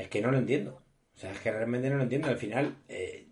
Es 0.00 0.08
que 0.08 0.22
no 0.22 0.30
lo 0.30 0.38
entiendo. 0.38 0.80
O 1.14 1.18
sea, 1.18 1.30
es 1.30 1.40
que 1.40 1.52
realmente 1.52 1.90
no 1.90 1.96
lo 1.96 2.04
entiendo. 2.04 2.28
Al 2.28 2.38
final, 2.38 2.76
eh, 2.88 3.26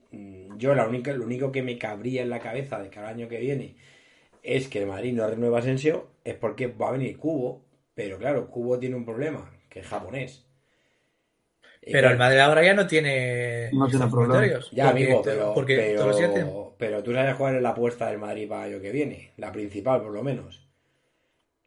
yo 0.56 0.74
la 0.74 0.86
única, 0.86 1.12
lo 1.12 1.24
único 1.24 1.50
que 1.50 1.62
me 1.62 1.78
cabría 1.78 2.22
en 2.22 2.30
la 2.30 2.40
cabeza 2.40 2.78
de 2.82 2.90
cada 2.90 3.08
año 3.08 3.28
que 3.28 3.38
viene 3.38 3.76
es 4.42 4.68
que 4.68 4.80
el 4.80 4.86
Madrid 4.86 5.14
no 5.14 5.26
renueva 5.26 5.60
Asensio, 5.60 6.08
es 6.24 6.34
porque 6.34 6.66
va 6.66 6.88
a 6.88 6.92
venir 6.92 7.16
Cubo, 7.16 7.64
pero 7.94 8.18
claro, 8.18 8.50
Cubo 8.50 8.78
tiene 8.78 8.96
un 8.96 9.04
problema, 9.04 9.50
que 9.68 9.80
es 9.80 9.86
japonés. 9.86 10.44
Pero 11.80 12.10
el 12.10 12.18
Madrid 12.18 12.38
ahora 12.38 12.62
ya 12.62 12.74
no 12.74 12.86
tiene, 12.86 13.70
no 13.72 13.88
tiene 13.88 14.06
problemas. 14.08 14.70
Ya, 14.70 14.90
amigo, 14.90 15.22
pero, 15.22 15.54
pero, 15.54 16.74
pero, 16.76 17.02
tú 17.02 17.14
sabes 17.14 17.34
cuál 17.36 17.56
es 17.56 17.62
la 17.62 17.70
apuesta 17.70 18.10
del 18.10 18.18
Madrid 18.18 18.46
para 18.46 18.66
el 18.66 18.74
año 18.74 18.82
que 18.82 18.92
viene, 18.92 19.32
la 19.38 19.50
principal 19.52 20.02
por 20.02 20.12
lo 20.12 20.22
menos. 20.22 20.68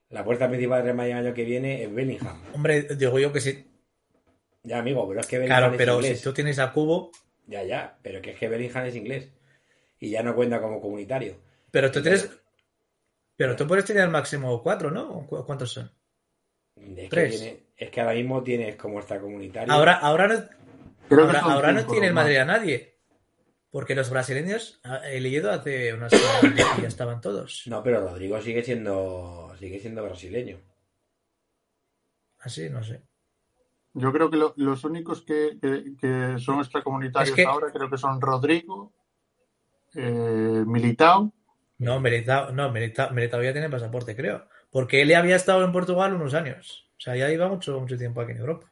La 0.10 0.20
apuesta 0.20 0.48
principal 0.48 0.86
del 0.86 0.94
Madrid 0.94 1.14
el 1.14 1.26
año 1.26 1.34
que 1.34 1.46
viene 1.46 1.84
es 1.84 1.94
Bellingham. 1.94 2.42
Hombre, 2.54 2.84
digo 2.84 3.18
yo 3.18 3.32
que 3.34 3.42
sí. 3.42 3.70
Ya, 4.63 4.80
amigo, 4.80 5.08
pero 5.08 5.21
es 5.21 5.28
que 5.28 5.38
Bellingham 5.38 5.60
Claro, 5.60 5.78
pero 5.78 6.02
si 6.02 6.21
tú 6.21 6.34
tienes 6.34 6.60
a 6.60 6.71
Cubo, 6.71 7.12
ya, 7.47 7.63
ya, 7.63 7.97
pero 8.02 8.21
que 8.21 8.32
es 8.32 8.38
que 8.38 8.47
Bellingham 8.47 8.86
es 8.86 8.95
inglés 8.95 9.30
y 10.00 10.10
ya 10.10 10.24
no 10.24 10.36
cuenta 10.36 10.62
como 10.62 10.82
comunitario. 10.82 11.38
Pero 11.71 11.91
tú 11.91 12.02
tienes. 12.02 12.30
Pero 13.36 13.56
tú 13.56 13.65
puedes 13.67 13.86
tener 13.86 14.04
al 14.04 14.10
máximo 14.10 14.62
cuatro, 14.62 14.91
¿no? 14.91 15.26
¿Cuántos 15.28 15.71
son? 15.71 15.91
Es 16.76 17.10
Tres. 17.10 17.41
Que 17.41 17.63
es 17.78 17.89
que 17.89 18.02
ahora 18.02 18.13
mismo 18.13 18.43
tienes 18.43 18.76
como 18.76 19.00
esta 19.00 19.19
comunitaria. 19.19 19.74
Ahora, 19.74 19.93
ahora 19.93 20.28
no, 20.28 21.39
ahora, 21.41 21.71
no 21.71 21.86
tiene 21.86 22.08
el 22.08 22.13
Madrid 22.13 22.38
a 22.38 22.45
nadie. 22.45 23.00
Porque 23.71 23.95
los 23.95 24.10
brasileños, 24.10 24.82
ah, 24.84 25.02
he 25.06 25.21
leído 25.21 25.50
hace 25.50 25.93
unas 25.93 26.12
semanas 26.12 26.76
que 26.76 26.82
ya 26.82 26.88
estaban 26.88 27.21
todos. 27.21 27.63
No, 27.67 27.82
pero 27.82 28.02
Rodrigo 28.02 28.41
sigue 28.41 28.63
siendo 28.63 29.56
sigue 29.58 29.80
siendo 29.80 30.04
brasileño. 30.04 30.60
Así, 32.39 32.65
ah, 32.65 32.69
no 32.69 32.84
sé. 32.84 33.02
Yo 33.93 34.13
creo 34.13 34.30
que 34.30 34.38
los 34.56 34.84
únicos 34.86 35.21
que, 35.21 35.58
son 36.39 36.60
extracomunitarios 36.60 37.38
ahora 37.45 37.71
creo 37.71 37.89
que 37.89 37.97
son 37.97 38.21
Rodrigo, 38.21 38.93
eh, 39.93 40.63
Militao. 40.65 41.34
No, 41.80 41.99
Militao, 41.99 42.51
no, 42.51 42.71
Militao, 42.71 43.43
ya 43.43 43.51
tiene 43.51 43.69
pasaporte, 43.69 44.15
creo. 44.15 44.47
Porque 44.69 45.01
él 45.01 45.10
ya 45.10 45.19
había 45.19 45.36
estado 45.36 45.65
en 45.65 45.73
Portugal 45.73 46.13
unos 46.13 46.34
años. 46.34 46.89
O 46.97 47.01
sea, 47.01 47.15
ya 47.17 47.30
iba 47.30 47.49
mucho, 47.49 47.80
mucho 47.80 47.97
tiempo 47.97 48.21
aquí 48.21 48.32
en 48.32 48.38
Europa. 48.38 48.71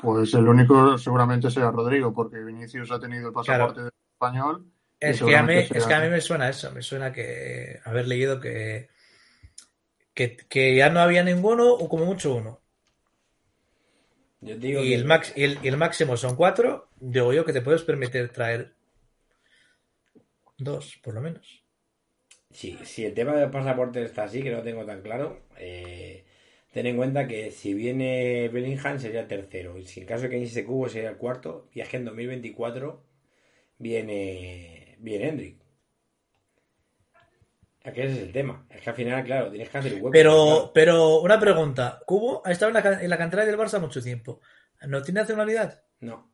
Pues 0.00 0.32
el 0.34 0.46
único 0.46 0.96
seguramente 0.96 1.50
sea 1.50 1.70
Rodrigo, 1.70 2.12
porque 2.14 2.38
Vinicius 2.44 2.92
ha 2.92 3.00
tenido 3.00 3.28
el 3.28 3.34
pasaporte 3.34 3.80
español. 4.12 4.66
Es 5.00 5.22
que, 5.22 5.36
a 5.36 5.42
mí, 5.42 5.54
es 5.54 5.86
que 5.86 5.94
a 5.94 6.00
mí 6.00 6.08
me 6.08 6.20
suena 6.20 6.48
eso, 6.48 6.70
me 6.72 6.82
suena 6.82 7.10
que 7.10 7.80
haber 7.84 8.06
leído 8.06 8.38
que, 8.38 8.90
que, 10.12 10.36
que 10.36 10.76
ya 10.76 10.90
no 10.90 11.00
había 11.00 11.24
ninguno 11.24 11.72
o 11.72 11.88
como 11.88 12.04
mucho 12.04 12.34
uno 12.34 12.60
y, 14.42 14.94
el 14.94 15.04
max, 15.04 15.32
y, 15.36 15.44
el, 15.44 15.76
máximo 15.76 16.16
son 16.16 16.34
cuatro, 16.34 16.88
digo 16.98 17.32
yo 17.32 17.44
que 17.44 17.52
te 17.52 17.60
puedes 17.60 17.82
permitir 17.82 18.30
traer 18.30 18.72
dos, 20.56 20.98
por 21.02 21.14
lo 21.14 21.20
menos. 21.20 21.62
Sí, 22.50 22.78
si 22.84 23.04
el 23.04 23.14
tema 23.14 23.34
del 23.36 23.50
pasaporte 23.50 24.02
está 24.02 24.24
así, 24.24 24.42
que 24.42 24.50
no 24.50 24.62
tengo 24.62 24.84
tan 24.84 25.02
claro, 25.02 25.42
eh, 25.58 26.24
ten 26.72 26.86
en 26.86 26.96
cuenta 26.96 27.28
que 27.28 27.50
si 27.50 27.74
viene 27.74 28.48
Bellingham 28.48 28.98
sería 28.98 29.20
el 29.20 29.28
tercero, 29.28 29.76
y 29.78 29.86
si 29.86 30.00
en 30.00 30.06
caso 30.06 30.24
de 30.24 30.30
que 30.30 30.38
inicie 30.38 30.64
Cubo 30.64 30.88
sería 30.88 31.10
el 31.10 31.16
cuarto, 31.16 31.68
y 31.74 31.80
es 31.80 31.88
que 31.88 31.98
en 31.98 32.06
2024 32.06 33.02
viene, 33.78 34.96
viene 35.00 35.58
Hendrik. 37.90 37.98
Aquí 37.98 38.00
ese 38.00 38.12
es 38.12 38.26
el 38.26 38.32
tema. 38.32 38.66
Es 38.68 38.80
que 38.80 38.90
al 38.90 38.96
final, 38.96 39.24
claro, 39.24 39.50
tienes 39.50 39.68
que 39.68 39.78
hacer 39.78 39.94
hueco. 39.94 40.10
Pero, 40.10 40.70
pero 40.74 41.20
una 41.20 41.38
pregunta. 41.38 42.00
Cubo 42.06 42.42
ha 42.44 42.50
estado 42.50 42.76
en 42.76 42.82
la, 42.82 43.02
en 43.02 43.10
la 43.10 43.18
cantera 43.18 43.44
del 43.44 43.58
Barça 43.58 43.80
mucho 43.80 44.02
tiempo. 44.02 44.40
¿No 44.86 45.02
tiene 45.02 45.20
nacionalidad? 45.20 45.82
No. 46.00 46.30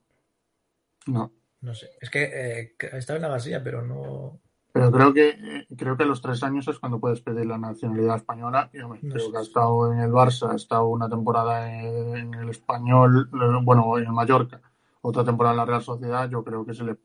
No. 1.07 1.33
No 1.61 1.75
sé. 1.75 1.90
Es 2.01 2.11
que 2.11 2.23
eh, 2.23 2.77
ha 2.92 2.99
estado 2.99 3.16
en 3.16 3.23
la 3.23 3.29
vasilla, 3.29 3.62
pero 3.62 3.83
no. 3.83 4.40
Pero 4.73 4.92
creo 4.92 5.14
que 5.14 5.29
eh, 5.31 5.66
creo 5.77 5.97
que 5.97 6.03
a 6.03 6.07
los 6.07 6.21
tres 6.21 6.42
años 6.42 6.69
es 6.69 6.79
cuando 6.79 7.01
puedes 7.01 7.21
pedir 7.23 7.47
la 7.47 7.59
nacionalidad 7.59 8.16
española. 8.16 8.71
Y, 8.73 8.79
creo 9.09 9.33
que 9.33 9.38
ha 9.38 9.40
estado 9.40 9.92
en 9.92 10.01
el 10.01 10.11
Barça, 10.11 10.53
ha 10.53 10.57
estado 10.57 10.87
una 10.87 11.09
temporada 11.09 11.73
en, 11.73 12.35
el 12.35 12.51
español, 12.51 13.29
bueno, 13.62 13.99
en 13.99 14.05
el 14.05 14.12
Mallorca, 14.12 14.61
otra 15.01 15.25
temporada 15.25 15.55
en 15.55 15.59
la 15.59 15.64
Real 15.64 15.83
Sociedad. 15.83 16.29
Yo 16.29 16.45
creo 16.45 16.64
que 16.64 16.75
se 16.75 16.85
le 16.85 16.97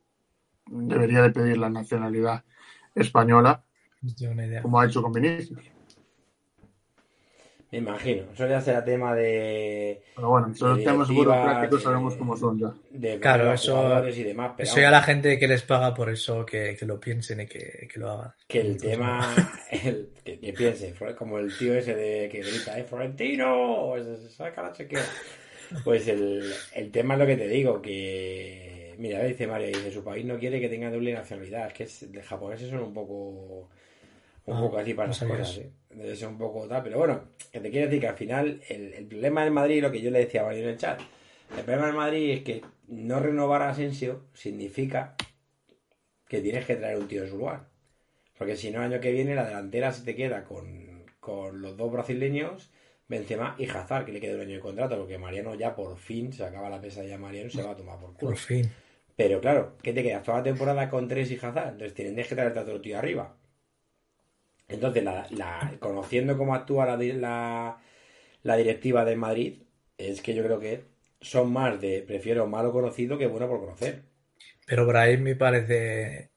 debería 0.68 1.22
de 1.22 1.32
pedir 1.32 1.58
la 1.58 1.70
nacionalidad 1.70 2.44
española 2.94 3.64
como 4.62 4.80
ha 4.80 4.86
hecho 4.86 5.02
con 5.02 5.14
Vinicius. 5.14 5.60
Me 7.72 7.78
imagino. 7.78 8.24
Eso 8.34 8.48
ya 8.48 8.60
será 8.60 8.84
tema 8.84 9.16
de. 9.16 10.02
Pero 10.14 10.30
bueno, 10.30 10.52
esos 10.52 10.84
temas 10.84 11.08
seguros 11.08 11.34
prácticos 11.34 11.84
sabemos 11.84 12.16
cómo 12.18 12.36
son 12.36 12.60
ya. 12.60 13.20
claro, 13.20 13.54
eso. 13.54 14.10
Y 14.10 14.24
demás, 14.24 14.52
eso 14.58 14.82
ya 14.82 14.92
la 14.92 15.02
gente 15.02 15.40
que 15.40 15.48
les 15.48 15.64
paga 15.64 15.94
por 15.94 16.10
eso 16.10 16.46
que, 16.46 16.76
que 16.78 16.86
lo 16.86 17.00
piensen 17.00 17.40
y 17.40 17.48
que, 17.48 17.88
que, 17.90 18.00
lo 18.00 18.12
hagan. 18.12 18.34
Que 18.46 18.60
el 18.60 18.78
tema. 18.78 19.22
El, 19.72 20.10
que, 20.22 20.38
que 20.38 20.52
piense, 20.52 20.94
como 21.18 21.40
el 21.40 21.58
tío 21.58 21.74
ese 21.74 21.96
de 21.96 22.28
que 22.30 22.42
grita, 22.42 22.78
¡eh, 22.78 22.84
Florentino! 22.84 23.94
Saca 24.30 24.64
la 24.64 24.74
chequera. 24.74 25.06
Pues 25.86 26.10
el, 26.10 26.54
el 26.76 26.92
tema 26.92 27.14
es 27.14 27.20
lo 27.22 27.26
que 27.26 27.38
te 27.38 27.48
digo, 27.48 27.82
que 27.82 28.96
mira, 28.98 29.24
dice 29.24 29.48
Mario, 29.48 29.68
dice, 29.68 29.92
su 29.92 30.04
país 30.04 30.26
no 30.26 30.38
quiere 30.38 30.60
que 30.60 30.68
tenga 30.68 30.92
doble 30.92 31.14
nacionalidad. 31.14 31.68
Es 31.68 31.74
que 31.74 31.84
es, 31.86 32.12
de 32.12 32.22
japoneses 32.22 32.70
son 32.70 32.84
un 32.84 32.94
poco 32.94 33.70
un 34.52 34.62
poco 34.62 34.78
así 34.78 34.94
para 34.94 35.08
no 35.08 35.14
sabía 35.14 35.38
cosas, 35.38 35.58
eso. 35.58 35.62
¿eh? 35.62 35.72
Debe 35.90 36.16
ser 36.16 36.28
un 36.28 36.38
poco 36.38 36.68
tal, 36.68 36.84
pero 36.84 36.98
bueno, 36.98 37.24
que 37.52 37.60
te 37.60 37.70
quiero 37.70 37.88
decir 37.88 38.02
que 38.02 38.08
al 38.08 38.16
final 38.16 38.62
el, 38.70 38.94
el 38.94 39.06
problema 39.06 39.44
del 39.44 39.52
Madrid, 39.52 39.82
lo 39.82 39.92
que 39.92 40.02
yo 40.02 40.12
le 40.12 40.20
decía 40.20 40.42
a 40.42 40.46
Mario 40.46 40.64
en 40.64 40.70
el 40.70 40.78
chat, 40.78 41.02
el 41.58 41.64
problema 41.64 41.88
del 41.88 41.96
Madrid 41.96 42.32
es 42.32 42.44
que 42.44 42.62
no 42.88 43.20
renovar 43.20 43.62
a 43.62 43.70
Asensio 43.70 44.26
significa 44.34 45.16
que 46.28 46.42
tienes 46.42 46.66
que 46.66 46.76
traer 46.76 46.98
un 46.98 47.08
tío 47.08 47.24
de 47.24 47.30
su 47.30 47.38
lugar. 47.38 47.68
Porque 48.38 48.56
si 48.56 48.72
no, 48.72 48.80
el 48.80 48.92
año 48.92 49.02
que 49.02 49.12
viene 49.12 49.36
la 49.36 49.46
delantera 49.46 49.92
se 49.92 50.04
te 50.04 50.16
queda 50.16 50.46
con, 50.46 51.06
con 51.20 51.62
los 51.62 51.76
dos 51.78 51.92
brasileños, 51.92 52.72
Benzema 53.08 53.56
y 53.60 53.70
Hazard, 53.70 54.06
que 54.06 54.14
le 54.14 54.22
queda 54.22 54.36
un 54.36 54.42
año 54.42 54.56
de 54.56 54.60
contrato, 54.62 54.98
porque 54.98 55.18
Mariano 55.18 55.56
ya 55.56 55.76
por 55.76 55.98
fin 55.98 56.32
se 56.32 56.46
acaba 56.46 56.70
la 56.70 56.80
pesadilla 56.80 57.18
Mariano 57.18 57.50
y 57.50 57.52
se 57.52 57.62
va 57.62 57.72
a 57.72 57.76
tomar 57.76 58.00
por 58.00 58.14
culo. 58.14 58.32
Por 58.32 58.38
fin. 58.38 58.72
Pero 59.16 59.42
claro, 59.42 59.78
¿qué 59.84 59.94
te 59.94 60.02
quedas? 60.02 60.24
Toda 60.24 60.38
la 60.38 60.44
temporada 60.44 60.90
con 60.90 61.08
tres 61.08 61.30
y 61.32 61.36
Hazard. 61.36 61.74
Entonces 61.74 61.94
tienes 61.94 62.28
que 62.28 62.36
traerte 62.36 62.60
a 62.60 62.64
otro 62.64 62.80
tío 62.82 62.98
arriba. 62.98 63.36
Entonces, 64.72 65.04
la, 65.04 65.28
la- 65.32 65.76
conociendo 65.80 66.38
cómo 66.38 66.56
actúa 66.56 66.86
la, 66.86 66.98
la, 66.98 67.78
la 68.44 68.56
directiva 68.56 69.06
del 69.06 69.18
Madrid, 69.18 69.64
es 69.98 70.22
que 70.22 70.34
yo 70.34 70.44
creo 70.44 70.60
que 70.60 70.86
son 71.20 71.52
más 71.54 71.80
de 71.80 72.02
prefiero 72.02 72.48
malo 72.48 72.72
conocido 72.72 73.18
que 73.18 73.28
bueno 73.28 73.48
por 73.48 73.60
conocer. 73.60 74.04
Pero 74.66 74.86
Brahim 74.88 75.22
me 75.22 75.36
parece 75.36 76.32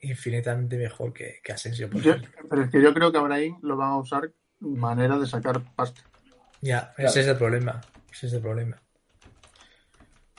infinitamente 0.00 0.76
mejor 0.76 1.12
que, 1.12 1.40
que 1.44 1.52
Asensio, 1.52 1.88
por 1.90 2.02
Yo- 2.02 2.16
pero 2.48 2.62
es 2.62 2.70
que 2.70 2.82
yo 2.82 2.92
creo 2.94 3.12
que 3.12 3.18
a 3.18 3.22
Brahim 3.22 3.58
lo 3.62 3.76
van 3.76 3.90
a 3.90 3.98
usar 3.98 4.32
manera 4.60 5.18
de 5.18 5.26
sacar 5.26 5.62
pasta. 5.76 6.02
Ya, 6.60 6.92
Claro. 6.94 7.10
ese 7.10 7.20
es 7.20 7.26
el 7.28 7.36
problema. 7.36 7.80
Ese 8.10 8.26
es 8.26 8.32
el 8.32 8.40
problema. 8.40 8.81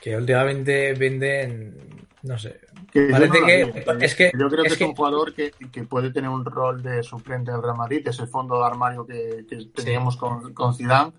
Que 0.04 0.14
últimamente 0.18 0.92
venden, 0.92 1.78
no 2.24 2.38
sé. 2.38 2.60
Que 2.92 3.06
yo 3.06 3.12
Parece 3.12 3.40
no 3.40 3.46
que- 3.46 3.60
lo 3.86 3.90
haría. 3.92 4.04
es 4.04 4.14
que- 4.14 4.32
yo 4.38 4.48
creo 4.50 4.62
que 4.64 4.68
es 4.68 4.76
que- 4.76 4.84
un 4.84 4.94
jugador 4.94 5.32
que, 5.34 5.50
que 5.72 5.84
puede 5.84 6.12
tener 6.12 6.28
un 6.28 6.44
rol 6.44 6.82
de 6.82 7.02
suplente 7.02 7.50
del 7.50 7.62
Real 7.62 7.78
Madrid, 7.78 8.06
ese 8.06 8.26
fondo 8.26 8.58
de 8.58 8.66
armario 8.66 9.06
que, 9.06 9.46
que 9.48 9.64
teníamos 9.74 10.18
con, 10.18 10.52
con 10.52 10.74
Zidane, 10.74 11.12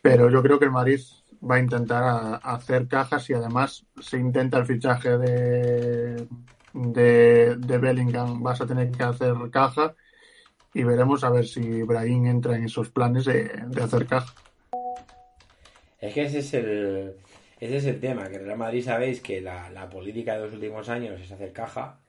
pero 0.00 0.30
yo 0.30 0.40
creo 0.44 0.60
que 0.60 0.66
el 0.66 0.70
Madrid 0.70 1.00
va 1.42 1.56
a 1.56 1.58
intentar 1.58 2.04
a- 2.04 2.36
hacer 2.36 2.86
cajas 2.86 3.28
y 3.30 3.34
además 3.34 3.84
se 4.00 4.16
intenta 4.16 4.58
el 4.58 4.66
fichaje 4.66 5.18
de, 5.18 6.26
de, 6.72 7.56
de 7.56 7.78
Bellingham, 7.78 8.40
vas 8.44 8.60
a 8.60 8.66
tener 8.66 8.92
que 8.92 9.02
hacer 9.02 9.34
caja 9.50 9.96
y 10.72 10.84
veremos 10.84 11.24
a 11.24 11.30
ver 11.30 11.48
si 11.48 11.82
Brahim 11.82 12.26
entra 12.26 12.54
en 12.56 12.64
esos 12.66 12.90
planes 12.90 13.24
de, 13.24 13.50
de 13.66 13.82
hacer 13.82 14.06
caja. 14.06 14.32
Es 16.00 16.14
que 16.14 16.22
ese 16.22 16.38
es 16.38 16.54
el, 16.54 17.14
ese 17.60 17.76
es 17.76 17.84
el 17.86 18.00
tema, 18.00 18.28
que 18.28 18.36
el 18.36 18.44
Real 18.44 18.58
Madrid 18.58 18.82
sabéis 18.82 19.20
que 19.20 19.40
la, 19.40 19.70
la 19.70 19.88
política 19.88 20.34
de 20.34 20.44
los 20.44 20.54
últimos 20.54 20.88
años 20.88 21.20
es 21.20 21.30
hacer 21.32 21.52
caja 21.52 22.00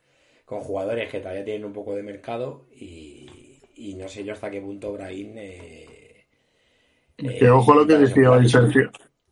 con 0.45 0.62
jugadores 0.62 1.09
que 1.09 1.19
todavía 1.19 1.45
tienen 1.45 1.65
un 1.65 1.73
poco 1.73 1.95
de 1.95 2.03
mercado 2.03 2.65
y, 2.75 3.59
y 3.75 3.95
no 3.95 4.07
sé 4.07 4.23
yo 4.23 4.33
hasta 4.33 4.49
qué 4.49 4.62
punto 4.62 4.93
Brahim... 4.93 5.33
eh, 5.38 6.25
eh, 7.17 7.49
ojo 7.49 7.73
a 7.73 7.75
lo 7.75 7.88
que 7.88 7.97
decía 7.97 8.31
hoy. 8.31 8.47
Sergio, 8.47 8.89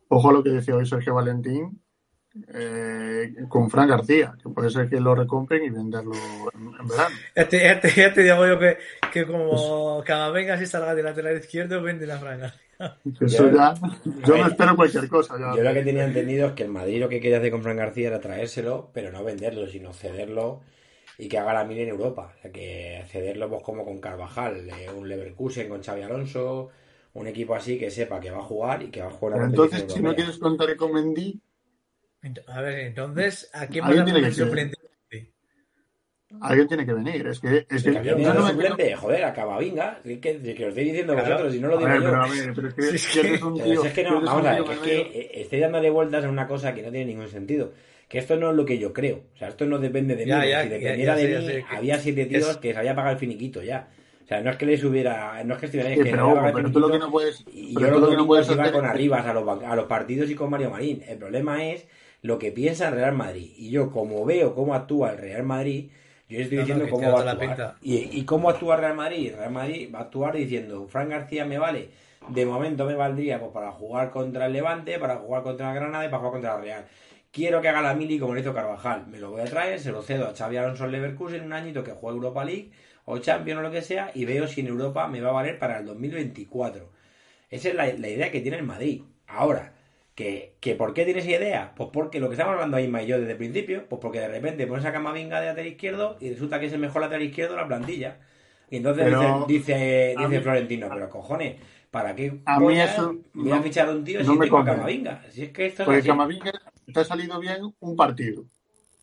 ojo 0.08 0.30
a 0.30 0.32
lo 0.32 0.42
que 0.42 0.50
decía 0.50 0.76
hoy 0.76 0.86
Sergio 0.86 1.14
Valentín 1.14 1.80
eh, 2.54 3.34
con 3.48 3.70
Fran 3.70 3.88
García, 3.88 4.34
que 4.42 4.48
puede 4.50 4.70
ser 4.70 4.88
que 4.88 5.00
lo 5.00 5.14
recompren 5.14 5.64
y 5.64 5.70
venderlo 5.70 6.12
en, 6.54 6.60
en 6.80 6.88
verano. 6.88 7.16
Ya 7.34 7.48
te, 7.48 7.58
ya 7.60 7.80
te- 7.80 7.90
ya 7.94 8.12
te 8.12 8.22
digo 8.22 8.46
yo 8.46 8.58
que, 8.58 8.78
que 9.12 9.26
como 9.26 10.02
Camavinga 10.04 10.58
si 10.58 10.66
salga 10.66 10.94
de 10.94 11.02
lateral 11.02 11.38
izquierdo, 11.38 11.82
vende 11.82 12.06
la 12.06 12.18
franja. 12.18 12.54
Eso 13.20 13.50
Yo- 13.50 13.56
ya, 13.56 13.74
yo 14.04 14.32
ver, 14.34 14.40
no 14.42 14.46
espero 14.48 14.76
cualquier 14.76 15.08
cosa. 15.08 15.34
Ya. 15.38 15.56
Yo 15.56 15.62
lo 15.64 15.74
que 15.74 15.82
tenía 15.82 16.04
entendido 16.04 16.48
es 16.48 16.52
que 16.52 16.62
el 16.62 16.70
Madrid 16.70 17.00
lo 17.00 17.08
que 17.08 17.20
quería 17.20 17.38
hacer 17.38 17.50
con 17.50 17.62
Fran 17.62 17.76
García 17.76 18.08
era 18.08 18.20
traérselo, 18.20 18.90
pero 18.92 19.10
no 19.10 19.24
venderlo, 19.24 19.66
sino 19.66 19.92
cederlo 19.92 20.60
y 21.18 21.28
que 21.28 21.38
haga 21.38 21.54
la 21.54 21.64
mil 21.64 21.78
en 21.78 21.88
Europa. 21.88 22.32
O 22.38 22.42
sea, 22.42 22.52
que 22.52 23.02
cederlo 23.08 23.48
pues 23.48 23.62
como 23.64 23.84
con 23.84 23.98
Carvajal, 24.00 24.68
eh, 24.70 24.88
un 24.96 25.08
Leverkusen 25.08 25.68
con 25.68 25.82
Xavi 25.82 26.02
Alonso, 26.02 26.70
un 27.14 27.26
equipo 27.26 27.54
así 27.56 27.78
que 27.78 27.90
sepa 27.90 28.20
que 28.20 28.30
va 28.30 28.38
a 28.38 28.42
jugar 28.42 28.82
y 28.84 28.90
que 28.90 29.00
va 29.00 29.08
a 29.08 29.10
jugar 29.10 29.34
Pero 29.34 29.44
una 29.46 29.50
entonces, 29.50 29.92
si 29.92 30.00
no 30.00 30.14
quieres 30.14 30.38
contar 30.38 30.76
con 30.76 30.92
Mendy, 30.92 31.40
A 32.48 32.60
ver, 32.60 32.78
entonces, 32.80 33.48
¿a 33.54 33.66
quién 33.68 33.84
Alguien 33.84 34.04
tiene 34.04 34.18
poner 34.20 34.30
que 34.30 34.36
ser. 34.36 34.46
suplente? 34.46 34.76
alguien 36.42 36.68
tiene 36.68 36.84
que 36.84 36.92
venir. 36.92 37.26
Es 37.26 37.40
que, 37.40 37.66
es 37.70 37.82
que 37.82 37.90
que 37.90 37.98
no 38.12 38.32
de 38.34 38.40
me 38.40 38.50
suplente, 38.50 38.94
joder, 38.96 39.24
a 39.24 39.32
Camavinga, 39.32 40.00
es 40.04 40.18
que, 40.18 40.38
que 40.42 40.58
lo 40.62 40.68
estoy 40.68 40.84
diciendo 40.84 41.14
Claro. 41.14 41.28
vosotros, 41.30 41.52
si 41.54 41.60
no 41.60 41.68
lo 41.68 41.74
A 41.76 41.78
digo 41.78 41.90
ver, 41.90 42.00
yo. 42.02 42.04
pero, 42.10 42.22
a 42.22 42.28
ver, 42.28 42.52
pero 42.54 42.68
es 42.68 42.74
que, 42.74 42.82
es 42.96 43.06
que 43.38 43.44
un 43.44 43.54
tío. 43.54 43.84
es 43.84 43.92
que 43.92 44.02
no, 44.04 44.20
vamos 44.20 44.46
a 44.46 44.54
ver, 44.54 44.64
que 44.64 44.72
es 44.72 44.78
que 44.80 45.00
eh, 45.00 45.30
estoy 45.36 45.60
dándole 45.60 45.90
vueltas 45.90 46.24
a 46.24 46.28
una 46.28 46.46
cosa 46.46 46.74
que 46.74 46.82
no 46.82 46.90
tiene 46.90 47.06
ningún 47.06 47.28
sentido. 47.28 47.72
Que 48.08 48.18
esto 48.18 48.36
no 48.36 48.50
es 48.50 48.56
lo 48.56 48.64
que 48.64 48.78
yo 48.78 48.92
creo. 48.92 49.22
O 49.34 49.38
sea, 49.38 49.48
esto 49.48 49.64
no 49.66 49.78
depende 49.78 50.16
de 50.16 50.24
mí. 50.24 50.30
Ya, 50.30 50.42
si 50.42 50.48
ya, 50.50 50.62
dependiera 50.64 51.16
ya 51.18 51.20
de 51.28 51.58
mí, 51.58 51.64
había 51.70 51.98
siete 51.98 52.28
que 52.28 52.36
es- 52.38 52.44
tíos 52.44 52.56
que 52.58 52.72
se 52.72 52.78
había 52.78 52.94
pagado 52.94 53.12
el 53.14 53.18
finiquito 53.20 53.62
ya. 53.62 53.88
O 54.24 54.26
sea, 54.28 54.40
no 54.42 54.50
es 54.50 54.56
que 54.56 54.66
les 54.66 54.82
hubiera. 54.84 55.42
No 55.44 55.54
es 55.54 55.60
que 55.60 55.66
estuviera. 55.66 55.88
Sí, 55.90 55.98
es 56.00 56.04
que 56.04 56.10
pero 56.10 56.46
el 56.46 56.52
pero 56.52 56.70
tú 56.72 56.80
lo 56.80 56.90
que 56.90 56.98
no 56.98 57.10
puedes, 57.10 57.44
y 57.50 57.72
yo 57.74 57.80
lo 57.98 58.10
que 58.10 58.16
no 58.16 58.26
puedes 58.26 58.50
iba 58.50 58.62
hacer 58.62 58.74
con 58.74 58.84
Arribas 58.84 59.24
a 59.26 59.32
los, 59.32 59.62
a 59.62 59.74
los 59.76 59.86
partidos 59.86 60.28
y 60.30 60.34
con 60.34 60.50
Mario 60.50 60.70
Marín. 60.70 61.02
El 61.08 61.16
problema 61.18 61.64
es 61.66 61.86
lo 62.22 62.38
que 62.38 62.52
piensa 62.52 62.88
el 62.88 62.94
Real 62.94 63.14
Madrid. 63.14 63.52
Y 63.56 63.70
yo, 63.70 63.90
como 63.90 64.24
veo 64.24 64.54
cómo 64.54 64.74
actúa 64.74 65.12
el 65.12 65.18
Real 65.18 65.44
Madrid, 65.44 65.90
yo 66.28 66.40
estoy 66.40 66.58
No, 66.58 66.62
diciendo 66.62 66.88
cómo 66.88 67.10
va 67.12 67.20
a 67.20 67.22
actuar. 67.22 67.64
Y, 67.80 67.96
y 68.18 68.24
cómo 68.24 68.50
actúa 68.50 68.74
el 68.76 68.80
Real 68.82 68.96
Madrid. 68.96 69.28
El 69.32 69.38
Real 69.38 69.52
Madrid 69.52 69.90
va 69.94 70.00
a 70.00 70.02
actuar 70.02 70.34
diciendo: 70.36 70.86
Fran 70.88 71.08
García 71.08 71.44
me 71.44 71.58
vale. 71.58 71.90
De 72.26 72.44
momento 72.44 72.84
me 72.84 72.94
valdría 72.94 73.38
pues, 73.40 73.52
para 73.52 73.72
jugar 73.72 74.10
contra 74.10 74.46
el 74.46 74.52
Levante, 74.52 74.98
para 74.98 75.16
jugar 75.16 75.42
contra 75.42 75.70
el 75.70 75.76
Granada 75.76 76.04
y 76.04 76.08
para 76.08 76.18
jugar 76.18 76.32
contra 76.32 76.56
el 76.56 76.62
Real. 76.62 76.86
Quiero 77.30 77.60
que 77.60 77.68
haga 77.68 77.80
la 77.82 77.94
mili 77.94 78.18
como 78.18 78.34
lo 78.34 78.40
hizo 78.40 78.54
Carvajal. 78.54 79.06
Me 79.06 79.18
lo 79.18 79.30
voy 79.30 79.42
a 79.42 79.44
traer, 79.44 79.78
se 79.80 79.92
lo 79.92 80.02
cedo 80.02 80.26
a 80.28 80.34
Xavi 80.34 80.56
Alonso 80.56 80.84
en 80.84 80.92
Leverkusen 80.92 81.44
un 81.44 81.52
añito 81.52 81.84
que 81.84 81.92
juegue 81.92 82.16
Europa 82.16 82.44
League 82.44 82.70
o 83.04 83.18
Champions 83.18 83.60
o 83.60 83.62
lo 83.62 83.70
que 83.70 83.82
sea 83.82 84.10
y 84.14 84.24
veo 84.24 84.46
si 84.46 84.60
en 84.60 84.68
Europa 84.68 85.08
me 85.08 85.20
va 85.20 85.30
a 85.30 85.32
valer 85.32 85.58
para 85.58 85.78
el 85.78 85.86
2024. 85.86 86.90
Esa 87.50 87.68
es 87.70 87.74
la, 87.74 87.86
la 87.86 88.08
idea 88.08 88.30
que 88.30 88.40
tiene 88.40 88.58
el 88.58 88.64
Madrid. 88.64 89.02
Ahora, 89.26 89.74
¿que, 90.18 90.56
que 90.58 90.74
¿por 90.74 90.94
qué 90.94 91.04
tiene 91.04 91.20
esa 91.20 91.30
idea? 91.30 91.72
Pues 91.76 91.90
porque 91.92 92.18
lo 92.18 92.26
que 92.28 92.32
estamos 92.34 92.54
hablando 92.54 92.76
ahí 92.76 92.86
y 92.92 93.06
yo 93.06 93.20
desde 93.20 93.30
el 93.30 93.38
principio, 93.38 93.86
pues 93.88 94.00
porque 94.02 94.18
de 94.18 94.26
repente 94.26 94.66
pones 94.66 94.84
a 94.84 94.92
Camavinga 94.92 95.40
de 95.40 95.46
lateral 95.46 95.70
izquierdo 95.70 96.16
y 96.18 96.30
resulta 96.30 96.58
que 96.58 96.66
es 96.66 96.72
el 96.72 96.80
mejor 96.80 97.02
lateral 97.02 97.22
izquierdo 97.22 97.54
de 97.54 97.60
la 97.60 97.68
plantilla. 97.68 98.18
Y 98.68 98.78
entonces 98.78 99.04
Pero- 99.04 99.44
dice, 99.46 99.72
dice, 99.74 100.14
a 100.18 100.22
dice 100.22 100.38
mí- 100.38 100.42
Florentino, 100.42 100.88
pero 100.92 101.08
cojones, 101.08 101.60
¿para 101.92 102.16
qué 102.16 102.40
A 102.46 102.58
mí 102.58 102.64
pollas 102.64 102.94
eso 102.94 103.14
voy 103.32 103.52
a 103.52 103.56
no- 103.58 103.62
fichar 103.62 103.88
a 103.88 103.92
un 103.92 104.02
tío 104.02 104.18
no 104.18 104.32
si 104.32 104.38
me 104.40 104.46
tengo 104.46 104.58
a. 104.58 104.64
Camavinga? 104.64 105.22
Si 105.30 105.44
es 105.44 105.52
que 105.52 105.66
esto 105.66 105.82
es 105.82 105.86
Porque 105.86 106.00
así. 106.00 106.08
Camavinga 106.08 106.50
te 106.92 106.98
ha 107.00 107.04
salido 107.04 107.38
bien 107.38 107.72
un 107.78 107.94
partido. 107.94 108.44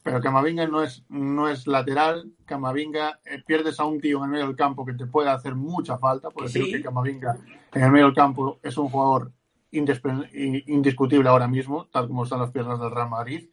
Pero 0.03 0.19
Camavinga 0.19 0.67
no 0.67 0.83
es, 0.83 1.05
no 1.07 1.47
es 1.47 1.65
lateral. 1.65 2.29
Camavinga 2.43 3.21
eh, 3.23 3.41
pierdes 3.47 3.79
a 3.79 3.85
un 3.85 4.01
tío 4.01 4.17
en 4.17 4.25
el 4.25 4.29
medio 4.31 4.47
del 4.47 4.55
campo 4.57 4.85
que 4.85 4.91
te 4.93 5.05
puede 5.05 5.29
hacer 5.29 5.55
mucha 5.55 5.97
falta. 5.97 6.27
Creo 6.35 6.49
sí. 6.49 6.73
que 6.73 6.81
Camavinga 6.81 7.37
en 7.73 7.83
el 7.83 7.89
medio 7.91 8.07
del 8.07 8.15
campo 8.15 8.59
es 8.61 8.77
un 8.77 8.89
jugador 8.89 9.31
indiscutible 9.75 11.29
ahora 11.29 11.47
mismo, 11.47 11.87
tal 11.87 12.07
como 12.07 12.23
están 12.23 12.39
las 12.39 12.51
piernas 12.51 12.79
del 12.79 12.91
Real 12.91 13.09
Madrid. 13.09 13.49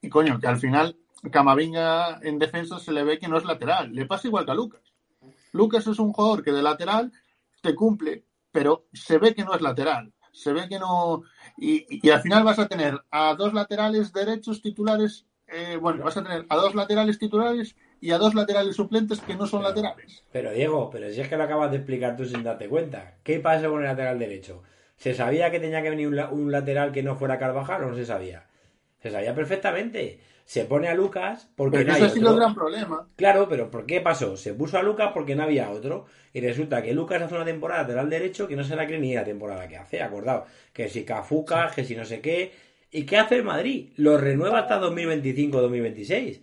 Y 0.00 0.08
coño, 0.08 0.38
que 0.38 0.46
al 0.46 0.58
final 0.58 0.96
Camavinga 1.30 2.20
en 2.22 2.38
defensa 2.38 2.78
se 2.78 2.92
le 2.92 3.02
ve 3.02 3.18
que 3.18 3.28
no 3.28 3.36
es 3.38 3.44
lateral. 3.44 3.92
Le 3.92 4.06
pasa 4.06 4.28
igual 4.28 4.44
que 4.44 4.52
a 4.52 4.54
Lucas. 4.54 4.94
Lucas 5.52 5.86
es 5.86 5.98
un 5.98 6.12
jugador 6.12 6.42
que 6.44 6.52
de 6.52 6.62
lateral 6.62 7.12
te 7.62 7.74
cumple, 7.74 8.24
pero 8.52 8.86
se 8.92 9.18
ve 9.18 9.34
que 9.34 9.44
no 9.44 9.54
es 9.54 9.62
lateral. 9.62 10.12
Se 10.32 10.52
ve 10.52 10.68
que 10.68 10.78
no. 10.78 11.22
Y, 11.56 11.86
y 12.06 12.10
al 12.10 12.20
final 12.20 12.44
vas 12.44 12.58
a 12.58 12.68
tener 12.68 13.00
a 13.10 13.34
dos 13.34 13.54
laterales 13.54 14.12
derechos 14.12 14.60
titulares. 14.60 15.26
eh, 15.48 15.78
bueno, 15.80 16.04
vas 16.04 16.16
a 16.16 16.22
tener 16.22 16.44
a 16.48 16.56
dos 16.56 16.74
laterales 16.74 17.18
titulares 17.18 17.76
y 18.00 18.10
a 18.10 18.18
dos 18.18 18.34
laterales 18.34 18.76
suplentes 18.76 19.20
que 19.20 19.36
no 19.36 19.46
son 19.46 19.62
laterales. 19.62 20.24
Pero 20.30 20.52
Diego, 20.52 20.90
pero 20.90 21.10
si 21.10 21.20
es 21.20 21.28
que 21.28 21.36
lo 21.36 21.44
acabas 21.44 21.70
de 21.70 21.78
explicar 21.78 22.16
tú 22.16 22.24
sin 22.24 22.42
darte 22.42 22.68
cuenta. 22.68 23.14
¿Qué 23.22 23.40
pasa 23.40 23.68
con 23.68 23.80
el 23.80 23.86
lateral 23.86 24.18
derecho? 24.18 24.62
¿Se 24.96 25.14
sabía 25.14 25.50
que 25.50 25.60
tenía 25.60 25.82
que 25.82 25.90
venir 25.90 26.08
un, 26.08 26.18
un 26.18 26.50
lateral 26.52 26.92
que 26.92 27.02
no 27.02 27.16
fuera 27.16 27.38
Carvajal 27.38 27.84
o 27.84 27.88
no 27.90 27.94
se 27.96 28.06
sabía? 28.06 28.46
Se 28.98 29.10
sabía 29.10 29.34
perfectamente. 29.34 30.20
Se 30.44 30.64
pone 30.64 30.88
a 30.88 30.94
Lucas 30.94 31.50
porque 31.56 31.78
Pero 31.78 31.88
no 31.88 31.94
hay 31.94 32.02
ha 32.04 32.08
sido 32.08 32.28
otro. 32.30 32.40
gran 32.40 32.54
problema. 32.54 33.08
Claro, 33.16 33.48
pero 33.48 33.70
¿por 33.70 33.84
qué 33.84 34.00
pasó? 34.00 34.36
Se 34.36 34.54
puso 34.54 34.78
a 34.78 34.82
Lucas 34.82 35.10
porque 35.12 35.34
no 35.34 35.42
había 35.42 35.70
otro. 35.70 36.06
Y 36.32 36.40
resulta 36.40 36.82
que 36.82 36.94
Lucas 36.94 37.20
hace 37.22 37.34
una 37.34 37.44
temporada 37.44 37.82
lateral 37.82 38.08
derecho 38.08 38.46
que 38.46 38.56
no 38.56 38.62
se 38.64 38.76
la 38.76 38.86
cree 38.86 39.00
ni 39.00 39.14
la 39.14 39.24
temporada 39.24 39.66
que 39.68 39.76
hace, 39.76 40.02
acordado. 40.02 40.46
Que 40.72 40.88
si 40.88 41.04
Cafuca, 41.04 41.70
que 41.74 41.84
si 41.84 41.96
no 41.96 42.04
sé 42.04 42.20
qué. 42.20 42.52
¿Y 42.92 43.04
qué 43.04 43.18
hace 43.18 43.36
el 43.36 43.44
Madrid? 43.44 43.92
Lo 43.96 44.16
renueva 44.18 44.60
hasta 44.60 44.80
2025-2026. 44.80 46.40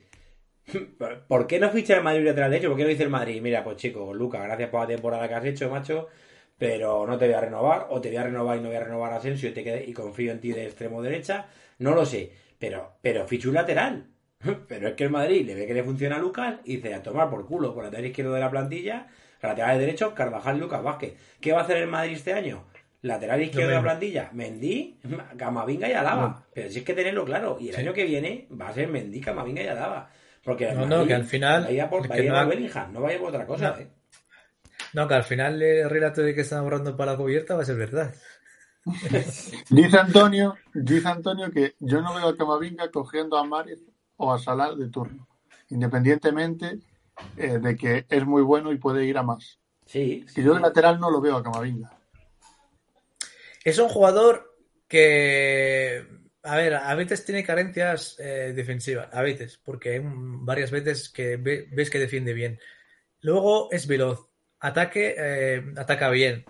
¿Por 1.28 1.47
qué 1.47 1.60
no 1.60 1.70
ficha 1.70 1.95
el 1.95 2.04
Madrid 2.04 2.26
lateral 2.26 2.51
derecho? 2.51 2.70
¿Por 2.70 2.78
qué 2.78 2.84
no 2.84 2.89
dice 2.89 3.04
el 3.04 3.10
Madrid? 3.10 3.41
Mira, 3.41 3.64
pues 3.64 3.78
chico, 3.78 4.14
Lucas, 4.14 4.43
gracias 4.43 4.70
por 4.70 4.82
la 4.82 4.88
temporada 4.88 5.28
que 5.28 5.34
has 5.36 5.45
hecho, 5.45 5.70
macho, 5.70 6.08
pero 6.64 7.05
no 7.05 7.18
te 7.18 7.26
voy 7.26 7.34
a 7.34 7.41
renovar, 7.41 7.88
o 7.89 7.99
te 7.99 8.07
voy 8.07 8.18
a 8.18 8.24
renovar 8.24 8.57
y 8.57 8.61
no 8.61 8.70
voy 8.70 8.78
a 8.78 8.84
renovar 8.86 9.11
a 9.11 9.18
Asensio 9.18 9.49
y, 9.49 9.51
te 9.51 9.84
y 9.86 9.91
confío 9.91 10.32
en 10.32 10.39
ti 10.39 10.53
de 10.53 10.64
extremo 10.64 11.01
derecha. 11.01 11.47
No 11.80 11.93
lo 11.93 12.05
sé, 12.05 12.32
pero, 12.57 12.93
pero 13.01 13.28
ficha 13.28 13.49
un 13.49 13.55
lateral. 13.55 14.07
Pero 14.68 14.89
es 14.89 14.93
que 14.95 15.05
el 15.05 15.09
Madrid 15.09 15.45
le 15.45 15.55
ve 15.55 15.68
que 15.68 15.74
le 15.74 15.84
funciona 15.84 16.18
a 16.18 16.20
Lucas 16.20 16.55
y 16.66 16.76
dice 16.76 16.93
a 16.93 17.01
tomar 17.01 17.30
por 17.30 17.45
culo 17.45 17.74
por 17.74 17.84
lateral 17.84 18.05
izquierdo 18.05 18.34
de 18.34 18.41
la 18.41 18.51
plantilla, 18.51 19.07
lateral 19.41 19.80
derecho, 19.80 20.14
Carvajal 20.14 20.57
y 20.57 20.59
Lucas 20.59 20.84
Vázquez. 20.84 21.16
¿Qué 21.39 21.53
va 21.53 21.59
a 21.59 21.64
hacer 21.64 21.78
el 21.78 21.88
Madrid 21.88 22.14
este 22.14 22.34
año? 22.34 22.66
Lateral 23.01 23.41
izquierdo 23.41 23.70
de 23.70 23.76
la 23.76 23.82
plantilla, 23.82 24.30
Mendy, 24.32 24.99
Camavinga 25.38 25.89
y 25.89 25.93
Alaba. 25.93 26.45
Pero 26.53 26.70
si 26.70 26.80
es 26.80 26.86
que 26.86 26.93
tenerlo 26.93 27.26
claro. 27.26 27.57
Y 27.59 27.70
el 27.70 27.76
año 27.76 27.93
que 27.93 28.05
viene 28.05 28.47
va 28.49 28.70
a 28.70 28.74
ser 28.74 28.88
Mendy, 28.88 29.20
Camavinga 29.22 29.64
y 29.64 29.68
Alaba. 29.68 30.09
Porque 30.43 30.72
no, 30.74 30.86
no, 30.86 31.05
que 31.05 31.14
al 31.14 31.26
final. 31.26 31.64
Vaya 31.64 31.89
por, 31.89 32.07
vaya 32.07 32.43
no, 32.43 32.47
Bellingham, 32.49 32.93
no 32.93 33.01
vaya 33.01 33.20
por 33.20 33.30
otra 33.30 33.45
cosa. 33.45 33.72
No, 33.72 33.82
¿eh? 33.82 33.88
No, 34.94 35.08
que 35.08 35.14
al 35.14 35.24
final 35.24 35.62
el 35.62 35.89
relato 35.89 36.22
de 36.22 36.36
que 36.36 36.41
están 36.41 36.60
ahorrando 36.60 36.96
para 36.96 37.14
la 37.14 37.18
cubierta 37.18 37.56
va 37.56 37.64
a 37.64 37.66
ser 37.66 37.78
verdad. 37.78 38.14
dice 39.70 39.98
Antonio, 39.98 40.56
dice 40.74 41.08
Antonio 41.08 41.50
que 41.52 41.76
yo 41.80 42.02
no 42.02 42.14
veo 42.16 42.28
a 42.28 42.38
Camavinga 42.38 42.91
cogiendo 42.91 43.38
a 43.38 43.44
Mariz 43.46 43.80
o 44.18 44.34
a 44.34 44.39
Salah 44.39 44.76
de 44.76 44.89
turno, 44.89 45.28
independientemente 45.70 46.80
eh, 47.38 47.60
de 47.60 47.76
que 47.78 48.06
es 48.10 48.26
muy 48.26 48.41
bueno 48.41 48.72
y 48.72 48.78
puede 48.78 49.06
ir 49.06 49.18
a 49.18 49.24
más. 49.24 49.60
Sí. 49.86 50.26
Si 50.28 50.44
yo 50.44 50.54
de 50.54 50.62
lateral 50.62 51.00
no 51.00 51.10
lo 51.10 51.22
veo 51.22 51.38
a 51.38 51.44
Camavinga. 51.44 51.98
Es 53.64 53.80
un 53.80 53.88
jugador 53.88 54.54
que, 54.88 56.06
a 56.44 56.56
ver, 56.58 56.76
a 56.76 56.94
veces 56.96 57.24
tiene 57.24 57.46
carencias 57.46 58.18
eh, 58.20 58.54
defensivas, 58.54 59.08
a 59.14 59.22
veces, 59.22 59.58
porque 59.64 59.91
hay 59.91 60.02
varias 60.04 60.70
veces 60.72 61.10
que 61.10 61.38
ve, 61.38 61.68
ves 61.72 61.89
que 61.89 62.00
defiende 62.00 62.34
bien. 62.34 62.60
Luego 63.22 63.72
es 63.72 63.88
veloz, 63.88 64.33
ataque, 64.64 65.16
eh, 65.18 65.64
ataca 65.78 66.09
bien. 66.09 66.45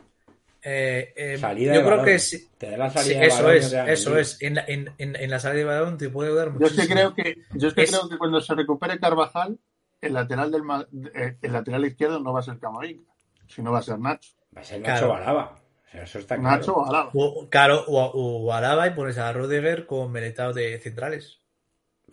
Eh, 0.65 1.13
eh, 1.17 1.37
salida 1.37 1.73
yo 1.73 1.79
de 1.79 1.85
creo 1.85 1.97
balón. 1.97 2.05
que 2.05 2.19
sí, 2.19 2.47
Te 2.57 2.69
da 2.71 2.77
la 2.77 2.89
salida 2.89 3.13
sí, 3.15 3.19
de 3.19 3.27
eso 3.27 3.43
balón, 3.43 3.57
es, 3.57 3.73
no 3.73 3.87
eso 3.87 4.17
es. 4.17 4.41
En 4.41 4.55
la, 4.55 4.63
en, 4.67 4.89
en, 4.97 5.15
en 5.17 5.29
la 5.29 5.39
salida 5.39 5.59
de 5.59 5.65
balón 5.65 5.97
te 5.97 6.09
puede 6.09 6.33
dar 6.33 6.47
Yo 6.47 6.53
muchísimo. 6.53 6.81
es 6.83 6.87
que 6.87 6.93
creo 6.93 7.13
que, 7.15 7.35
yo 7.55 7.67
es 7.67 7.73
que 7.73 7.83
Es- 7.83 7.89
creo 7.91 8.09
que 8.09 8.17
cuando 8.17 8.39
se 8.41 8.55
recupere 8.55 8.99
Carvajal, 8.99 9.59
el 10.01 10.13
lateral 10.13 10.51
del 10.51 10.63
Ma- 10.63 10.87
eh, 11.15 11.37
el 11.41 11.51
lateral 11.53 11.85
izquierdo 11.85 12.19
no 12.19 12.31
va 12.33 12.39
a 12.39 12.43
ser 12.43 12.59
Camavinga, 12.59 13.11
sino 13.47 13.71
va 13.73 13.79
a 13.79 13.81
ser 13.81 13.99
Nacho. 13.99 14.31
Va 14.55 14.61
a 14.61 14.63
ser 14.63 14.79
Nacho 14.81 15.07
Claro. 15.07 15.07
Balaba. 15.09 15.59
O 15.87 15.91
sea, 15.91 16.03
eso 16.03 16.19
está 16.19 16.39
claro. 16.39 16.57
Nacho 16.57 16.73
o 16.75 16.85
Alaba. 16.85 17.11
O, 17.13 17.49
claro, 17.49 17.83
o, 17.87 18.01
o 18.47 18.53
Alaba 18.53 18.87
y 18.87 18.91
pones 18.91 19.17
a 19.17 19.31
Rodeger 19.33 19.85
con 19.85 20.11
Meletao 20.11 20.53
de 20.53 20.79
centrales. 20.79 21.41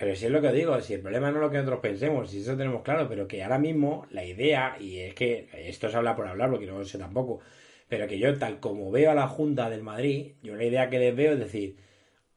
Pero 0.00 0.16
si 0.16 0.24
es 0.24 0.32
lo 0.32 0.40
que 0.40 0.50
digo, 0.50 0.80
si 0.80 0.94
el 0.94 1.02
problema 1.02 1.30
no 1.30 1.36
es 1.36 1.42
lo 1.42 1.50
que 1.50 1.58
nosotros 1.58 1.80
pensemos, 1.80 2.30
si 2.30 2.40
eso 2.40 2.56
tenemos 2.56 2.80
claro, 2.80 3.06
pero 3.06 3.28
que 3.28 3.42
ahora 3.42 3.58
mismo 3.58 4.06
la 4.10 4.24
idea, 4.24 4.78
y 4.80 4.98
es 4.98 5.14
que 5.14 5.50
esto 5.52 5.90
se 5.90 5.96
habla 5.98 6.16
por 6.16 6.26
hablar, 6.26 6.48
porque 6.48 6.64
no 6.64 6.78
lo 6.78 6.86
sé 6.86 6.96
tampoco, 6.96 7.40
pero 7.86 8.08
que 8.08 8.18
yo 8.18 8.38
tal 8.38 8.60
como 8.60 8.90
veo 8.90 9.10
a 9.10 9.14
la 9.14 9.28
Junta 9.28 9.68
del 9.68 9.82
Madrid, 9.82 10.32
yo 10.42 10.56
la 10.56 10.64
idea 10.64 10.88
que 10.88 10.98
les 10.98 11.14
veo 11.14 11.34
es 11.34 11.38
decir, 11.38 11.76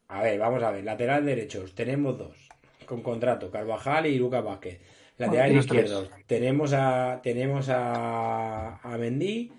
a 0.09 0.21
ver, 0.21 0.37
vamos 0.39 0.61
a 0.61 0.71
ver, 0.71 0.83
lateral 0.83 1.25
derechos, 1.25 1.73
tenemos 1.73 2.17
dos, 2.17 2.49
con 2.85 3.01
contrato, 3.01 3.49
Carvajal 3.49 4.07
y 4.07 4.17
Lucas 4.17 4.43
Vázquez. 4.43 4.81
Lateral 5.17 5.47
tienes 5.47 5.67
tres. 5.67 5.85
izquierdo, 5.85 6.09
tenemos 6.27 6.73
a 6.73 7.21
tenemos 7.23 7.69
a, 7.69 8.75
a 8.79 8.97
Mendy 8.97 9.53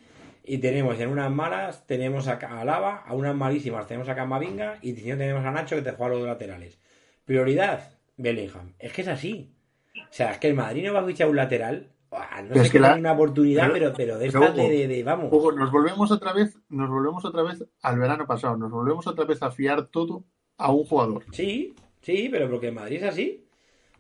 y 0.45 0.59
tenemos 0.59 1.01
en 1.01 1.09
unas 1.09 1.31
malas, 1.31 1.87
tenemos 1.87 2.29
a 2.29 2.35
Alaba, 2.35 3.03
a 3.07 3.15
unas 3.15 3.35
malísimas 3.35 3.87
tenemos 3.87 4.11
a 4.11 4.15
Camavinga 4.15 4.79
y 4.83 4.95
si 4.95 5.09
no 5.09 5.17
tenemos 5.17 5.43
a 5.47 5.51
Nacho 5.51 5.77
que 5.77 5.83
te 5.83 5.93
juega 5.93 6.11
los 6.11 6.19
dos 6.19 6.29
laterales. 6.29 6.79
Prioridad, 7.25 7.94
Bellingham. 8.17 8.73
Es 8.79 8.93
que 8.93 9.03
es 9.03 9.09
así. 9.09 9.51
O 9.97 10.07
sea, 10.11 10.33
es 10.33 10.39
que 10.39 10.49
el 10.49 10.55
Madrid 10.55 10.85
no 10.87 10.93
va 10.95 11.01
a 11.01 11.05
fichar 11.07 11.29
un 11.29 11.37
lateral. 11.37 11.91
No 12.11 12.19
Pero 12.49 12.55
sé 12.61 12.67
es 12.67 12.71
que 12.71 12.79
la- 12.79 12.93
hay 12.95 13.01
una 13.01 13.13
oportunidad, 13.13 13.73
pero- 13.73 13.93
pero, 13.93 13.95
pero 13.97 14.19
de 14.19 14.27
pero, 14.29 14.45
estas 14.45 14.57
de, 14.57 14.69
de- 14.69 14.87
de- 14.89 15.03
vamos. 15.03 15.33
Hugo, 15.33 15.51
nos 15.51 15.73
volvemos 15.73 16.11
otra 16.13 16.33
vez, 16.33 16.57
nos 16.69 16.89
volvemos 16.89 17.25
otra 17.25 17.43
vez 17.43 17.65
al 17.83 17.99
verano 17.99 18.25
pasado, 18.27 18.57
nos 18.57 18.71
volvemos 18.71 19.05
otra 19.09 19.25
vez 19.25 19.43
a 19.43 19.51
fiar 19.51 19.87
todo 19.89 20.23
a 20.57 20.71
un 20.71 20.85
jugador. 20.85 21.25
Sí, 21.33 21.75
sí, 22.03 22.29
pero 22.31 22.49
porque 22.49 22.69
el 22.69 22.75
Madrid 22.75 22.99
es 22.99 23.05
así. 23.11 23.45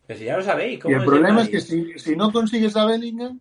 Pero 0.06 0.18
si 0.18 0.26
ya 0.26 0.36
lo 0.36 0.44
sabéis. 0.44 0.76
Y 0.76 0.78
¿cómo 0.80 0.94
el 0.94 1.00
es 1.00 1.06
problema 1.08 1.42
es 1.42 1.48
que 1.48 1.60
si, 1.60 1.98
si 1.98 2.14
no 2.14 2.30
consigues 2.30 2.76
a 2.76 2.84
Bellingham, 2.86 3.40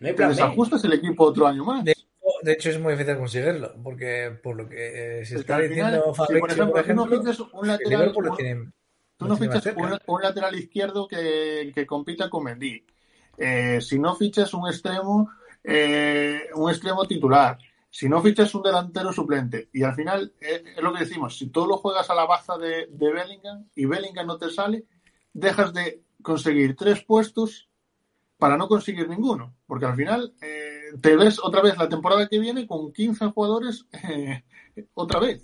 No 0.00 0.08
hay 0.08 0.14
te 0.16 0.26
desajustas 0.26 0.82
el 0.84 0.94
equipo 0.94 1.24
otro 1.26 1.46
año 1.46 1.64
más. 1.64 1.84
De, 1.84 1.94
de 2.42 2.52
hecho, 2.52 2.70
es 2.70 2.80
muy 2.80 2.94
difícil 2.94 3.16
conseguirlo, 3.16 3.74
porque 3.80 4.32
por 4.42 4.56
lo 4.56 4.68
que 4.68 5.20
eh, 5.20 5.24
se 5.24 5.34
Es 5.34 5.40
está 5.42 5.58
final, 5.58 5.68
diciendo 5.68 6.14
si, 6.14 6.38
por 6.40 6.50
ejemplo, 6.50 6.72
por 6.72 6.74
no 6.74 6.80
ejemplo, 7.04 7.50
un 7.52 7.64
el 7.66 7.68
lateral, 7.70 8.00
Liverpool 8.00 8.28
un- 8.30 8.72
Tú 9.20 9.28
no 9.28 9.36
fichas 9.36 9.66
un, 9.76 9.98
un 10.06 10.22
lateral 10.22 10.58
izquierdo 10.58 11.06
que, 11.06 11.70
que 11.74 11.86
compita 11.86 12.30
con 12.30 12.42
Mendy. 12.42 12.82
Eh, 13.36 13.78
si 13.82 13.98
no 13.98 14.16
fichas 14.16 14.54
un 14.54 14.66
extremo, 14.66 15.30
eh, 15.62 16.48
un 16.54 16.70
extremo 16.70 17.04
titular. 17.04 17.58
Si 17.90 18.08
no 18.08 18.22
fichas 18.22 18.54
un 18.54 18.62
delantero 18.62 19.12
suplente. 19.12 19.68
Y 19.74 19.82
al 19.82 19.94
final, 19.94 20.32
eh, 20.40 20.64
es 20.74 20.82
lo 20.82 20.90
que 20.94 21.00
decimos, 21.00 21.36
si 21.36 21.48
tú 21.48 21.66
lo 21.66 21.76
juegas 21.76 22.08
a 22.08 22.14
la 22.14 22.24
baza 22.24 22.56
de, 22.56 22.86
de 22.86 23.12
Bellingham 23.12 23.66
y 23.74 23.84
Bellingham 23.84 24.26
no 24.26 24.38
te 24.38 24.48
sale, 24.48 24.86
dejas 25.34 25.74
de 25.74 26.02
conseguir 26.22 26.74
tres 26.74 27.04
puestos 27.04 27.68
para 28.38 28.56
no 28.56 28.68
conseguir 28.68 29.06
ninguno. 29.06 29.54
Porque 29.66 29.84
al 29.84 29.96
final 29.96 30.32
eh, 30.40 30.92
te 30.98 31.14
ves 31.14 31.38
otra 31.42 31.60
vez 31.60 31.76
la 31.76 31.90
temporada 31.90 32.26
que 32.26 32.38
viene 32.38 32.66
con 32.66 32.90
15 32.90 33.26
jugadores 33.26 33.84
eh, 33.92 34.44
otra 34.94 35.20
vez. 35.20 35.42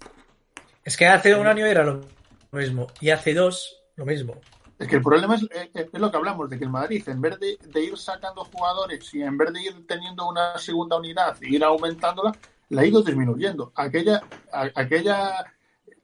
Es 0.82 0.96
que 0.96 1.06
hace 1.06 1.34
un 1.34 1.46
año 1.46 1.66
era 1.66 1.84
lo 1.84 2.15
mismo, 2.56 2.86
y 3.00 3.10
hace 3.10 3.34
dos 3.34 3.82
lo 3.96 4.04
mismo. 4.04 4.34
Es 4.78 4.88
que 4.88 4.96
el 4.96 5.02
problema 5.02 5.36
es, 5.36 5.42
eh, 5.44 5.70
es 5.74 6.00
lo 6.00 6.10
que 6.10 6.16
hablamos, 6.16 6.50
de 6.50 6.58
que 6.58 6.64
el 6.64 6.70
Madrid, 6.70 7.08
en 7.08 7.20
vez 7.20 7.38
de, 7.40 7.82
ir 7.82 7.96
sacando 7.96 8.44
jugadores 8.44 9.12
y 9.14 9.22
en 9.22 9.38
vez 9.38 9.52
de 9.52 9.62
ir 9.62 9.86
teniendo 9.86 10.28
una 10.28 10.58
segunda 10.58 10.96
unidad 10.96 11.36
e 11.42 11.48
ir 11.48 11.64
aumentándola, 11.64 12.32
la 12.68 12.82
ha 12.82 12.86
ido 12.86 13.02
disminuyendo. 13.02 13.72
Aquella, 13.74 14.22
aquella, 14.52 15.46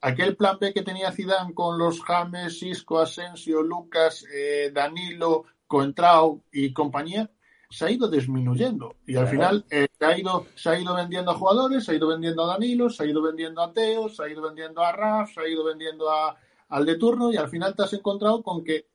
aquel 0.01 0.37
plan 0.37 0.59
B 0.59 0.73
que 0.73 0.83
tenía 0.83 1.13
Zidane 1.13 1.53
con 1.53 1.77
los 1.77 2.03
James, 2.03 2.63
Isco, 2.63 2.99
Asensio, 2.99 3.63
Lucas, 3.63 4.25
eh, 4.33 4.71
Danilo, 4.73 5.45
Contrao 5.67 6.43
y 6.51 6.73
compañía, 6.73 7.31
se 7.73 7.87
ha 7.87 7.91
ido 7.91 8.09
disminuyendo. 8.09 8.97
Y 9.07 9.17
al 9.17 9.23
Claro. 9.25 9.31
final 9.31 9.65
eh, 9.71 9.89
se, 9.99 10.05
ha 10.05 10.19
ido, 10.19 10.47
se 10.55 10.69
ha 10.71 10.79
ido 10.79 10.95
vendiendo 10.95 11.31
a 11.31 11.35
jugadores, 11.35 11.85
se 11.85 11.93
ha 11.93 11.95
ido 11.95 12.09
vendiendo 12.09 12.45
a 12.45 12.49
Danilo, 12.49 12.91
se 12.91 13.03
ha 13.03 13.07
ido 13.07 13.23
vendiendo 13.23 13.63
a 13.63 13.73
Teo, 13.73 14.09
se 14.09 14.23
ha 14.23 14.29
ido 14.29 14.43
vendiendo 14.43 14.83
a 14.83 14.93
Raf, 14.93 15.33
se 15.35 15.41
ha 15.41 15.49
ido 15.49 15.65
vendiendo 15.65 16.11
a, 16.11 16.37
al 16.69 16.87
de 16.87 16.97
turno 16.97 17.33
y 17.33 17.37
al 17.37 17.49
final 17.49 17.75
te 17.75 17.83
has 17.83 17.93
encontrado 17.95 18.43
con 18.43 18.63
que 18.63 18.87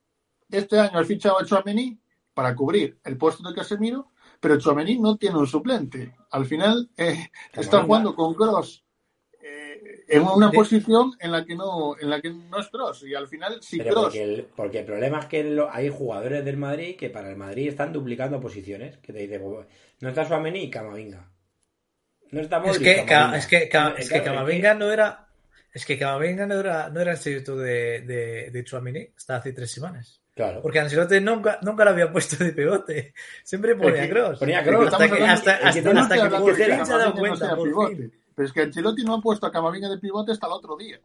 este 0.49 0.79
año 0.79 0.99
has 0.99 1.07
fichado 1.07 1.39
a 1.39 1.45
Chouameni 1.45 1.99
para 2.33 2.55
cubrir 2.55 2.99
el 3.03 3.17
puesto 3.17 3.47
de 3.47 3.55
Casemiro, 3.55 4.11
pero 4.39 4.57
Chouameni 4.57 4.99
no 4.99 5.17
tiene 5.17 5.37
un 5.37 5.47
suplente. 5.47 6.15
Al 6.31 6.45
final 6.45 6.89
eh, 6.95 7.29
está 7.53 7.83
jugando 7.83 8.15
con 8.15 8.33
Cross 8.35 8.83
en 10.07 10.21
una 10.23 10.49
De- 10.49 10.55
posición 10.55 11.11
en 11.19 11.31
la 11.31 11.43
que 11.45 11.55
no 11.55 11.95
en 11.99 12.09
la 12.09 12.21
que 12.21 12.29
no 12.31 12.59
es 12.59 12.67
Cross 12.69 13.03
y 13.03 13.13
al 13.15 13.27
final 13.27 13.57
si 13.61 13.77
Pero 13.77 13.91
Cross 13.91 14.03
porque 14.05 14.23
el, 14.23 14.47
porque 14.55 14.79
el 14.79 14.85
problema 14.85 15.19
es 15.19 15.25
que 15.25 15.43
lo- 15.43 15.69
hay 15.73 15.89
jugadores 15.89 16.43
del 16.45 16.57
Madrid 16.57 16.95
que 16.97 17.09
para 17.09 17.29
el 17.29 17.35
Madrid 17.37 17.67
están 17.69 17.91
duplicando 17.93 18.39
posiciones. 18.39 18.97
Que 18.97 19.13
te 19.13 19.19
dice, 19.19 19.39
no 19.39 20.09
está 20.09 20.25
Suamení 20.25 20.63
y 20.63 20.69
Camavinga. 20.69 21.29
No 22.31 22.41
está 22.41 22.61
Es 22.65 22.79
que, 22.79 22.95
Ca- 22.97 23.05
Camavinga. 23.05 23.37
es 23.37 23.47
que, 23.47 23.69
Ca- 23.69 23.93
es 23.97 24.09
que 24.09 24.21
claro, 24.21 24.25
Camavinga 24.37 24.73
no 24.73 24.91
era. 24.91 25.27
Es 25.73 25.85
que 25.85 25.97
Camavinga 25.97 26.45
no 26.45 26.59
era, 26.59 26.89
no 26.89 27.01
era 27.01 27.11
el 27.11 27.17
sustituto 27.17 27.57
de, 27.57 28.01
de, 28.01 28.51
de 28.51 29.11
hasta 29.15 29.35
hace 29.37 29.53
tres 29.53 29.71
semanas. 29.71 30.21
Claro. 30.35 30.61
Porque 30.61 30.79
Ancelotti 30.79 31.19
nunca, 31.19 31.57
nunca 31.63 31.83
lo 31.83 31.89
había 31.91 32.11
puesto 32.11 32.43
de 32.43 32.51
pivote. 32.53 33.13
Siempre 33.43 33.75
ponía 33.75 34.03
Es 34.03 34.07
que- 34.07 34.13
Cross. 34.13 34.39
ponía 34.39 34.63
Kroos, 34.63 34.87
hasta 34.93 35.07
que, 35.09 35.23
hasta, 35.23 35.51
hasta, 35.55 35.67
hasta 35.67 36.15
que 36.15 36.75
se 36.85 36.93
ha 36.93 36.97
dado 36.97 37.09
no 37.13 37.15
cuenta. 37.15 37.55
por 37.55 37.67
pivote. 37.67 37.95
fin. 37.95 38.13
Pero 38.37 38.45
es 38.45 38.53
que 38.53 38.61
Ancelotti 38.61 39.03
no 39.03 39.15
ha 39.15 39.21
puesto 39.21 39.47
a 39.47 39.51
Camavinga 39.51 39.89
de 39.89 39.97
pivote 39.97 40.31
hasta 40.31 40.45
el 40.45 40.53
otro 40.53 40.77
día. 40.77 40.99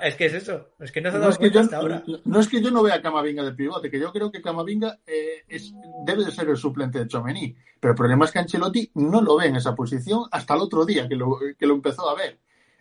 Es 0.00 0.16
que 0.16 0.24
es 0.24 0.32
eso. 0.32 0.70
Es 0.78 0.90
que 0.90 1.02
no 1.02 1.10
se 1.10 1.16
ha 1.16 1.18
No 1.18 1.26
dado 1.26 1.32
es, 1.32 1.36
que 1.38 1.50
cuenta 1.50 1.58
yo, 1.58 1.64
hasta 1.64 1.76
ahora. 1.76 2.02
no 2.24 2.40
es 2.40 2.48
que 2.48 2.62
yo 2.62 2.70
no 2.70 2.82
vea 2.82 2.94
a 2.94 3.02
Camavinga 3.02 3.42
de 3.44 3.52
pivote, 3.52 3.90
que 3.90 4.00
yo 4.00 4.10
creo 4.10 4.32
que 4.32 4.40
Camavinga 4.40 5.00
eh, 5.06 5.44
es, 5.46 5.70
debe 6.06 6.24
de 6.24 6.30
ser 6.30 6.48
el 6.48 6.56
suplente 6.56 6.98
de 6.98 7.08
Chomení. 7.08 7.54
Pero 7.78 7.92
el 7.92 7.96
problema 7.96 8.24
es 8.24 8.30
que 8.30 8.38
Ancelotti 8.38 8.90
no 8.94 9.20
lo 9.20 9.36
ve 9.36 9.48
en 9.48 9.56
esa 9.56 9.74
posición 9.74 10.22
hasta 10.30 10.54
el 10.54 10.62
otro 10.62 10.86
día 10.86 11.06
que 11.06 11.14
lo, 11.14 11.36
que 11.58 11.66
lo 11.66 11.74
empezó 11.74 12.08
a 12.08 12.14
ver. 12.14 12.38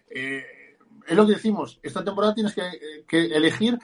Eh, 0.08 0.78
es 1.06 1.18
lo 1.18 1.26
que 1.28 1.34
decimos, 1.34 1.82
esta 1.84 2.02
temporada 2.02 2.34
tienes 2.34 2.56
que, 2.56 3.04
que 3.06 3.26
elegir 3.26 3.78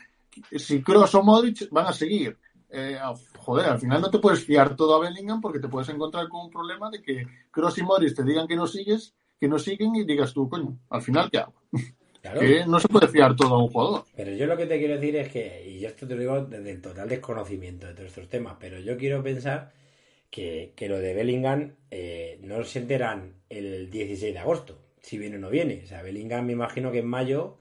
si 0.56 0.82
Kroos 0.82 1.14
o 1.16 1.22
Modric 1.22 1.68
van 1.70 1.88
a 1.88 1.92
seguir. 1.94 2.38
Eh, 2.70 2.98
joder, 3.40 3.66
al 3.66 3.80
final 3.80 4.00
no 4.00 4.10
te 4.10 4.20
puedes 4.20 4.46
fiar 4.46 4.74
todo 4.78 4.96
a 4.96 5.00
Bellingham 5.00 5.42
porque 5.42 5.60
te 5.60 5.68
puedes 5.68 5.90
encontrar 5.90 6.30
con 6.30 6.46
un 6.46 6.50
problema 6.50 6.90
de 6.90 7.02
que 7.02 7.28
Kroos 7.52 7.78
y 7.78 7.84
Modric 7.84 8.16
te 8.16 8.24
digan 8.24 8.48
que 8.48 8.56
no 8.56 8.68
sigues, 8.68 9.14
que 9.40 9.48
no 9.48 9.60
siguen 9.60 9.96
y 9.96 10.04
digas 10.04 10.34
tú, 10.34 10.50
coño, 10.50 10.78
al 10.90 11.02
final 11.02 11.30
¿qué 11.32 11.38
hago? 11.40 11.54
Claro. 12.22 12.40
Que 12.42 12.66
no 12.66 12.80
se 12.80 12.88
puede 12.90 13.08
fiar 13.08 13.36
todo 13.36 13.56
a 13.56 13.64
un 13.64 13.70
jugador. 13.70 14.04
Pero 14.16 14.32
yo 14.32 14.48
lo 14.48 14.58
que 14.58 14.66
te 14.66 14.80
quiero 14.80 14.96
decir 14.96 15.16
es 15.16 15.30
que, 15.30 15.64
y 15.70 15.80
yo 15.80 15.88
esto 15.88 16.08
te 16.08 16.16
lo 16.16 16.22
digo 16.22 16.42
desde 16.46 16.72
el 16.72 16.82
total 16.82 17.08
desconocimiento 17.08 17.88
de 17.88 17.94
todos 17.94 18.08
estos 18.10 18.28
temas, 18.28 18.56
pero 18.60 18.80
yo 18.80 18.98
quiero 18.98 19.24
pensar 19.24 19.72
que, 20.30 20.74
que 20.76 20.90
lo 20.90 20.98
de 21.00 21.14
Bellingham 21.14 21.76
eh, 21.92 22.40
no 22.44 22.64
se 22.64 22.80
enteran 22.80 23.34
el 23.50 23.90
16 23.90 24.34
de 24.34 24.40
agosto, 24.40 24.78
si 25.02 25.18
viene 25.18 25.38
o 25.38 25.40
no 25.40 25.50
viene. 25.50 25.82
O 25.84 25.88
sea, 25.88 26.02
Bellingham 26.02 26.46
me 26.48 26.54
imagino 26.54 26.92
que 26.92 27.00
en 27.00 27.08
mayo, 27.08 27.60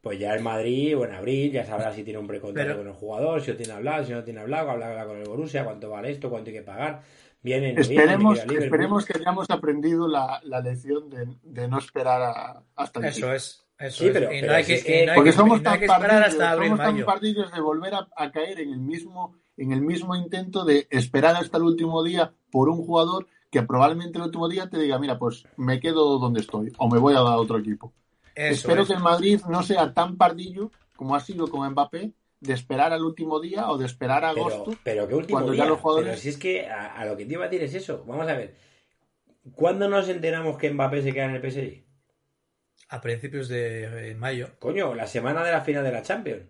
pues 0.00 0.18
ya 0.18 0.32
el 0.34 0.42
Madrid 0.42 0.96
o 0.96 1.04
en 1.04 1.12
abril 1.12 1.52
ya 1.52 1.66
sabrá 1.66 1.92
si 1.92 2.02
tiene 2.04 2.18
un 2.20 2.26
precontrato 2.28 2.68
Pero- 2.68 2.78
con 2.78 2.86
el 2.86 2.94
jugador, 2.94 3.42
si 3.42 3.50
lo 3.50 3.56
tiene 3.58 3.72
hablado, 3.74 4.04
si 4.06 4.12
no 4.12 4.24
tiene 4.24 4.40
hablado, 4.40 4.70
hablará 4.70 5.04
con 5.06 5.18
el 5.18 5.28
Borussia, 5.28 5.64
cuánto 5.64 5.90
vale 5.90 6.12
esto, 6.12 6.30
cuánto 6.30 6.48
hay 6.48 6.56
que 6.56 6.62
pagar. 6.62 7.02
Viene, 7.40 7.74
Esperemos, 7.78 8.38
esperemos 8.40 9.04
que 9.06 9.16
hayamos 9.18 9.48
aprendido 9.48 10.08
la, 10.08 10.40
la 10.44 10.60
lección 10.60 11.08
de, 11.08 11.26
de 11.42 11.68
no 11.68 11.78
esperar 11.78 12.20
a- 12.22 12.62
hasta 12.76 13.00
el 13.00 13.06
Eso 13.06 13.32
es. 13.32 13.64
Eso 13.78 13.98
Sí, 14.02 14.06
es. 14.08 14.12
pero- 14.12 14.32
y 14.32 14.40
pero 14.40 14.46
no 14.52 14.58
hay 14.58 14.64
si 14.64 14.72
que, 14.72 14.74
es 14.78 14.84
que- 14.84 15.06
no 15.06 15.12
hay 15.12 15.16
Porque 15.16 15.30
que- 15.30 15.36
somos 15.36 15.58
no 15.58 15.62
tan 15.62 15.80
pardillos, 15.86 16.26
hasta 16.26 16.50
abril, 16.50 16.68
somos 16.70 16.84
tan 16.84 17.04
pardillos 17.04 17.52
de 17.52 17.60
volver 17.60 17.94
a, 17.94 18.08
a 18.16 18.30
caer 18.32 18.60
en 18.60 18.70
el 18.72 18.80
mismo 18.80 19.34
en 19.56 19.72
el 19.72 19.80
mismo 19.82 20.14
intento 20.14 20.64
de 20.64 20.86
esperar 20.90 21.34
hasta 21.34 21.56
el 21.58 21.64
último 21.64 22.04
día 22.04 22.32
por 22.52 22.68
un 22.68 22.76
jugador 22.84 23.26
que 23.50 23.62
probablemente 23.62 24.16
el 24.18 24.24
último 24.26 24.48
día 24.48 24.68
te 24.70 24.78
diga, 24.78 24.98
mira, 25.00 25.18
pues 25.18 25.44
me 25.56 25.80
quedo 25.80 26.18
donde 26.20 26.40
estoy 26.40 26.72
o 26.78 26.88
me 26.88 26.98
voy 27.00 27.14
a 27.14 27.20
dar 27.20 27.32
a 27.32 27.36
otro 27.38 27.58
equipo. 27.58 27.92
Espero 28.36 28.86
que 28.86 28.92
el 28.92 29.00
Madrid 29.00 29.40
no 29.48 29.64
sea 29.64 29.92
tan 29.94 30.16
pardillo 30.16 30.70
como 30.94 31.16
ha 31.16 31.20
sido 31.20 31.48
con 31.48 31.68
Mbappé 31.70 32.12
de 32.40 32.52
esperar 32.52 32.92
al 32.92 33.02
último 33.02 33.40
día 33.40 33.70
o 33.70 33.78
de 33.78 33.86
esperar 33.86 34.24
a 34.24 34.30
agosto. 34.30 34.76
Pero, 34.82 35.08
¿qué 35.08 35.14
último 35.14 35.38
cuando 35.38 35.52
día? 35.52 35.64
Ya 35.64 35.70
los 35.70 35.80
jugadores... 35.80 36.10
Pero 36.10 36.20
si 36.20 36.28
es 36.28 36.36
que 36.36 36.66
a, 36.66 37.04
lo 37.04 37.16
que 37.16 37.24
te 37.26 37.32
iba 37.32 37.44
a 37.44 37.48
decir 37.48 37.64
es 37.64 37.74
eso. 37.74 38.04
Vamos 38.06 38.28
a 38.28 38.34
ver. 38.34 38.54
¿Cuándo 39.54 39.88
nos 39.88 40.08
enteramos 40.08 40.58
que 40.58 40.70
Mbappé 40.70 41.02
se 41.02 41.12
queda 41.12 41.24
en 41.26 41.36
el 41.36 41.50
PSG? 41.50 41.84
A 42.90 43.00
principios 43.00 43.48
de 43.48 44.14
mayo. 44.18 44.50
Coño, 44.58 44.94
la 44.94 45.06
semana 45.06 45.44
de 45.44 45.52
la 45.52 45.62
final 45.62 45.84
de 45.84 45.92
la 45.92 46.02
Champions. 46.02 46.44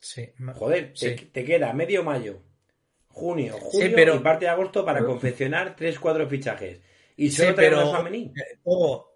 Sí. 0.00 0.32
Joder, 0.54 0.92
Te, 0.94 1.44
queda 1.44 1.72
medio 1.72 2.04
mayo, 2.04 2.42
junio, 3.08 3.56
julio 3.58 4.14
y 4.14 4.18
parte 4.20 4.44
de 4.44 4.50
agosto 4.50 4.84
para 4.84 5.04
confeccionar 5.04 5.76
3-4 5.76 6.28
fichajes. 6.28 6.80
Y 7.16 7.30
solo 7.30 7.48
sí, 7.48 7.54
pero, 7.56 8.06
eh, 8.06 8.30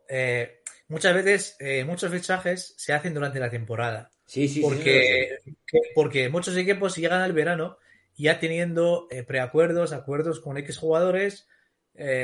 eh, 0.08 0.62
muchas 0.88 1.14
veces 1.14 1.56
eh, 1.60 1.84
muchos 1.84 2.10
fichajes 2.10 2.74
se 2.76 2.92
hacen 2.92 3.14
durante 3.14 3.38
la 3.38 3.50
temporada. 3.50 4.10
Sí, 4.32 4.48
sí, 4.48 4.62
porque, 4.62 5.40
porque 5.94 6.30
muchos 6.30 6.56
equipos 6.56 6.96
llegan 6.96 7.20
al 7.20 7.34
verano 7.34 7.76
ya 8.16 8.38
teniendo 8.38 9.06
preacuerdos, 9.26 9.92
acuerdos 9.92 10.40
con 10.40 10.56
X 10.56 10.78
jugadores, 10.78 11.46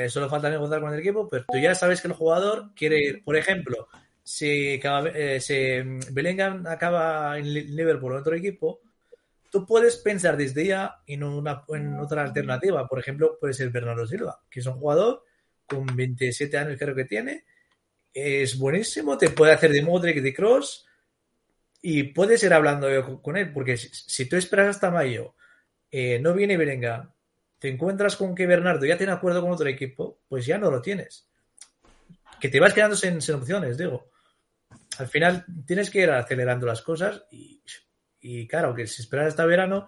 solo 0.07 0.27
falta 0.27 0.49
negociar 0.49 0.81
con 0.81 0.91
el 0.91 0.99
equipo, 1.01 1.29
pero 1.29 1.45
tú 1.47 1.59
ya 1.59 1.75
sabes 1.75 2.01
que 2.01 2.07
el 2.07 2.15
jugador 2.15 2.71
quiere 2.75 2.99
ir, 2.99 3.23
por 3.23 3.35
ejemplo, 3.35 3.87
si, 4.23 4.79
eh, 4.83 5.83
mm, 5.83 5.99
Bellingham 6.11 6.67
acaba 6.67 7.37
en 7.37 7.51
Liverpool 7.51 8.13
o 8.13 8.17
otro 8.17 8.35
equipo, 8.35 8.81
tú 9.51 9.65
puedes 9.65 9.97
pensar 9.97 10.37
desde 10.37 10.67
ya 10.67 11.01
en, 11.07 11.23
una, 11.23 11.63
en 11.69 11.99
otra 11.99 12.23
alternativa. 12.23 12.87
Por 12.87 12.99
ejemplo, 12.99 13.37
puede 13.39 13.53
ser 13.53 13.69
Bernardo 13.69 14.05
Silva, 14.05 14.39
que 14.49 14.59
es 14.61 14.65
un 14.65 14.73
jugador 14.73 15.23
con 15.67 15.85
27 15.95 16.57
años 16.57 16.77
creo 16.77 16.95
que 16.95 17.05
tiene, 17.05 17.45
es 18.11 18.57
buenísimo, 18.57 19.17
te 19.17 19.29
puede 19.29 19.53
hacer 19.53 19.71
de 19.71 19.81
Modric, 19.83 20.21
de 20.21 20.33
Cross 20.33 20.85
y 21.81 22.03
puedes 22.03 22.43
ir 22.43 22.53
hablando 22.53 22.87
con 23.21 23.37
él, 23.37 23.51
porque 23.53 23.77
si, 23.77 24.27
tú 24.27 24.35
esperas 24.35 24.67
hasta 24.67 24.91
mayo, 24.91 25.35
eh, 25.91 26.19
no 26.19 26.33
viene 26.33 26.57
Bellingham, 26.57 27.11
te 27.57 27.69
encuentras 27.69 28.15
con 28.15 28.35
que 28.35 28.47
Bernardo 28.47 28.85
ya 28.85 28.97
tiene 28.97 29.13
acuerdo 29.13 29.41
con 29.41 29.51
otro 29.51 29.67
equipo, 29.67 30.19
pues 30.27 30.45
ya 30.45 30.57
no 30.57 30.71
lo 30.71 30.81
tienes. 30.81 31.27
Que 32.39 32.49
te 32.49 32.59
vas 32.59 32.73
quedando 32.73 32.95
sin 32.95 33.17
opciones, 33.33 33.77
digo 33.77 34.09
al 34.99 35.07
final 35.07 35.45
tienes 35.65 35.89
que 35.89 36.01
ir 36.01 36.09
acelerando 36.09 36.65
las 36.65 36.81
cosas 36.81 37.23
y, 37.31 38.47
claro, 38.47 38.75
que 38.75 38.85
si 38.85 39.01
esperas 39.01 39.27
hasta 39.27 39.45
verano, 39.45 39.87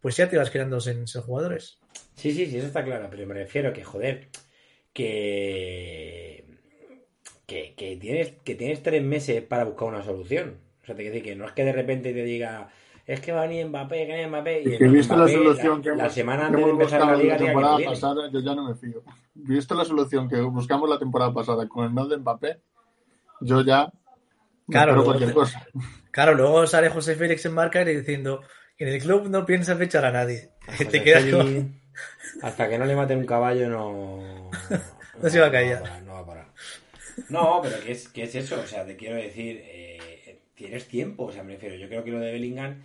pues 0.00 0.16
ya 0.16 0.28
te 0.28 0.36
vas 0.36 0.50
quedando 0.50 0.80
sin, 0.80 1.06
jugadores. 1.06 1.78
Sí, 2.14 2.32
sí, 2.32 2.46
sí, 2.46 2.58
eso 2.58 2.66
está 2.66 2.84
claro, 2.84 3.08
pero 3.10 3.26
me 3.26 3.34
refiero 3.34 3.72
que, 3.72 3.82
joder, 3.82 4.28
que, 4.92 6.44
que, 7.46 7.98
tienes, 8.00 8.34
que 8.44 8.54
tienes 8.54 8.82
tres 8.82 9.02
meses 9.02 9.42
para 9.42 9.64
buscar 9.64 9.88
una 9.88 10.04
solución. 10.04 10.58
O 10.82 10.86
sea, 10.86 10.94
te 10.94 11.02
quiero 11.02 11.14
decir 11.14 11.30
que 11.30 11.36
no 11.36 11.46
es 11.46 11.52
que 11.52 11.64
de 11.64 11.72
repente 11.72 12.12
te 12.12 12.24
diga, 12.24 12.68
es 13.06 13.20
que 13.20 13.32
va 13.32 13.42
a 13.42 13.46
venir 13.46 13.66
Mbappé, 13.66 14.06
que 14.06 14.26
Mbappé. 14.26 14.62
Y, 14.62 14.78
que 14.78 14.88
visto 14.88 15.16
la 15.16 15.28
solución 15.28 15.78
la, 15.78 15.82
que 15.82 15.96
la 15.96 16.10
semana 16.10 16.46
antes 16.46 16.64
de 16.64 16.70
empezar 16.70 17.00
la 17.06 17.16
liga. 17.16 17.38
La 17.38 17.44
temporada 17.46 17.78
pasada, 17.84 18.30
yo 18.30 18.40
ya 18.40 18.54
no 18.54 18.68
me 18.68 18.74
fío. 18.74 19.02
Visto 19.34 19.74
la 19.74 19.84
solución 19.84 20.28
que 20.28 20.40
buscamos 20.40 20.88
la 20.88 20.98
temporada 20.98 21.32
pasada 21.32 21.68
con 21.68 21.86
el 21.86 21.94
no 21.94 22.06
de 22.06 22.18
Mbappé, 22.18 22.60
yo 23.40 23.62
ya 23.62 23.92
Claro, 24.68 24.94
luego, 24.94 25.44
claro, 26.10 26.34
luego 26.34 26.66
sale 26.66 26.88
José 26.88 27.14
Félix 27.16 27.44
en 27.46 27.54
marca 27.54 27.82
y 27.82 27.96
diciendo 27.96 28.42
que 28.76 28.88
en 28.88 28.94
el 28.94 29.02
club 29.02 29.28
no 29.28 29.44
piensa 29.44 29.76
fechar 29.76 30.04
a 30.04 30.12
nadie. 30.12 30.50
Te 30.90 31.02
quedas 31.02 31.24
Hasta 32.42 32.68
que 32.68 32.78
no 32.78 32.86
le 32.86 32.96
maten 32.96 33.18
un 33.18 33.26
caballo 33.26 33.68
no... 33.68 34.50
no, 35.22 35.28
se 35.28 35.40
va 35.40 35.48
a 35.48 35.50
caer. 35.50 35.82
No 36.04 36.14
va 36.14 36.20
a 36.20 36.26
parar. 36.26 36.46
No, 37.28 37.60
pero 37.62 37.76
¿qué 37.84 37.92
es, 37.92 38.08
qué 38.08 38.22
es 38.22 38.34
eso? 38.34 38.60
O 38.60 38.66
sea, 38.66 38.86
te 38.86 38.96
quiero 38.96 39.16
decir, 39.16 39.60
eh, 39.62 39.98
tienes 40.62 40.88
tiempo, 40.88 41.24
o 41.24 41.32
sea, 41.32 41.42
me 41.42 41.54
refiero, 41.54 41.76
yo 41.76 41.88
creo 41.88 42.04
que 42.04 42.10
lo 42.10 42.20
de 42.20 42.32
Bellingham, 42.32 42.82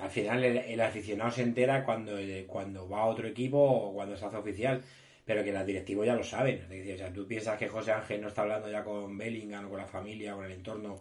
al 0.00 0.10
final 0.10 0.44
el, 0.44 0.80
aficionado 0.80 1.30
se 1.30 1.42
entera 1.42 1.84
cuando, 1.84 2.18
eh, 2.18 2.44
cuando 2.46 2.88
va 2.88 3.00
a 3.00 3.06
otro 3.06 3.26
equipo 3.28 3.58
o 3.58 3.94
cuando 3.94 4.16
se 4.16 4.24
hace 4.24 4.36
oficial 4.36 4.82
pero 5.30 5.44
que 5.44 5.52
los 5.52 5.64
directivos 5.64 6.04
ya 6.04 6.16
lo 6.16 6.24
saben. 6.24 6.56
Es 6.56 6.68
decir, 6.68 6.94
o 6.94 6.98
sea, 6.98 7.12
tú 7.12 7.24
piensas 7.24 7.56
que 7.56 7.68
José 7.68 7.92
Ángel 7.92 8.20
no 8.20 8.26
está 8.26 8.42
hablando 8.42 8.68
ya 8.68 8.82
con 8.82 9.16
Bellingham 9.16 9.66
o 9.66 9.70
con 9.70 9.78
la 9.78 9.86
familia, 9.86 10.34
con 10.34 10.44
el 10.44 10.50
entorno 10.50 11.00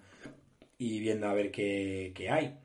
y 0.78 1.00
viendo 1.00 1.28
a 1.28 1.34
ver 1.34 1.50
qué, 1.50 2.14
hay. 2.30 2.56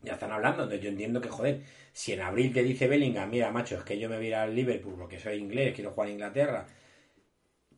Ya 0.00 0.14
están 0.14 0.32
hablando, 0.32 0.62
entonces 0.62 0.82
yo 0.82 0.88
entiendo 0.88 1.20
que, 1.20 1.28
joder, 1.28 1.60
si 1.92 2.14
en 2.14 2.22
abril 2.22 2.50
te 2.54 2.62
dice 2.62 2.88
Bellingham, 2.88 3.28
mira, 3.30 3.50
macho, 3.52 3.76
es 3.76 3.84
que 3.84 3.98
yo 3.98 4.08
me 4.08 4.16
voy 4.16 4.24
a 4.24 4.28
ir 4.28 4.34
al 4.36 4.54
Liverpool 4.54 4.94
porque 4.98 5.18
soy 5.18 5.36
inglés, 5.36 5.74
quiero 5.74 5.90
jugar 5.90 6.08
a 6.08 6.12
Inglaterra, 6.12 6.66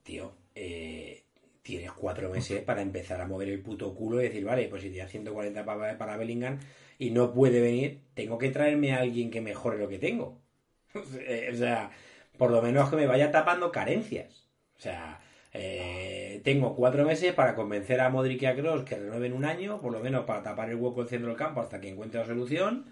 tío, 0.05 0.33
eh, 0.55 1.25
tienes 1.67 1.93
cuatro 1.93 2.31
meses 2.31 2.63
para 2.63 2.81
empezar 2.81 3.21
a 3.21 3.27
mover 3.27 3.49
el 3.49 3.61
puto 3.61 3.95
culo 3.95 4.21
y 4.21 4.25
decir, 4.25 4.45
vale, 4.45 4.69
pues 4.69 4.83
si 4.83 4.91
te 4.91 5.07
140 5.07 5.65
para, 5.65 5.99
para 5.99 6.17
Bellingham 6.17 6.61
y 6.99 7.11
no 7.11 7.33
puede 7.33 7.61
venir, 7.61 8.03
tengo 8.15 8.39
que 8.39 8.51
traerme 8.51 8.93
a 8.95 9.01
alguien 9.01 9.31
que 9.31 9.41
mejore 9.41 9.79
lo 9.79 9.89
que 9.89 9.99
tengo. 9.99 10.41
o 10.95 11.57
sea, 11.57 11.91
por 12.39 12.51
lo 12.53 12.63
menos 12.63 12.89
que 12.89 12.97
me 12.97 13.07
vaya 13.07 13.33
tapando 13.33 13.73
carencias. 13.73 14.49
O 14.79 14.81
sea, 14.81 15.21
eh, 15.53 16.41
tengo 16.45 16.77
cuatro 16.77 17.05
meses 17.05 17.35
para 17.35 17.57
convencer 17.57 18.01
a 18.01 18.11
Modric 18.11 18.43
y 18.43 18.47
a 18.47 18.55
Kroos 18.55 18.85
que 18.85 18.97
renueven 18.97 19.33
un 19.33 19.45
año, 19.45 19.81
por 19.81 19.93
lo 19.93 20.01
menos 20.01 20.25
para 20.25 20.43
tapar 20.43 20.71
el 20.71 20.77
hueco 20.77 21.01
del 21.01 21.09
centro 21.09 21.29
del 21.29 21.37
campo 21.37 21.61
hasta 21.61 21.81
que 21.81 21.89
encuentre 21.89 22.21
la 22.21 22.27
solución. 22.27 22.87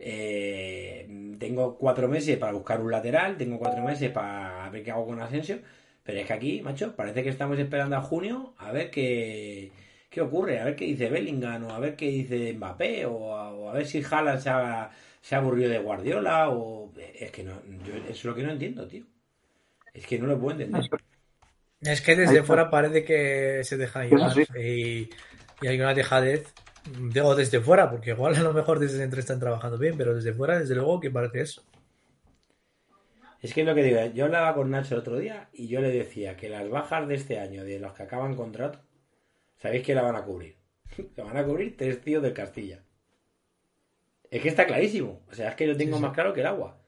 Eh, 0.00 1.36
tengo 1.38 1.78
cuatro 1.78 2.08
meses 2.08 2.36
para 2.36 2.52
buscar 2.52 2.80
un 2.80 2.90
lateral, 2.90 3.36
tengo 3.36 3.58
cuatro 3.58 3.82
meses 3.84 4.10
para 4.10 4.68
ver 4.70 4.82
qué 4.82 4.90
hago 4.90 5.06
con 5.06 5.20
Asensio. 5.20 5.58
Pero 6.08 6.20
es 6.20 6.26
que 6.26 6.32
aquí, 6.32 6.62
macho, 6.62 6.96
parece 6.96 7.22
que 7.22 7.28
estamos 7.28 7.58
esperando 7.58 7.94
a 7.94 8.00
junio 8.00 8.54
a 8.56 8.72
ver 8.72 8.90
qué, 8.90 9.70
qué 10.08 10.22
ocurre, 10.22 10.58
a 10.58 10.64
ver 10.64 10.74
qué 10.74 10.86
dice 10.86 11.10
Bellingham, 11.10 11.64
o 11.66 11.70
a 11.70 11.78
ver 11.78 11.96
qué 11.96 12.06
dice 12.06 12.54
Mbappé, 12.54 13.04
o 13.04 13.68
a, 13.68 13.72
ver 13.74 13.86
si 13.86 14.02
Haaland 14.02 14.40
se 14.40 14.48
haga 14.48 14.90
se 15.20 15.34
aburrió 15.34 15.68
de 15.68 15.78
Guardiola 15.78 16.48
o 16.48 16.90
es 16.96 17.30
que 17.30 17.42
no 17.44 17.60
yo 17.84 17.92
eso 17.94 18.08
es 18.08 18.24
lo 18.24 18.34
que 18.34 18.42
no 18.42 18.52
entiendo 18.52 18.88
tío. 18.88 19.04
Es 19.92 20.06
que 20.06 20.18
no 20.18 20.28
lo 20.28 20.40
puedo 20.40 20.52
entender. 20.52 20.88
Es 21.82 22.00
que 22.00 22.16
desde 22.16 22.42
fuera 22.42 22.70
parece 22.70 23.04
que 23.04 23.60
se 23.64 23.76
deja 23.76 24.06
llevar 24.06 24.34
y, 24.58 25.10
hay 25.60 25.78
una 25.78 25.92
dejadez 25.92 26.54
digo 27.12 27.34
desde 27.34 27.60
fuera 27.60 27.90
porque 27.90 28.12
igual 28.12 28.34
a 28.34 28.40
lo 28.40 28.54
mejor 28.54 28.78
desde 28.78 28.96
dentro 28.96 29.20
están 29.20 29.40
trabajando 29.40 29.76
bien 29.76 29.98
pero 29.98 30.14
desde 30.14 30.32
fuera 30.32 30.58
desde 30.58 30.74
luego 30.74 31.00
que 31.00 31.10
parece 31.10 31.42
eso 31.42 31.62
es 33.40 33.54
que 33.54 33.60
es 33.60 33.66
lo 33.66 33.74
que 33.74 33.82
digo 33.82 34.04
yo 34.14 34.26
hablaba 34.26 34.54
con 34.54 34.70
Nacho 34.70 34.94
el 34.94 35.00
otro 35.00 35.18
día 35.18 35.48
y 35.52 35.68
yo 35.68 35.80
le 35.80 35.90
decía 35.90 36.36
que 36.36 36.48
las 36.48 36.68
bajas 36.68 37.08
de 37.08 37.14
este 37.14 37.38
año 37.38 37.64
de 37.64 37.78
los 37.78 37.92
que 37.92 38.02
acaban 38.04 38.36
contrato 38.36 38.80
sabéis 39.56 39.84
que 39.84 39.94
la 39.94 40.02
van 40.02 40.16
a 40.16 40.24
cubrir 40.24 40.56
la 41.16 41.24
van 41.24 41.36
a 41.36 41.44
cubrir 41.44 41.76
tres 41.76 42.00
tíos 42.00 42.22
del 42.22 42.32
Castilla 42.32 42.82
es 44.30 44.42
que 44.42 44.48
está 44.48 44.66
clarísimo. 44.66 45.22
O 45.30 45.34
sea, 45.34 45.50
es 45.50 45.54
que 45.54 45.66
lo 45.66 45.76
tengo 45.76 45.98
más 45.98 46.12
claro 46.12 46.32
que 46.32 46.40
el 46.40 46.46
agua. 46.46 46.78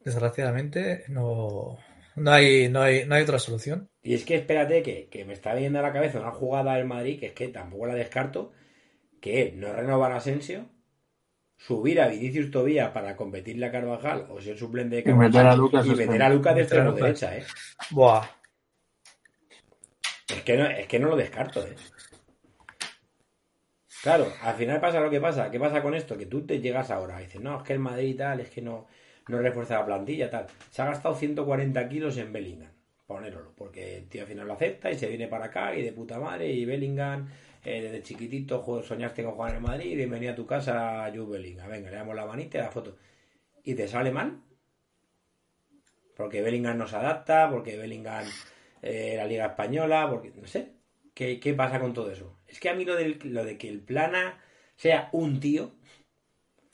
Desgraciadamente, 0.00 1.04
no, 1.08 1.78
no, 2.14 2.30
hay, 2.30 2.68
no, 2.68 2.82
hay, 2.82 3.06
no 3.06 3.14
hay 3.14 3.22
otra 3.22 3.38
solución. 3.38 3.88
Y 4.02 4.14
es 4.14 4.24
que 4.24 4.36
espérate 4.36 4.82
que, 4.82 5.24
me 5.24 5.32
está 5.32 5.54
viendo 5.54 5.78
a 5.78 5.82
la 5.82 5.92
cabeza 5.92 6.20
una 6.20 6.30
jugada 6.30 6.74
del 6.74 6.84
Madrid 6.84 7.18
que 7.18 7.26
es 7.26 7.32
que 7.32 7.48
tampoco 7.48 7.86
la 7.86 7.94
descarto, 7.94 8.52
que 9.20 9.52
no 9.52 9.72
renovar 9.72 10.12
a 10.12 10.16
Asensio, 10.16 10.68
subir 11.56 12.00
a 12.00 12.08
Vinicius 12.08 12.50
Tobía 12.50 12.92
para 12.92 13.16
competirle 13.16 13.66
a 13.66 13.72
Carvajal 13.72 14.26
o 14.30 14.40
ser 14.40 14.58
suplente 14.58 14.96
de 14.96 15.02
Carvajal 15.02 15.26
y 15.26 15.28
meter 15.28 15.46
a 15.46 15.56
Lucas, 15.56 15.86
y 15.86 15.90
meter 15.90 16.22
a 16.22 16.28
Lucas 16.28 16.54
de 16.54 16.62
extremo 16.62 16.92
derecha, 16.92 17.36
¿eh? 17.36 17.44
Buah. 17.90 18.24
Es 20.28 20.42
que 20.42 20.56
no, 20.56 20.66
es 20.66 20.86
que 20.86 20.98
no 20.98 21.08
lo 21.08 21.16
descarto, 21.16 21.64
¿eh? 21.64 21.74
Claro, 24.02 24.32
al 24.42 24.54
final 24.54 24.80
pasa 24.80 25.00
lo 25.00 25.10
que 25.10 25.20
pasa. 25.20 25.50
¿Qué 25.50 25.58
pasa 25.58 25.82
con 25.82 25.94
esto? 25.94 26.16
Que 26.16 26.26
tú 26.26 26.46
te 26.46 26.60
llegas 26.60 26.90
ahora 26.90 27.20
y 27.20 27.24
dices, 27.24 27.40
no, 27.40 27.58
es 27.58 27.62
que 27.64 27.72
el 27.72 27.80
Madrid 27.80 28.10
y 28.10 28.14
tal, 28.14 28.40
es 28.40 28.50
que 28.50 28.62
no, 28.62 28.86
no 29.28 29.38
refuerza 29.38 29.78
la 29.80 29.86
plantilla, 29.86 30.30
tal. 30.30 30.46
Se 30.70 30.82
ha 30.82 30.86
gastado 30.86 31.14
140 31.16 31.88
kilos 31.88 32.16
en 32.18 32.32
Bellingham, 32.32 32.70
ponéroslo, 33.06 33.52
porque 33.56 33.96
el 33.98 34.08
tío 34.08 34.22
al 34.22 34.28
final 34.28 34.46
lo 34.46 34.52
acepta 34.52 34.90
y 34.90 34.94
se 34.96 35.08
viene 35.08 35.26
para 35.26 35.46
acá 35.46 35.74
y 35.74 35.82
de 35.82 35.92
puta 35.92 36.20
madre. 36.20 36.52
Y 36.52 36.64
Bellingham, 36.64 37.28
eh, 37.66 37.82
desde 37.82 38.02
chiquitito 38.02 38.82
soñaste 38.84 39.24
con 39.24 39.32
jugar 39.32 39.50
en 39.50 39.56
el 39.56 39.62
Madrid, 39.62 39.90
y 39.90 39.96
bienvenido 39.96 40.32
a 40.32 40.36
tu 40.36 40.46
casa, 40.46 41.04
a 41.04 41.10
Jude 41.10 41.38
Bellingham. 41.38 41.68
Venga, 41.68 41.90
le 41.90 41.96
damos 41.96 42.14
la 42.14 42.24
manita 42.24 42.58
y 42.58 42.60
la 42.60 42.70
foto. 42.70 42.96
¿Y 43.64 43.74
te 43.74 43.88
sale 43.88 44.12
mal? 44.12 44.40
Porque 46.16 46.42
Bellingham 46.42 46.78
no 46.78 46.86
se 46.86 46.94
adapta, 46.94 47.50
porque 47.50 47.76
Bellingham 47.76 48.24
eh, 48.82 49.14
la 49.16 49.26
Liga 49.26 49.46
Española, 49.46 50.08
porque 50.08 50.32
no 50.40 50.46
sé. 50.46 50.74
¿Qué, 51.12 51.40
¿Qué 51.40 51.54
pasa 51.54 51.80
con 51.80 51.92
todo 51.92 52.08
eso? 52.10 52.38
Es 52.46 52.60
que 52.60 52.68
a 52.68 52.74
mí 52.74 52.84
lo, 52.84 52.94
lo 53.24 53.44
de 53.44 53.58
que 53.58 53.68
el 53.68 53.80
plana 53.80 54.38
sea 54.76 55.08
un 55.10 55.40
tío. 55.40 55.72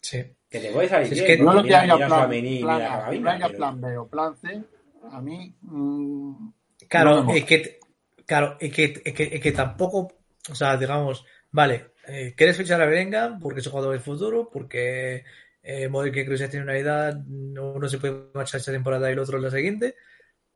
Sí. 0.02 0.22
Que 0.50 0.60
te 0.60 0.72
puede 0.72 0.88
salir 0.88 1.10
es 1.10 1.22
que 1.22 1.38
no 1.38 1.54
lo 1.54 1.62
que 1.62 1.74
haya 1.74 1.96
plan, 1.96 2.28
plan, 2.28 3.52
plan 3.56 3.80
B 3.80 3.96
o 3.96 4.06
plan 4.06 4.36
C, 4.36 4.62
a 5.10 5.22
mí. 5.22 5.54
Mmm, 5.62 6.50
claro, 6.86 7.26
es 7.30 7.44
que, 7.46 7.80
claro, 8.26 8.58
es 8.60 8.70
que, 8.74 9.00
es 9.02 9.14
que, 9.14 9.22
es 9.22 9.40
que 9.40 9.52
tampoco. 9.52 10.12
O 10.50 10.54
sea, 10.54 10.76
digamos, 10.76 11.24
vale, 11.50 11.92
eh, 12.06 12.34
¿quieres 12.36 12.56
fichar 12.56 12.80
a 12.82 12.86
Berenga 12.86 13.38
porque 13.40 13.60
es 13.60 13.66
un 13.66 13.72
jugador 13.72 13.92
del 13.92 14.00
futuro? 14.02 14.48
Porque 14.52 15.24
eh, 15.62 15.88
Modric 15.88 16.16
y 16.16 16.24
Kroos 16.24 16.40
ya 16.40 16.48
tienen 16.50 16.68
una 16.68 16.78
edad, 16.78 17.16
uno 17.26 17.88
se 17.88 17.98
puede 17.98 18.24
marchar 18.34 18.58
esta 18.58 18.72
temporada 18.72 19.08
y 19.08 19.12
el 19.12 19.18
otro 19.18 19.38
la 19.38 19.50
siguiente, 19.50 19.94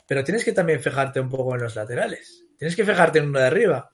pero 0.08 0.24
tienes 0.24 0.44
que 0.44 0.52
también 0.52 0.80
fijarte 0.80 1.20
un 1.20 1.28
poco 1.30 1.54
en 1.54 1.62
los 1.62 1.76
laterales. 1.76 2.44
Tienes 2.58 2.74
que 2.74 2.84
fijarte 2.84 3.18
en 3.18 3.28
uno 3.28 3.38
de 3.38 3.46
arriba. 3.46 3.90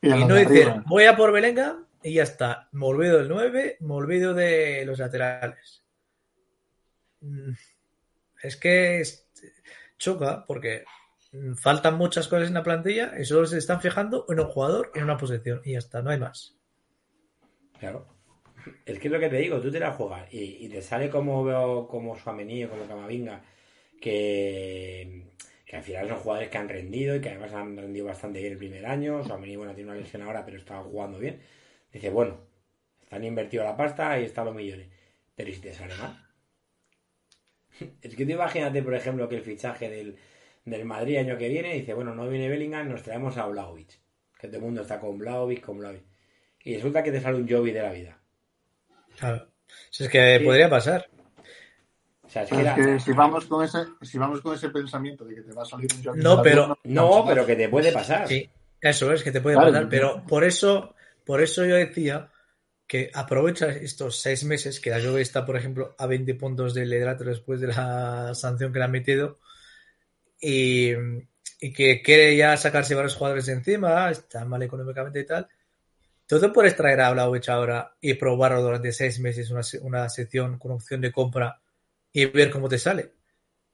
Y, 0.00 0.08
no 0.10 0.34
de 0.34 0.44
decir, 0.44 0.68
arriba. 0.68 0.84
voy 0.86 1.04
a 1.04 1.16
por 1.16 1.32
Belenga 1.32 1.78
y 2.02 2.14
ya 2.14 2.22
está. 2.22 2.68
Me 2.72 2.86
olvido 2.86 3.18
del 3.18 3.28
9, 3.28 3.76
me 3.80 3.94
olvido 3.94 4.32
de 4.34 4.84
los 4.86 4.98
laterales. 4.98 5.82
Mm, 7.20 7.52
Es 8.42 8.56
que 8.56 9.00
es- 9.00 9.26
choca 9.98 10.44
porque 10.46 10.84
faltan 11.56 11.96
muchas 11.96 12.28
cosas 12.28 12.48
en 12.48 12.54
la 12.54 12.62
plantilla 12.62 13.12
y 13.18 13.24
solo 13.24 13.46
se 13.46 13.58
están 13.58 13.80
fijando 13.80 14.26
en 14.28 14.40
un 14.40 14.46
jugador 14.46 14.92
en 14.94 15.04
una 15.04 15.16
posición 15.16 15.60
y 15.64 15.72
ya 15.72 15.78
está, 15.78 16.02
no 16.02 16.10
hay 16.10 16.18
más. 16.18 16.56
Claro. 17.78 18.06
Es 18.84 18.98
que 18.98 19.08
es 19.08 19.12
lo 19.12 19.20
que 19.20 19.28
te 19.28 19.36
digo, 19.36 19.60
tú 19.60 19.70
te 19.70 19.78
la 19.78 19.92
juegas 19.92 20.32
y, 20.32 20.64
y 20.64 20.68
te 20.68 20.82
sale 20.82 21.08
como 21.08 21.44
veo 21.44 21.86
como 21.86 22.16
Suamení 22.16 22.64
o 22.64 22.70
como 22.70 22.86
Camavinga, 22.86 23.42
que, 24.00 25.26
que 25.64 25.76
al 25.76 25.82
final 25.82 26.08
son 26.08 26.18
jugadores 26.18 26.48
que 26.48 26.58
han 26.58 26.68
rendido 26.68 27.16
y 27.16 27.20
que 27.20 27.30
además 27.30 27.52
han 27.52 27.76
rendido 27.76 28.06
bastante 28.06 28.40
bien 28.40 28.52
el 28.52 28.58
primer 28.58 28.86
año. 28.86 29.22
Suamení, 29.24 29.56
bueno, 29.56 29.74
tiene 29.74 29.90
una 29.90 30.00
lesión 30.00 30.22
ahora, 30.22 30.44
pero 30.44 30.56
está 30.56 30.80
jugando 30.82 31.18
bien. 31.18 31.40
Dice, 31.92 32.10
bueno, 32.10 32.40
están 33.02 33.24
invertido 33.24 33.64
la 33.64 33.76
pasta 33.76 34.18
y 34.18 34.24
están 34.24 34.46
los 34.46 34.54
millones. 34.54 34.88
Pero 35.34 35.50
¿y 35.50 35.54
si 35.54 35.60
te 35.60 35.74
sale 35.74 35.94
mal? 35.96 36.22
Es 38.00 38.16
que 38.16 38.24
tú 38.24 38.32
imagínate, 38.32 38.82
por 38.82 38.94
ejemplo, 38.94 39.28
que 39.28 39.36
el 39.36 39.42
fichaje 39.42 39.90
del, 39.90 40.16
del 40.66 40.84
Madrid 40.84 41.16
año 41.16 41.38
que 41.38 41.48
viene 41.48 41.72
dice, 41.74 41.94
bueno, 41.94 42.14
no 42.14 42.28
viene 42.28 42.48
Bellingham, 42.50 42.90
nos 42.90 43.02
traemos 43.02 43.36
a 43.38 43.46
Vlaovic. 43.46 43.98
Que 44.38 44.48
todo 44.48 44.58
el 44.58 44.62
mundo 44.64 44.82
está 44.82 45.00
con 45.00 45.16
Vlaovic, 45.16 45.64
con 45.64 45.78
Vlaovic. 45.78 46.02
Y 46.64 46.74
resulta 46.74 47.02
que 47.02 47.12
te 47.12 47.20
sale 47.20 47.38
un 47.38 47.48
Jovi 47.48 47.70
de 47.72 47.80
la 47.82 47.92
vida. 47.92 48.18
Claro. 49.18 49.48
Si 49.90 50.04
es 50.04 50.10
que 50.10 50.38
Sí. 50.38 50.44
podría 50.44 50.68
pasar. 50.68 51.08
O 52.22 52.28
sea, 52.28 52.42
es 52.42 52.48
que, 52.50 52.56
Pero 52.56 52.68
era- 52.68 52.76
es 52.96 53.04
que 53.04 53.10
si 53.10 53.16
vamos 53.16 53.46
con 53.46 53.64
ese, 53.64 53.78
si 54.02 54.18
vamos 54.18 54.40
con 54.40 54.54
ese 54.54 54.68
pensamiento 54.70 55.24
de 55.24 55.36
que 55.36 55.42
te 55.42 55.52
va 55.52 55.62
a 55.62 55.64
salir 55.64 55.88
un 55.96 56.02
Joaquín 56.04 56.22
No, 56.22 56.42
pero- 56.42 56.78
No, 56.84 57.24
pero 57.26 57.46
que 57.46 57.54
te 57.56 57.68
puede 57.68 57.92
pasar. 57.92 58.26
Sí, 58.26 58.48
eso 58.80 59.12
es 59.12 59.22
que 59.22 59.30
te 59.30 59.40
puede 59.40 59.56
Claro, 59.56 59.70
pasar, 59.72 59.88
pero 59.88 60.24
por 60.26 60.42
eso, 60.44 60.94
por 61.24 61.40
eso 61.40 61.64
yo 61.64 61.76
decía 61.76 62.28
que 62.88 63.10
aprovecha 63.14 63.68
estos 63.70 64.20
seis 64.20 64.44
meses 64.44 64.80
que 64.80 64.90
la 64.90 65.00
Juve 65.00 65.20
está, 65.22 65.46
por 65.46 65.56
ejemplo, 65.56 65.94
a 65.98 66.06
20 66.06 66.34
puntos 66.34 66.74
del 66.74 66.90
liderato 66.90 67.22
después 67.24 67.60
de 67.60 67.68
la 67.68 68.32
sanción 68.34 68.72
que 68.72 68.80
le 68.80 68.84
han 68.84 68.90
metido 68.92 69.38
y, 70.40 70.92
y 71.60 71.72
que 71.72 72.02
quiere 72.02 72.36
ya 72.36 72.56
sacarse 72.56 72.94
varios 72.94 73.14
jugadores 73.14 73.46
de 73.46 73.54
encima, 73.54 74.10
está 74.10 74.44
mal 74.44 74.62
económicamente 74.62 75.20
y 75.20 75.26
tal. 75.26 75.48
Te 76.26 76.48
puedes 76.48 76.74
traer 76.74 77.00
a 77.02 77.12
Vlahovic 77.12 77.48
ahora 77.48 77.94
y 78.00 78.14
probarlo 78.14 78.60
durante 78.60 78.90
seis 78.92 79.20
meses 79.20 79.50
una, 79.50 79.60
una 79.82 80.08
sección 80.08 80.58
con 80.58 80.72
opción 80.72 81.00
de 81.00 81.12
compra 81.12 81.60
y 82.12 82.26
ver 82.26 82.50
cómo 82.50 82.68
te 82.68 82.78
sale. 82.78 83.14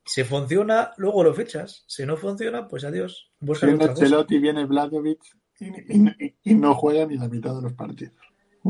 Si 0.04 0.22
funciona, 0.24 0.92
luego 0.98 1.24
lo 1.24 1.32
fichas. 1.32 1.84
Si 1.86 2.04
no 2.04 2.16
funciona, 2.16 2.68
pues 2.68 2.84
adiós. 2.84 3.30
Busca 3.40 3.66
Viene. 3.66 3.84
Ancelotti, 3.84 4.38
viene 4.38 4.66
Vladovic 4.66 5.22
y, 5.60 5.66
y- 5.66 6.36
y 6.42 6.54
no 6.54 6.74
juega 6.74 7.06
ni 7.06 7.16
la 7.16 7.28
mitad 7.28 7.54
de 7.54 7.62
los 7.62 7.72
partidos. 7.72 8.14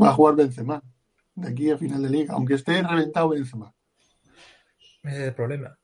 Va 0.01 0.09
a 0.09 0.13
jugar 0.13 0.35
Benzema 0.35 0.81
de 1.35 1.49
aquí 1.49 1.69
a 1.71 1.77
final 1.77 2.03
de 2.03 2.09
liga, 2.09 2.33
aunque 2.35 2.53
esté 2.53 2.81
reventado 2.83 3.29
Benzema. 3.29 3.73
Ese 5.03 5.17
es 5.23 5.27
el 5.27 5.33
problema. 5.33 5.77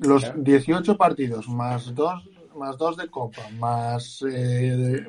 Los 0.00 0.24
Claro. 0.24 0.42
18 0.42 0.96
partidos 0.96 1.48
más 1.48 1.94
dos, 1.94 2.28
más 2.56 2.76
dos 2.78 2.96
de 2.96 3.08
Copa, 3.08 3.42
más 3.58 4.24
eh, 4.28 5.06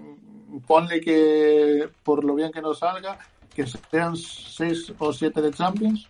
ponle 0.67 1.01
que 1.01 1.89
por 2.03 2.23
lo 2.23 2.35
bien 2.35 2.51
que 2.51 2.61
nos 2.61 2.79
salga, 2.79 3.17
que 3.53 3.65
sean 3.65 4.15
6 4.15 4.93
o 4.97 5.13
7 5.13 5.41
de 5.41 5.51
Champions, 5.51 6.09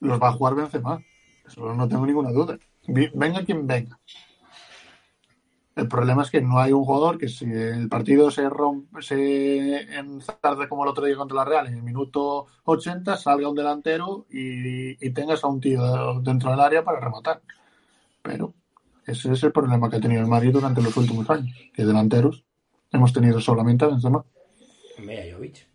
los 0.00 0.20
va 0.20 0.28
a 0.28 0.32
jugar 0.32 0.54
Benzema. 0.54 1.02
Eso 1.46 1.74
no 1.74 1.88
tengo 1.88 2.06
ninguna 2.06 2.30
duda. 2.30 2.58
Venga 2.86 3.44
quien 3.44 3.66
venga. 3.66 3.98
El 5.74 5.88
problema 5.88 6.22
es 6.22 6.30
que 6.30 6.42
no 6.42 6.58
hay 6.60 6.72
un 6.72 6.84
jugador 6.84 7.16
que 7.16 7.28
si 7.28 7.46
el 7.46 7.88
partido 7.88 8.30
se 8.30 8.46
rompe, 8.50 9.00
se 9.00 9.80
enzarde 9.98 10.68
como 10.68 10.84
el 10.84 10.90
otro 10.90 11.06
día 11.06 11.16
contra 11.16 11.36
la 11.36 11.44
Real 11.46 11.66
en 11.66 11.74
el 11.74 11.82
minuto 11.82 12.46
80, 12.64 13.16
salga 13.16 13.48
un 13.48 13.56
delantero 13.56 14.26
y, 14.30 15.04
y 15.04 15.10
tengas 15.14 15.42
a 15.44 15.46
un 15.46 15.60
tío 15.60 16.20
dentro 16.20 16.50
del 16.50 16.60
área 16.60 16.84
para 16.84 17.00
rematar. 17.00 17.40
Pero 18.22 18.54
ese 19.06 19.32
es 19.32 19.42
el 19.42 19.52
problema 19.52 19.90
que 19.90 19.96
ha 19.96 20.00
tenido 20.00 20.22
el 20.22 20.28
Madrid 20.28 20.52
durante 20.52 20.82
los 20.82 20.96
últimos 20.96 21.28
años, 21.30 21.56
que 21.74 21.84
delanteros 21.84 22.44
hemos 22.92 23.12
tenido 23.12 23.40
solamente 23.40 23.84
a 23.84 23.88
Benzema. 23.88 24.24
Hombre, 24.98 25.30
a 25.30 25.34
Jovic. 25.34 25.66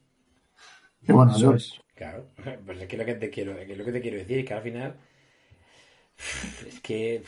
Y 1.02 1.12
bueno, 1.12 1.56
es. 1.56 1.82
Claro, 1.96 2.28
pues 2.66 2.82
es 2.82 2.88
que 2.88 2.98
lo 2.98 3.06
que 3.06 3.16
te 3.16 3.30
quiero, 3.30 3.56
que 3.56 3.76
lo 3.76 3.84
que 3.84 3.92
te 3.92 4.02
quiero 4.02 4.18
decir 4.18 4.40
es 4.40 4.46
que 4.46 4.54
al 4.54 4.62
final 4.62 4.96
es 6.68 6.80
que 6.82 7.24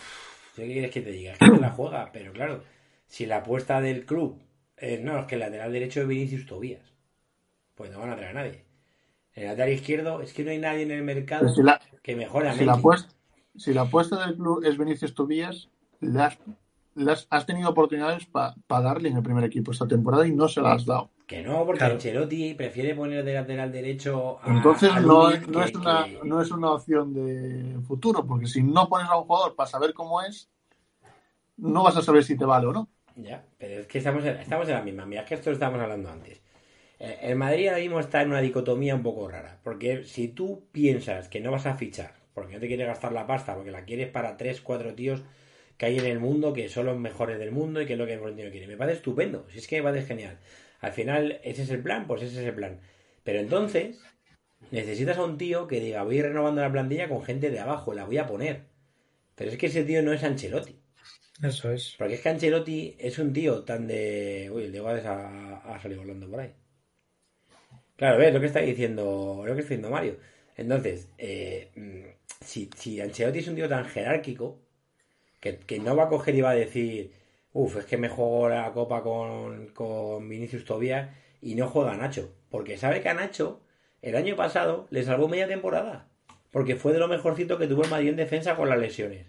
¿qué 0.55 0.65
quieres 0.65 0.91
que 0.91 1.01
te 1.01 1.11
diga? 1.11 1.34
Es 1.34 1.39
que 1.39 1.49
te 1.49 1.59
la 1.59 1.72
juega, 1.72 2.11
pero 2.11 2.32
claro, 2.34 2.63
si 3.07 3.26
la 3.26 3.38
apuesta 3.38 3.82
del 3.82 4.05
club 4.05 4.41
es 4.78 5.01
no, 5.01 5.20
es 5.20 5.26
que 5.26 5.36
el 5.36 5.41
lateral 5.41 5.72
derecho 5.72 6.01
es 6.01 6.07
Vinicius 6.07 6.45
Tobías, 6.45 6.93
pues 7.76 7.91
no 7.91 7.99
van 7.99 8.11
a 8.11 8.15
traer 8.15 8.38
a 8.38 8.41
nadie. 8.41 8.65
El 9.34 9.45
lateral 9.45 9.74
izquierdo 9.74 10.22
es 10.22 10.34
que 10.34 10.43
no 10.43 10.51
hay 10.51 10.59
nadie 10.59 10.84
en 10.84 10.91
el 10.91 11.03
mercado 11.03 11.41
Pero 11.43 11.53
si 11.53 11.63
la, 11.63 11.82
que 12.03 12.15
mejore 12.15 12.49
a 12.49 12.53
si 12.53 12.65
la 12.65 12.74
apuesta, 12.74 13.13
si 13.55 13.73
la 13.73 13.81
apuesta 13.81 14.25
del 14.25 14.35
club 14.35 14.63
es 14.63 14.77
Vinicius 14.77 15.13
Tobías, 15.13 15.69
has, 17.29 17.45
tenido 17.45 17.69
oportunidades 17.69 18.25
para 18.25 18.55
darle 18.67 19.09
en 19.09 19.17
el 19.17 19.23
primer 19.23 19.43
equipo 19.43 19.71
esta 19.71 19.87
temporada 19.87 20.27
y 20.27 20.31
no 20.33 20.47
se 20.47 20.61
las 20.61 20.77
has 20.77 20.85
dado. 20.85 21.09
Que 21.27 21.43
no, 21.43 21.63
porque 21.65 21.79
Claro. 21.79 21.93
Ancelotti 21.95 22.55
prefiere 22.55 22.95
poner 22.95 23.23
de 23.23 23.33
lateral 23.35 23.71
derecho 23.71 24.39
a 24.41 24.51
Entonces 24.55 24.91
a 24.91 24.99
no, 24.99 25.29
Lunin 25.29 25.51
no 25.51 25.59
que- 25.59 25.65
es 25.65 25.75
una, 25.75 26.05
que- 26.05 26.27
no 26.27 26.41
es 26.41 26.51
una 26.51 26.71
opción 26.71 27.13
de 27.13 27.79
futuro, 27.87 28.25
porque 28.25 28.47
si 28.47 28.63
no 28.63 28.89
pones 28.89 29.07
a 29.09 29.17
un 29.17 29.25
jugador 29.25 29.55
para 29.55 29.69
saber 29.69 29.93
cómo 29.93 30.21
es, 30.23 30.49
no 31.57 31.83
vas 31.83 31.97
a 31.97 32.01
saber 32.01 32.23
si 32.23 32.37
te 32.37 32.45
vale 32.45 32.67
o 32.67 32.73
no. 32.73 32.89
Ya, 33.15 33.45
pero 33.57 33.81
es 33.81 33.87
que 33.87 33.97
estamos 33.97 34.23
en, 34.23 34.37
estamos 34.37 34.67
en 34.69 34.75
la 34.75 34.81
misma. 34.81 35.05
Mira, 35.05 35.21
es 35.23 35.27
que 35.27 35.35
esto 35.35 35.49
lo 35.49 35.53
estábamos 35.55 35.81
hablando 35.81 36.09
antes. 36.09 36.41
Eh, 36.99 37.19
El 37.23 37.35
Madrid 37.35 37.67
ahora 37.67 37.79
mismo 37.81 37.99
está 37.99 38.21
en 38.21 38.29
una 38.29 38.41
dicotomía 38.41 38.95
un 38.95 39.03
poco 39.03 39.27
rara. 39.27 39.59
Porque 39.63 40.03
si 40.05 40.29
tú 40.29 40.63
piensas 40.71 41.27
que 41.27 41.41
no 41.41 41.51
vas 41.51 41.65
a 41.65 41.75
fichar, 41.75 42.13
porque 42.34 42.53
no 42.53 42.59
te 42.59 42.67
quieres 42.67 42.88
gastar 42.88 43.11
la 43.11 43.27
pasta, 43.27 43.55
porque 43.55 43.71
la 43.71 43.86
quieres 43.86 44.09
para 44.09 44.38
tres, 44.38 44.61
cuatro 44.61 44.93
tíos 44.93 45.23
que 45.77 45.86
hay 45.86 45.97
en 45.97 46.05
el 46.05 46.19
mundo, 46.19 46.53
que 46.53 46.67
son 46.69 46.86
los 46.86 46.97
mejores 46.97 47.39
del 47.39 47.51
mundo 47.51 47.82
y 47.82 47.86
que 47.86 47.93
es 47.93 47.99
lo 47.99 48.05
que 48.05 48.13
el 48.13 48.19
Florentino 48.19 48.51
quiere. 48.51 48.67
Me 48.67 48.77
parece 48.77 48.97
estupendo, 48.97 49.47
si 49.49 49.59
es 49.59 49.67
que 49.67 49.77
me 49.77 49.84
parece 49.84 50.07
genial. 50.07 50.38
Al 50.82 50.91
final, 50.91 51.39
ese 51.43 51.63
es 51.63 51.69
el 51.69 51.82
plan, 51.82 52.05
pues 52.05 52.21
ese 52.21 52.41
es 52.41 52.47
el 52.47 52.53
plan. 52.53 52.82
Pero 53.23 53.39
entonces, 53.39 53.99
necesitas 54.71 55.17
a 55.17 55.23
un 55.23 55.38
tío 55.38 55.67
que 55.67 55.80
diga, 55.80 56.03
voy 56.03 56.15
a 56.15 56.19
ir 56.19 56.25
renovando 56.25 56.61
la 56.61 56.71
plantilla 56.71 57.07
con 57.07 57.23
gente 57.23 57.49
de 57.49 57.59
abajo, 57.59 57.93
la 57.93 58.05
voy 58.05 58.17
a 58.17 58.27
poner. 58.27 58.63
Pero 59.36 59.51
es 59.51 59.57
que 59.57 59.67
ese 59.67 59.86
tío 59.86 60.01
no 60.01 60.11
es 60.11 60.23
Ancelotti. 60.23 60.80
Eso 61.41 61.71
es. 61.71 61.95
Porque 61.97 62.15
es 62.15 62.21
que 62.21 62.30
Ancelotti 62.30 62.95
es 62.99 63.17
un 63.17 63.32
tío 63.32 63.63
tan 63.63 63.88
de. 63.88 64.49
Uy, 64.53 64.65
el 64.65 64.71
Diego 64.73 64.89
ha, 64.89 65.75
ha 65.75 65.80
salido 65.80 66.01
volando 66.01 66.30
por 66.30 66.41
ahí. 66.41 66.53
Claro, 67.95 68.17
ves 68.17 68.34
lo 68.34 68.41
que 68.41 68.47
está 68.47 68.59
diciendo. 68.59 69.43
Lo 69.45 69.55
que 69.55 69.61
está 69.61 69.75
diciendo 69.75 69.89
Mario. 69.89 70.17
Entonces, 70.57 71.09
eh, 71.17 71.71
mm, 71.75 72.18
si, 72.41 72.69
si 72.75 73.01
Ancelotti 73.01 73.39
es 73.39 73.47
un 73.47 73.55
tío 73.55 73.69
tan 73.69 73.85
jerárquico, 73.85 74.59
que, 75.39 75.57
que 75.57 75.79
no 75.79 75.95
va 75.95 76.05
a 76.05 76.09
coger 76.09 76.35
y 76.35 76.41
va 76.41 76.51
a 76.51 76.55
decir, 76.55 77.13
uff, 77.53 77.77
es 77.77 77.85
que 77.85 77.97
me 77.97 78.09
juego 78.09 78.49
la 78.49 78.71
copa 78.71 79.01
con, 79.03 79.67
con 79.67 80.27
Vinicius 80.27 80.65
Tobias 80.65 81.09
y 81.41 81.55
no 81.55 81.67
juega 81.67 81.93
a 81.93 81.97
Nacho. 81.97 82.33
Porque 82.49 82.77
sabe 82.77 83.01
que 83.01 83.09
a 83.09 83.13
Nacho, 83.13 83.61
el 84.01 84.15
año 84.15 84.35
pasado, 84.35 84.87
le 84.89 85.03
salvó 85.03 85.27
media 85.27 85.47
temporada. 85.47 86.07
Porque 86.51 86.75
fue 86.75 86.93
de 86.93 86.99
lo 86.99 87.07
mejorcito 87.07 87.57
que 87.57 87.67
tuvo 87.67 87.83
el 87.83 87.89
Madrid 87.89 88.09
en 88.09 88.15
defensa 88.15 88.55
con 88.55 88.69
las 88.69 88.79
lesiones. 88.79 89.27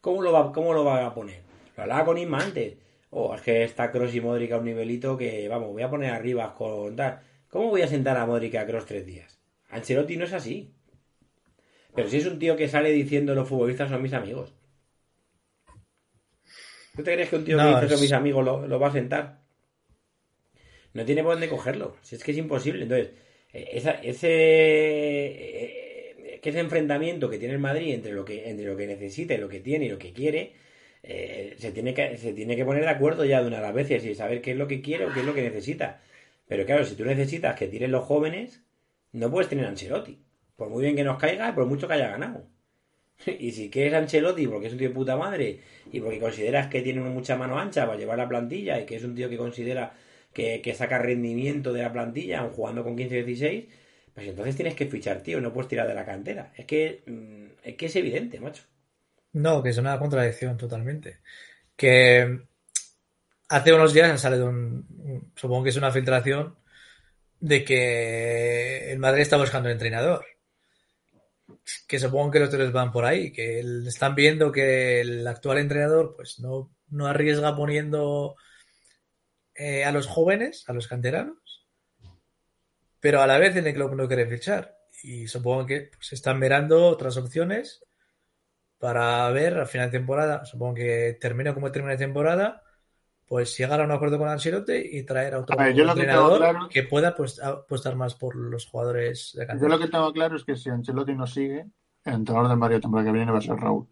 ¿Cómo 0.00 0.22
lo 0.22 0.32
va, 0.32 0.52
cómo 0.52 0.72
lo 0.72 0.84
va 0.84 1.04
a 1.04 1.14
poner? 1.14 1.42
Lo 1.76 1.82
hablaba 1.82 2.04
con 2.04 2.18
Isma 2.18 2.38
antes. 2.38 2.76
Oh, 3.10 3.34
es 3.34 3.40
que 3.40 3.64
está 3.64 3.90
Cross 3.90 4.14
y 4.14 4.20
Modric 4.20 4.52
a 4.52 4.58
un 4.58 4.64
nivelito 4.64 5.16
que, 5.16 5.48
vamos, 5.48 5.70
voy 5.70 5.82
a 5.82 5.90
poner 5.90 6.12
arriba 6.12 6.54
con 6.54 6.94
tal. 6.94 7.20
¿Cómo 7.48 7.70
voy 7.70 7.82
a 7.82 7.88
sentar 7.88 8.16
a 8.16 8.26
Modric 8.26 8.54
a 8.56 8.66
Cross 8.66 8.86
tres 8.86 9.06
días? 9.06 9.40
Ancelotti 9.70 10.16
no 10.16 10.24
es 10.24 10.32
así. 10.32 10.75
Pero 11.96 12.08
si 12.08 12.18
es 12.18 12.26
un 12.26 12.38
tío 12.38 12.56
que 12.56 12.68
sale 12.68 12.92
diciendo 12.92 13.34
los 13.34 13.48
futbolistas 13.48 13.90
son 13.90 14.02
mis 14.02 14.12
amigos. 14.12 14.54
¿Tú 16.96 17.04
te 17.04 17.12
crees 17.14 17.28
que 17.30 17.36
un 17.36 17.44
tío 17.44 17.60
que 17.60 17.68
dice 17.68 17.88
son 17.88 18.00
mis 18.00 18.12
amigos 18.12 18.44
lo, 18.44 18.66
lo 18.66 18.80
va 18.80 18.88
a 18.88 18.92
sentar? 18.92 19.44
No 20.94 21.04
tiene 21.04 21.22
por 21.22 21.32
dónde 21.32 21.48
cogerlo. 21.48 21.96
Si 22.02 22.16
es 22.16 22.24
que 22.24 22.32
es 22.32 22.38
imposible. 22.38 22.82
Entonces, 22.84 23.10
eh, 23.52 23.68
esa- 23.72 24.00
ese, 24.02 24.28
eh, 24.30 26.40
que 26.42 26.50
ese 26.50 26.60
enfrentamiento 26.60 27.28
que 27.30 27.38
tiene 27.38 27.54
el 27.54 27.60
Madrid 27.60 27.94
entre 27.94 28.12
lo 28.12 28.24
que, 28.24 28.48
entre 28.50 28.66
lo 28.66 28.76
que 28.76 28.86
necesita 28.86 29.34
y 29.34 29.38
lo 29.38 29.48
que 29.48 29.60
tiene 29.60 29.86
y 29.86 29.88
lo 29.90 29.98
que 29.98 30.12
quiere, 30.12 30.52
eh, 31.02 31.54
se, 31.58 31.72
tiene 31.72 31.94
que, 31.94 32.16
se 32.16 32.32
tiene 32.32 32.56
que 32.56 32.64
poner 32.64 32.82
de 32.84 32.90
acuerdo 32.90 33.24
ya 33.24 33.40
de 33.40 33.46
una 33.48 33.56
de 33.58 33.62
las 33.62 33.74
veces 33.74 34.04
y 34.04 34.14
saber 34.14 34.40
qué 34.42 34.52
es 34.52 34.56
lo 34.56 34.66
que 34.68 34.80
quiere 34.82 35.06
o 35.06 35.12
qué 35.12 35.20
es 35.20 35.26
lo 35.26 35.34
que 35.34 35.42
necesita. 35.42 36.02
Pero 36.48 36.64
claro, 36.66 36.84
si 36.84 36.94
tú 36.96 37.04
necesitas 37.04 37.56
que 37.58 37.68
tiren 37.68 37.92
los 37.92 38.04
jóvenes, 38.04 38.62
no 39.12 39.30
puedes 39.30 39.48
tener 39.48 39.64
a 39.66 39.68
Ancelotti. 39.68 40.18
Por 40.56 40.68
muy 40.70 40.82
bien 40.82 40.96
que 40.96 41.04
nos 41.04 41.18
caiga, 41.18 41.54
por 41.54 41.66
mucho 41.66 41.86
que 41.88 41.94
haya 41.94 42.08
ganado. 42.08 42.48
Y 43.26 43.52
si 43.52 43.70
quieres 43.70 43.94
Ancelotti 43.94 44.46
porque 44.46 44.66
es 44.68 44.72
un 44.72 44.78
tío 44.78 44.88
de 44.88 44.94
puta 44.94 45.16
madre 45.16 45.60
y 45.92 46.00
porque 46.00 46.20
consideras 46.20 46.68
que 46.68 46.82
tiene 46.82 47.00
mucha 47.00 47.36
mano 47.36 47.58
ancha 47.58 47.86
para 47.86 47.98
llevar 47.98 48.18
la 48.18 48.28
plantilla 48.28 48.80
y 48.80 48.86
que 48.86 48.96
es 48.96 49.04
un 49.04 49.14
tío 49.14 49.28
que 49.30 49.38
considera 49.38 49.94
que, 50.32 50.60
que 50.62 50.74
saca 50.74 50.98
rendimiento 50.98 51.72
de 51.72 51.82
la 51.82 51.92
plantilla 51.92 52.40
aun 52.40 52.50
jugando 52.52 52.84
con 52.84 52.96
15-16, 52.96 53.68
pues 54.14 54.28
entonces 54.28 54.56
tienes 54.56 54.74
que 54.74 54.86
fichar, 54.86 55.22
tío, 55.22 55.40
no 55.40 55.52
puedes 55.52 55.68
tirar 55.68 55.88
de 55.88 55.94
la 55.94 56.04
cantera. 56.06 56.52
Es 56.56 56.66
que, 56.66 57.02
mm, 57.06 57.46
es 57.64 57.76
que 57.76 57.86
es 57.86 57.96
evidente, 57.96 58.40
macho. 58.40 58.62
No, 59.32 59.62
que 59.62 59.70
es 59.70 59.78
una 59.78 59.98
contradicción 59.98 60.56
totalmente. 60.56 61.20
Que 61.76 62.40
hace 63.48 63.72
unos 63.72 63.92
días 63.92 64.10
ha 64.10 64.18
salido 64.18 64.48
un, 64.48 65.32
supongo 65.36 65.64
que 65.64 65.70
es 65.70 65.76
una 65.76 65.92
filtración 65.92 66.56
de 67.40 67.64
que 67.64 68.92
el 68.92 68.98
Madrid 68.98 69.22
está 69.22 69.36
buscando 69.36 69.68
un 69.68 69.74
entrenador. 69.74 70.24
Que 71.88 71.98
supongo 71.98 72.30
que 72.30 72.40
los 72.40 72.50
tres 72.50 72.72
van 72.72 72.92
por 72.92 73.04
ahí, 73.04 73.32
que 73.32 73.60
están 73.86 74.14
viendo 74.14 74.52
que 74.52 75.00
el 75.00 75.26
actual 75.26 75.58
entrenador 75.58 76.14
pues 76.16 76.38
no, 76.38 76.70
no 76.88 77.06
arriesga 77.06 77.56
poniendo 77.56 78.36
eh, 79.54 79.84
a 79.84 79.92
los 79.92 80.06
jóvenes, 80.06 80.64
a 80.68 80.72
los 80.72 80.86
canteranos, 80.86 81.66
pero 83.00 83.22
a 83.22 83.26
la 83.26 83.38
vez 83.38 83.56
en 83.56 83.66
el 83.66 83.74
club 83.74 83.94
no 83.94 84.06
quiere 84.06 84.26
fichar. 84.26 84.76
Y 85.02 85.26
supongo 85.26 85.66
que 85.66 85.90
pues, 85.96 86.12
están 86.12 86.38
mirando 86.38 86.86
otras 86.86 87.16
opciones 87.16 87.84
para 88.78 89.28
ver 89.30 89.56
al 89.56 89.66
final 89.66 89.90
de 89.90 89.98
temporada, 89.98 90.44
supongo 90.44 90.74
que 90.74 91.16
termine 91.20 91.54
como 91.54 91.72
termina 91.72 91.92
de 91.92 91.98
temporada, 91.98 92.62
pues 93.26 93.56
llegar 93.58 93.80
a 93.80 93.84
un 93.84 93.90
acuerdo 93.90 94.18
con 94.18 94.28
Ancelotti 94.28 94.72
y 94.72 95.02
traer 95.02 95.34
a 95.34 95.40
otro 95.40 95.60
entrenador 95.60 96.68
que, 96.68 96.84
pueda 96.84 97.14
pues, 97.14 97.42
apostar 97.42 97.96
más 97.96 98.14
por 98.14 98.36
los 98.36 98.66
jugadores 98.66 99.32
de 99.34 99.46
Yo 99.60 99.68
lo 99.68 99.78
que 99.78 99.88
tengo 99.88 100.12
claro 100.12 100.36
es 100.36 100.44
que 100.44 100.56
si 100.56 100.70
Ancelotti 100.70 101.14
no 101.14 101.26
sigue, 101.26 101.66
el 102.04 102.14
entrenador 102.14 102.50
de 102.50 102.56
Mario 102.56 102.80
temporada 102.80 103.08
que 103.08 103.16
viene 103.16 103.32
va 103.32 103.38
a 103.38 103.42
ser 103.42 103.56
Raúl. 103.56 103.86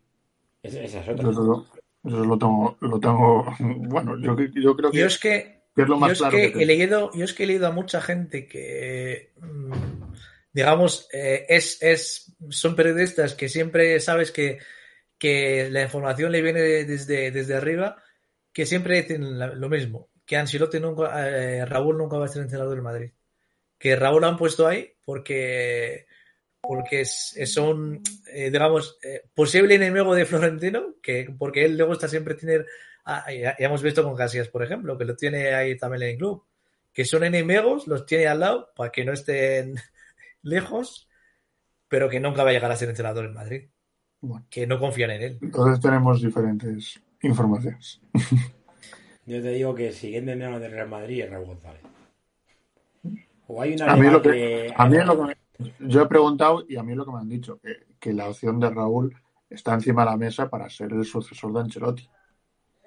Esa, 0.63 0.83
es 0.83 1.09
otra. 1.09 1.17
Yo, 1.17 1.67
eso, 2.05 2.25
lo 2.25 2.39
tengo, 2.39 2.77
lo 2.81 3.01
tengo, 3.01 3.45
bueno, 3.61 4.19
yo, 4.19 4.37
yo 4.55 4.77
creo 4.77 4.91
que, 4.91 4.99
yo 4.99 5.07
es 5.07 5.19
que, 5.19 5.65
es 5.77 5.89
lo 5.89 5.99
más 5.99 6.11
yo 6.13 6.25
claro 6.25 6.39
es 6.39 6.53
que, 6.53 6.63
he 6.63 6.67
leído, 6.67 7.11
yo 7.13 7.25
es 7.25 7.35
que 7.35 7.45
he 7.45 7.47
leído 7.47 7.67
a 7.67 7.73
mucha 7.73 8.01
gente 8.01 8.47
que 8.47 9.33
mm, 9.41 9.73
digamos, 10.55 11.09
eh, 11.13 11.45
es, 11.49 11.83
es, 11.83 12.33
son 12.49 12.77
periodistas 12.77 13.35
que 13.35 13.49
siempre 13.49 13.99
sabes 13.99 14.31
que, 14.31 14.61
que 15.19 15.69
la 15.71 15.83
información 15.83 16.31
le 16.31 16.43
viene 16.43 16.61
desde, 16.61 17.33
desde 17.33 17.57
arriba, 17.57 17.97
que 18.55 18.65
siempre 18.65 19.03
dicen 19.03 19.61
lo 19.61 19.69
mismo, 19.69 20.11
que 20.25 20.37
Ancelotti 20.37 20.79
nunca, 20.79 21.29
eh, 21.29 21.67
Raúl 21.67 21.99
nunca 21.99 22.17
va 22.17 22.27
a 22.27 22.29
ser 22.29 22.43
entrenador 22.43 22.73
del 22.73 22.83
Madrid. 22.83 23.11
Que 23.77 23.97
Raúl 23.97 24.23
lo 24.23 24.29
han 24.29 24.37
puesto 24.37 24.69
ahí 24.69 24.93
porque, 25.05 26.07
porque 26.63 27.01
es, 27.01 27.35
es 27.37 27.57
un, 27.57 28.01
eh, 28.33 28.51
digamos, 28.51 28.97
posible 29.35 29.75
enemigo 29.75 30.15
de 30.15 30.25
Florentino, 30.25 30.95
que, 31.03 31.35
porque 31.37 31.65
él 31.65 31.77
le 31.77 31.83
gusta 31.83 32.07
siempre 32.07 32.37
tener, 32.37 32.65
ah, 33.05 33.27
ya, 33.33 33.57
hemos 33.59 33.83
visto 33.83 34.05
con 34.05 34.15
Casillas, 34.15 34.49
por 34.49 34.63
ejemplo, 34.63 34.97
que 34.97 35.05
lo 35.05 35.17
tiene 35.17 35.53
ahí 35.53 35.77
también 35.77 36.05
en 36.05 36.09
el 36.11 36.17
club, 36.19 36.45
que 36.93 37.05
son 37.05 37.25
enemigos, 37.25 37.89
los 37.89 38.07
tiene 38.07 38.29
al 38.29 38.39
lado 38.39 38.71
para 38.77 38.93
que 38.93 39.05
no 39.05 39.13
estén 39.13 39.75
lejos, 40.43 41.09
pero 41.89 42.09
que 42.09 42.21
nunca 42.21 42.45
va 42.45 42.51
a 42.51 42.53
llegar 42.53 42.71
a 42.71 42.77
ser 42.77 42.89
entrenador 42.89 43.25
en 43.25 43.35
Madrid. 43.35 43.69
Que 44.49 44.67
no 44.67 44.79
confían 44.79 45.11
en 45.11 45.23
él. 45.23 45.39
Entonces 45.43 45.81
tenemos 45.81 46.23
diferentes 46.23 46.99
informaciones. 47.25 48.01
Yo 49.27 49.41
te 49.43 49.51
digo 49.51 49.75
que 49.75 49.89
el 49.89 49.95
siguiente 49.95 50.33
entrenador 50.33 50.61
del 50.61 50.73
Real 50.73 50.89
Madrid 50.89 51.23
es 51.23 51.31
Raúl 51.31 51.47
González. 51.47 51.83
O 53.47 53.61
hay 53.61 53.75
una 53.75 53.93
a 53.93 53.97
mí, 53.97 54.09
lo 54.09 54.23
que, 54.23 54.73
a 54.75 54.89
mí 54.89 54.97
es 54.97 55.07
lo 55.07 55.27
que 55.27 55.37
yo 55.81 56.03
he 56.03 56.07
preguntado 56.07 56.65
y 56.69 56.77
a 56.77 56.83
mí 56.83 56.93
es 56.93 56.99
lo 56.99 57.05
que 57.05 57.13
me 57.13 57.19
han 57.19 57.29
dicho, 57.29 57.59
que, 57.59 57.87
que, 58.01 58.13
la 58.13 58.29
opción 58.29 58.59
de 58.59 58.71
Raúl 58.71 59.15
está 59.49 59.75
encima 59.75 60.05
de 60.05 60.11
la 60.11 60.17
mesa 60.17 60.49
para 60.49 60.69
ser 60.69 60.93
el 60.93 61.05
sucesor 61.05 61.53
de 61.53 61.61
Ancelotti. 61.61 62.09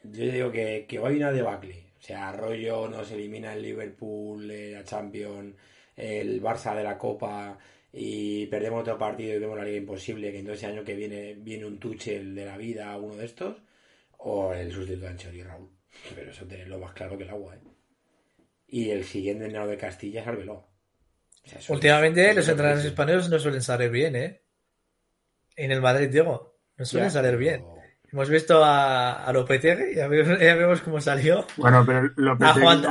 Yo 0.04 0.32
digo 0.32 0.52
que, 0.52 0.86
que 0.88 0.98
hay 0.98 1.18
una 1.18 1.32
debacle. 1.32 1.88
O 2.00 2.02
sea, 2.02 2.30
Arroyo 2.30 2.88
nos 2.88 3.12
elimina 3.12 3.54
el 3.54 3.62
Liverpool, 3.62 4.48
la 4.48 4.84
Champions, 4.84 5.56
el 5.96 6.42
Barça 6.42 6.76
de 6.76 6.84
la 6.84 6.98
Copa 6.98 7.58
y 7.92 8.46
perdemos 8.48 8.82
otro 8.82 8.98
partido 8.98 9.36
y 9.36 9.40
vemos 9.40 9.58
la 9.58 9.64
Liga 9.64 9.78
Imposible, 9.78 10.32
que 10.32 10.40
entonces 10.40 10.64
el 10.64 10.72
año 10.72 10.84
que 10.84 10.96
viene 10.96 11.34
viene 11.34 11.66
un 11.66 11.80
Tuchel 11.80 12.36
de 12.36 12.46
la 12.46 12.58
vida, 12.58 12.96
uno 12.98 13.16
de 13.16 13.26
estos, 13.26 13.58
o 14.18 14.53
el 14.53 14.72
sustituto 14.72 15.05
de 15.05 15.11
Ancelotti 15.11 15.43
Raúl. 15.43 15.70
Pero 16.15 16.32
eso 16.32 16.45
tenerlo 16.45 16.80
más 16.80 16.93
claro 16.93 17.18
que 17.18 17.24
el 17.24 17.30
agua, 17.30 17.55
¿eh? 17.55 17.59
Y 18.68 18.89
el 18.89 19.05
siguiente 19.05 19.45
entrenador 19.45 19.72
de 19.72 19.78
Castilla 19.78 20.22
es 20.22 20.28
Arbeloa. 20.28 20.68
Últimamente 21.70 22.34
los 22.34 22.47
entrenadores 22.49 22.86
españoles 22.86 23.30
no 23.30 23.39
suelen 23.39 23.61
salir 23.61 23.89
bien, 23.89 24.15
¿eh? 24.15 24.41
En 25.55 25.72
el 25.72 25.82
Madrid, 25.82 26.09
Diego, 26.09 26.59
no 26.78 26.86
suelen 26.86 27.09
salir 27.09 27.38
bien. 27.38 27.63
Hemos 28.11 28.30
visto 28.30 28.63
a, 28.63 29.26
a 29.26 29.34
Lopetegui, 29.34 29.95
ya 29.95 30.07
vemos, 30.07 30.39
ya 30.41 30.55
vemos 30.55 30.82
cómo 30.82 31.01
salió. 31.01 31.45
Bueno, 31.57 31.86
pero 31.86 32.09
Lopetegui... 32.15 32.86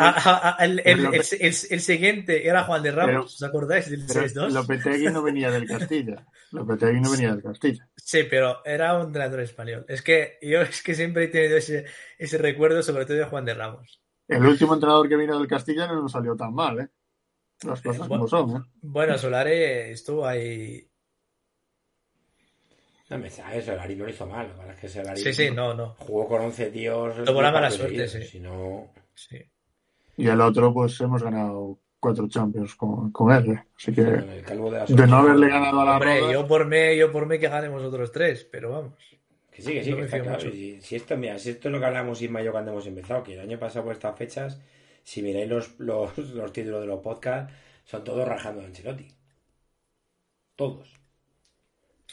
el, 0.60 0.82
el, 0.84 1.14
el, 1.14 1.80
siguiente 1.80 2.46
era 2.46 2.64
Juan 2.64 2.82
de 2.82 2.92
Ramos, 2.92 3.34
¿os 3.34 3.42
acordáis 3.42 3.90
del 3.90 4.06
6-2? 4.06 4.50
Lopetegui 4.50 5.06
no 5.06 5.22
venía 5.22 5.50
del 5.50 5.66
Castilla. 5.68 6.26
Lopetegui 6.52 7.00
no 7.00 7.10
venía 7.10 7.32
del 7.32 7.42
Castilla. 7.42 7.88
Sí, 8.06 8.22
pero 8.22 8.64
era 8.64 8.94
un 8.96 9.06
entrenador 9.06 9.40
español. 9.40 9.84
Es 9.88 10.00
que 10.00 10.38
yo 10.40 10.60
es 10.60 10.80
que 10.80 10.94
siempre 10.94 11.24
he 11.24 11.28
tenido 11.28 11.56
ese, 11.56 11.86
ese 12.16 12.38
recuerdo, 12.38 12.80
sobre 12.80 13.04
todo 13.04 13.16
de 13.16 13.24
Juan 13.24 13.44
de 13.44 13.52
Ramos. 13.54 14.00
El 14.28 14.46
último 14.46 14.74
entrenador 14.74 15.08
que 15.08 15.16
vino 15.16 15.36
del 15.36 15.48
Castilla 15.48 15.88
no 15.88 16.02
nos 16.02 16.12
salió 16.12 16.36
tan 16.36 16.54
mal, 16.54 16.78
¿eh? 16.78 16.88
Las 17.64 17.82
cosas 17.82 18.06
eh, 18.06 18.08
como 18.08 18.28
son, 18.28 18.58
¿eh? 18.58 18.64
Bueno, 18.80 19.18
Solare 19.18 19.90
estuvo 19.90 20.24
ahí 20.24 20.88
no 23.10 23.18
me 23.18 23.28
sabe, 23.28 23.60
Solari 23.60 23.96
no 23.96 24.04
lo 24.04 24.10
hizo 24.10 24.26
mal. 24.26 24.54
La 24.56 24.72
es 24.72 24.78
que 24.78 24.88
Solari 24.88 25.20
sí, 25.20 25.32
sí, 25.32 25.50
no, 25.50 25.74
no. 25.74 25.96
jugó 25.98 26.28
con 26.28 26.42
11 26.42 26.70
tíos. 26.70 27.24
Tuvo 27.24 27.42
la 27.42 27.50
mala 27.50 27.72
suerte, 27.72 28.06
sí. 28.06 28.22
Si 28.22 28.38
no... 28.38 28.92
sí. 29.14 29.38
Y 30.16 30.28
el 30.28 30.40
otro, 30.40 30.72
pues 30.72 31.00
hemos 31.00 31.24
ganado 31.24 31.80
cuatro 32.00 32.28
Champions 32.28 32.74
con, 32.74 33.10
con 33.10 33.32
él. 33.32 33.52
¿eh? 33.52 33.64
Así 33.76 33.92
que 33.92 34.02
de, 34.02 34.42
de, 34.42 35.06
no 35.06 35.16
haberle 35.16 35.48
ganado 35.48 35.80
a 35.80 35.84
la 35.84 35.92
Hombre, 35.94 36.32
yo 36.32 36.46
por 36.46 36.66
mí, 36.66 36.96
yo 36.96 37.10
por 37.10 37.26
mí 37.26 37.38
que 37.38 37.48
ganemos 37.48 37.82
otros 37.82 38.12
tres, 38.12 38.44
pero 38.50 38.70
vamos. 38.70 38.94
Que 39.50 39.62
sí, 39.62 39.72
que 39.72 39.84
sí, 39.84 39.94
que 39.94 40.02
está 40.02 40.20
claro. 40.20 40.40
Si, 40.40 40.80
si, 40.82 40.96
esto, 40.96 41.16
mira, 41.16 41.38
si 41.38 41.50
esto 41.50 41.68
es 41.68 41.72
lo 41.72 41.80
que 41.80 41.86
hablamos 41.86 42.20
Isma 42.20 42.42
y 42.42 42.44
yo 42.44 42.52
cuando 42.52 42.72
hemos 42.72 42.86
empezado, 42.86 43.22
que 43.22 43.34
el 43.34 43.40
año 43.40 43.58
pasado 43.58 43.86
por 43.86 43.94
estas 43.94 44.16
fechas, 44.16 44.60
si 45.02 45.22
miráis 45.22 45.48
los, 45.48 45.80
los, 45.80 46.18
los 46.18 46.52
títulos 46.52 46.82
de 46.82 46.86
los 46.86 47.00
podcasts, 47.00 47.54
son 47.84 48.04
todos 48.04 48.28
rajando 48.28 48.60
de 48.60 48.66
Ancelotti. 48.66 49.08
Todos. 50.56 50.96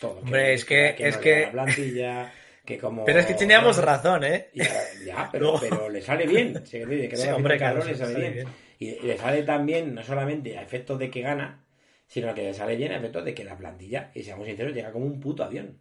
Hombre, 0.02 0.54
es 0.54 0.66
que, 0.66 0.96
es 0.98 1.18
que... 1.18 1.50
plantilla, 1.52 2.32
que 2.66 2.78
como... 2.78 3.04
Pero 3.06 3.20
es 3.20 3.26
que 3.26 3.34
teníamos 3.34 3.78
razón, 3.78 4.24
¿eh? 4.24 4.50
Ya, 5.06 5.30
pero, 5.32 5.56
pero, 5.62 5.90
le 5.90 6.02
sale 6.02 6.26
bien. 6.28 6.66
sí, 6.66 6.82
hombre, 7.30 7.58
claro, 7.58 7.84
le 7.84 7.96
sale 7.96 8.32
bien. 8.32 8.48
Y 8.84 9.00
le 9.00 9.18
sale 9.18 9.44
también, 9.44 9.96
no 9.96 10.04
solamente 10.04 10.58
a 10.58 10.62
efectos 10.62 11.00
de 11.00 11.10
que 11.10 11.22
gana, 11.22 11.64
sino 12.06 12.34
que 12.34 12.44
le 12.44 12.54
sale 12.54 12.76
bien 12.76 12.92
a 12.92 12.98
efectos 12.98 13.24
de 13.24 13.34
que 13.34 13.46
la 13.46 13.58
plantilla, 13.58 14.12
y 14.14 14.24
seamos 14.24 14.46
sinceros, 14.46 14.74
llega 14.74 14.92
como 14.92 15.06
un 15.06 15.22
puto 15.22 15.44
avión. 15.44 15.80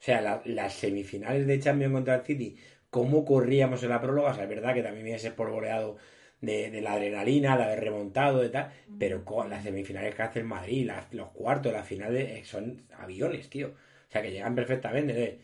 O 0.00 0.04
sea, 0.04 0.40
las 0.46 0.72
semifinales 0.72 1.46
de 1.46 1.60
Champions 1.60 1.92
contra 1.92 2.14
el 2.14 2.22
City, 2.22 2.56
cómo 2.88 3.26
corríamos 3.26 3.82
en 3.82 3.90
la 3.90 4.00
próloga, 4.00 4.30
o 4.30 4.34
sea, 4.34 4.44
es 4.44 4.48
verdad 4.48 4.72
que 4.72 4.82
también 4.82 5.04
viene 5.04 5.30
por 5.32 5.50
goleado 5.50 5.98
de, 6.40 6.80
la 6.80 6.94
adrenalina, 6.94 7.58
de 7.58 7.64
haber 7.64 7.80
remontado, 7.80 8.40
de 8.40 8.48
tal, 8.48 8.72
pero 8.98 9.24
con 9.26 9.50
las 9.50 9.62
semifinales 9.62 10.14
que 10.14 10.22
hace 10.22 10.38
el 10.40 10.46
Madrid, 10.46 10.90
los 11.10 11.28
cuartos, 11.32 11.70
las 11.70 11.86
finales, 11.86 12.30
eh, 12.30 12.44
son 12.46 12.86
aviones, 12.98 13.50
tío. 13.50 13.68
O 13.68 14.10
sea, 14.10 14.22
que 14.22 14.30
llegan 14.30 14.54
perfectamente. 14.54 15.38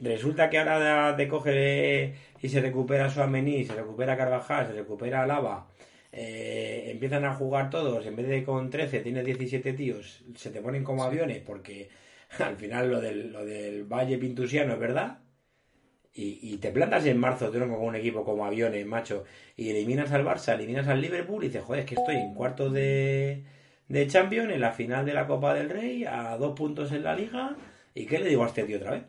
Resulta 0.00 0.48
que 0.50 0.58
ahora 0.58 1.14
de 1.14 1.28
coger 1.28 2.14
y 2.40 2.48
se 2.48 2.60
recupera 2.60 3.10
Suamení, 3.10 3.64
se 3.64 3.74
recupera 3.74 4.16
Carvajal, 4.16 4.66
se 4.68 4.72
recupera 4.74 5.26
Lava, 5.26 5.68
eh, 6.18 6.90
empiezan 6.90 7.26
a 7.26 7.34
jugar 7.34 7.68
todos, 7.68 8.06
en 8.06 8.16
vez 8.16 8.26
de 8.26 8.42
con 8.42 8.70
13 8.70 9.00
tienes 9.00 9.22
17 9.26 9.74
tíos, 9.74 10.24
se 10.34 10.50
te 10.50 10.62
ponen 10.62 10.82
como 10.82 11.04
aviones 11.04 11.42
porque 11.44 11.90
al 12.38 12.56
final 12.56 12.90
lo 12.90 13.02
del, 13.02 13.32
lo 13.32 13.44
del 13.44 13.84
Valle 13.84 14.16
Pintusiano 14.16 14.72
es 14.72 14.78
verdad, 14.78 15.18
y, 16.18 16.56
te 16.56 16.70
plantas 16.70 17.04
en 17.04 17.18
marzo 17.18 17.52
con 17.52 17.70
un 17.70 17.94
equipo 17.94 18.24
como 18.24 18.46
aviones, 18.46 18.86
macho, 18.86 19.24
y 19.54 19.68
eliminas 19.68 20.10
al 20.12 20.24
Barça, 20.24 20.54
eliminas 20.54 20.88
al 20.88 21.02
Liverpool 21.02 21.44
y 21.44 21.48
dices, 21.48 21.62
joder, 21.62 21.80
es 21.80 21.86
que 21.86 21.94
estoy 21.96 22.16
en 22.16 22.32
cuarto 22.32 22.70
de, 22.70 23.44
de 23.88 24.06
Champions, 24.06 24.50
en 24.50 24.62
la 24.62 24.72
final 24.72 25.04
de 25.04 25.12
la 25.12 25.26
Copa 25.26 25.52
del 25.52 25.68
Rey, 25.68 26.04
a 26.04 26.38
dos 26.38 26.56
puntos 26.56 26.90
en 26.92 27.04
la 27.04 27.14
Liga, 27.14 27.54
¿y 27.94 28.06
qué 28.06 28.18
le 28.18 28.30
digo 28.30 28.44
a 28.44 28.46
este 28.46 28.64
tío 28.64 28.78
otra 28.78 28.92
vez? 28.92 29.02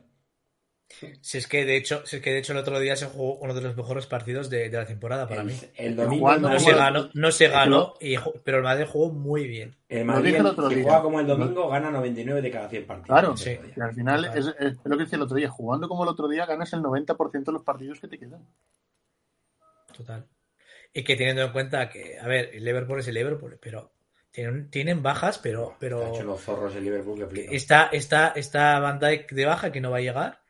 Si 1.22 1.38
es 1.38 1.48
que 1.48 1.66
de 1.66 1.76
hecho, 1.76 2.06
si 2.06 2.16
es 2.16 2.22
que 2.22 2.32
de 2.32 2.40
hecho 2.40 2.54
el 2.54 2.60
otro 2.60 2.80
día 2.80 2.96
se 2.96 3.08
jugó 3.08 3.36
uno 3.36 3.54
de 3.54 3.62
los 3.62 3.76
mejores 3.76 4.08
partidos 4.08 4.50
de, 4.50 4.70
la 4.70 4.86
temporada 4.86 5.28
para 5.28 5.44
mí. 5.44 5.54
El 5.76 5.96
domingo 5.96 6.38
no, 6.38 6.60
se 6.60 6.74
ganó, 6.74 7.10
no 7.14 7.32
se 7.32 7.50
ganó, 7.50 7.96
pero 8.44 8.58
el 8.58 8.64
Madrid 8.64 8.86
jugó 8.90 9.12
muy 9.12 9.48
bien. 9.48 9.76
El 9.90 10.06
Madrid, 10.06 10.38
si 10.70 10.84
juega 10.84 11.02
como 11.02 11.20
el 11.20 11.28
domingo, 11.28 11.70
gana 11.70 11.92
99 11.92 12.42
de 12.42 12.52
cada 12.52 12.70
100 12.70 12.88
partidos. 12.88 13.08
Claro, 13.08 13.38
sí. 13.38 13.60
y 13.76 13.80
al 13.80 13.94
final 13.94 14.26
es, 14.34 14.46
lo 14.86 14.98
que 14.98 15.04
decía 15.04 15.18
el 15.18 15.24
otro 15.24 15.36
día, 15.36 15.50
jugando 15.50 15.88
como 15.88 16.04
el 16.04 16.10
otro 16.10 16.28
día 16.28 16.46
ganas 16.46 16.72
el 16.74 16.82
90% 16.82 17.44
de 17.44 17.52
los 17.52 17.64
partidos 17.64 18.00
que 18.00 18.08
te 18.08 18.18
quedan. 18.18 18.48
Total. 19.96 20.26
Y 20.94 21.04
que 21.04 21.16
teniendo 21.16 21.44
en 21.44 21.52
cuenta 21.52 21.90
que, 21.90 22.18
a 22.18 22.28
ver, 22.28 22.52
el 22.54 22.64
Liverpool 22.64 23.00
es 23.00 23.08
el 23.08 23.16
Liverpool, 23.16 23.60
pero 23.62 23.92
tienen, 24.32 24.70
tienen 24.70 25.04
bajas, 25.04 25.38
pero... 25.38 25.76
pero 25.80 26.02
está 26.02 26.16
hecho 26.16 26.24
los 26.24 26.42
zorros 26.42 26.76
el 26.76 26.86
Liverpool 26.86 27.28
que 27.28 27.56
Está, 27.56 27.90
está, 27.92 28.30
está 28.30 28.80
Van 28.80 29.00
Dijk 29.00 29.32
de 29.32 29.46
baja 29.46 29.72
que 29.72 29.82
no 29.82 29.92
va 29.92 29.98
a 29.98 30.02
llegar 30.02 30.47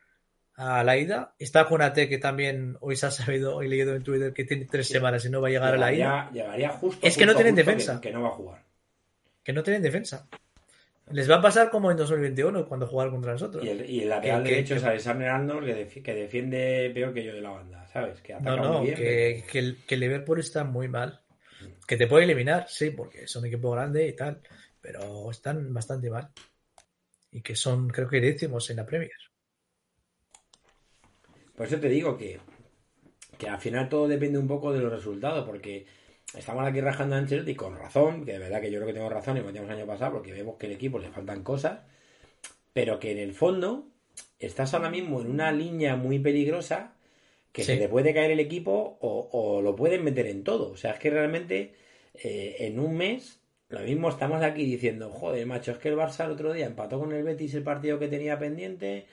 a 0.58 0.82
la 0.84 0.96
ida. 0.98 1.34
Está 1.38 1.64
Conate, 1.66 2.08
que 2.08 2.18
también 2.18 2.76
hoy 2.80 2.96
se 2.96 3.06
ha 3.06 3.10
sabido, 3.10 3.56
hoy 3.56 3.68
leído 3.68 3.94
en 3.94 4.02
Twitter 4.02 4.32
que 4.32 4.44
tiene 4.44 4.66
tres 4.66 4.88
semanas 4.88 5.24
y 5.24 5.30
no 5.30 5.40
va 5.40 5.48
a 5.48 5.50
llegar 5.52 5.74
a 5.74 5.78
la 5.78 5.92
ida. 5.92 6.30
Llegaría 6.32 6.70
justo. 6.70 7.06
Es 7.06 7.16
que 7.16 7.24
no 7.26 7.34
tienen 7.34 7.54
defensa. 7.54 8.00
Que, 8.00 8.10
no 8.10 8.22
va 8.22 8.28
a 8.28 8.32
jugar. 8.32 8.62
que 9.42 9.52
no 9.52 9.62
tienen 9.62 9.82
defensa. 9.82 10.28
Les 11.10 11.30
va 11.30 11.36
a 11.36 11.40
pasar 11.42 11.70
como 11.70 11.90
en 11.90 11.96
2021 11.96 12.66
cuando 12.68 12.86
jugaron 12.86 13.14
contra 13.14 13.32
nosotros. 13.32 13.64
Y 13.64 13.68
el, 13.70 13.88
y 13.88 14.00
el 14.02 14.08
lateral 14.10 14.42
Que- 14.42 14.50
derecho 14.50 14.74
que- 14.74 14.78
es 14.80 14.84
Alexander 14.84 15.28
Arnold 15.30 15.64
que, 15.66 15.74
defi- 15.88 16.02
que 16.02 16.14
defiende 16.14 16.90
peor 16.92 17.14
que 17.14 17.24
yo 17.24 17.32
de 17.32 17.40
la 17.40 17.50
banda, 17.50 17.86
¿sabes? 17.90 18.20
Que 18.20 18.34
ataca 18.34 18.50
No, 18.56 18.62
no, 18.62 18.78
muy 18.80 18.86
bien. 18.88 18.96
que, 18.98 19.44
que 19.50 19.58
el, 19.58 19.76
que 19.86 19.94
el 19.94 20.00
Liverpool 20.02 20.40
está 20.40 20.64
muy 20.64 20.86
mal. 20.88 21.20
Que 21.86 21.96
te 21.96 22.06
puede 22.06 22.24
eliminar, 22.24 22.66
sí, 22.68 22.90
porque 22.90 23.26
son 23.26 23.42
un 23.42 23.48
equipo 23.48 23.70
grande 23.70 24.06
y 24.06 24.12
tal, 24.14 24.40
pero 24.82 25.30
están 25.30 25.72
bastante 25.72 26.10
mal. 26.10 26.28
Y 27.32 27.40
que 27.40 27.56
son, 27.56 27.88
creo 27.88 28.08
que 28.08 28.20
décimos 28.20 28.68
en 28.68 28.76
la 28.76 28.84
Premier. 28.84 29.10
Por 31.58 31.66
eso 31.66 31.78
te 31.80 31.88
digo 31.88 32.16
que, 32.16 32.38
que 33.36 33.48
al 33.48 33.58
final 33.58 33.88
todo 33.88 34.08
depende 34.08 34.38
un 34.38 34.46
poco 34.48 34.72
de 34.72 34.80
los 34.80 34.92
resultados, 34.92 35.44
porque 35.44 35.86
estamos 36.36 36.64
aquí 36.66 36.80
rajando 36.80 37.16
a 37.16 37.18
Ancelotti 37.18 37.54
con 37.56 37.76
razón, 37.76 38.24
que 38.24 38.32
de 38.32 38.38
verdad 38.38 38.60
que 38.60 38.70
yo 38.70 38.78
creo 38.78 38.86
que 38.86 38.94
tengo 38.94 39.08
razón 39.10 39.36
y 39.36 39.40
lo 39.40 39.46
metíamos 39.46 39.70
el 39.70 39.76
año 39.78 39.86
pasado, 39.86 40.12
porque 40.12 40.32
vemos 40.32 40.56
que 40.56 40.66
al 40.66 40.72
equipo 40.72 41.00
le 41.00 41.10
faltan 41.10 41.42
cosas, 41.42 41.80
pero 42.72 43.00
que 43.00 43.10
en 43.10 43.18
el 43.18 43.34
fondo 43.34 43.88
estás 44.38 44.72
ahora 44.72 44.88
mismo 44.88 45.20
en 45.20 45.30
una 45.30 45.50
línea 45.52 45.96
muy 45.96 46.20
peligrosa 46.20 46.94
que 47.52 47.64
Sí. 47.64 47.72
se 47.72 47.78
te 47.78 47.88
puede 47.88 48.14
caer 48.14 48.30
el 48.30 48.40
equipo 48.40 48.98
o, 49.00 49.28
o 49.32 49.62
lo 49.62 49.74
pueden 49.74 50.04
meter 50.04 50.26
en 50.26 50.44
todo. 50.44 50.70
O 50.70 50.76
sea, 50.76 50.92
es 50.92 51.00
que 51.00 51.10
realmente 51.10 51.74
eh, 52.14 52.56
en 52.60 52.78
un 52.78 52.96
mes 52.96 53.40
lo 53.68 53.80
mismo 53.80 54.08
estamos 54.08 54.42
aquí 54.42 54.64
diciendo, 54.64 55.10
joder, 55.10 55.44
macho, 55.46 55.72
es 55.72 55.78
que 55.78 55.88
el 55.88 55.96
Barça 55.96 56.24
el 56.24 56.30
otro 56.32 56.52
día 56.52 56.66
empató 56.66 56.98
con 57.00 57.12
el 57.12 57.22
Betis 57.24 57.54
el 57.54 57.62
partido 57.64 57.98
que 57.98 58.08
tenía 58.08 58.38
pendiente, 58.38 59.06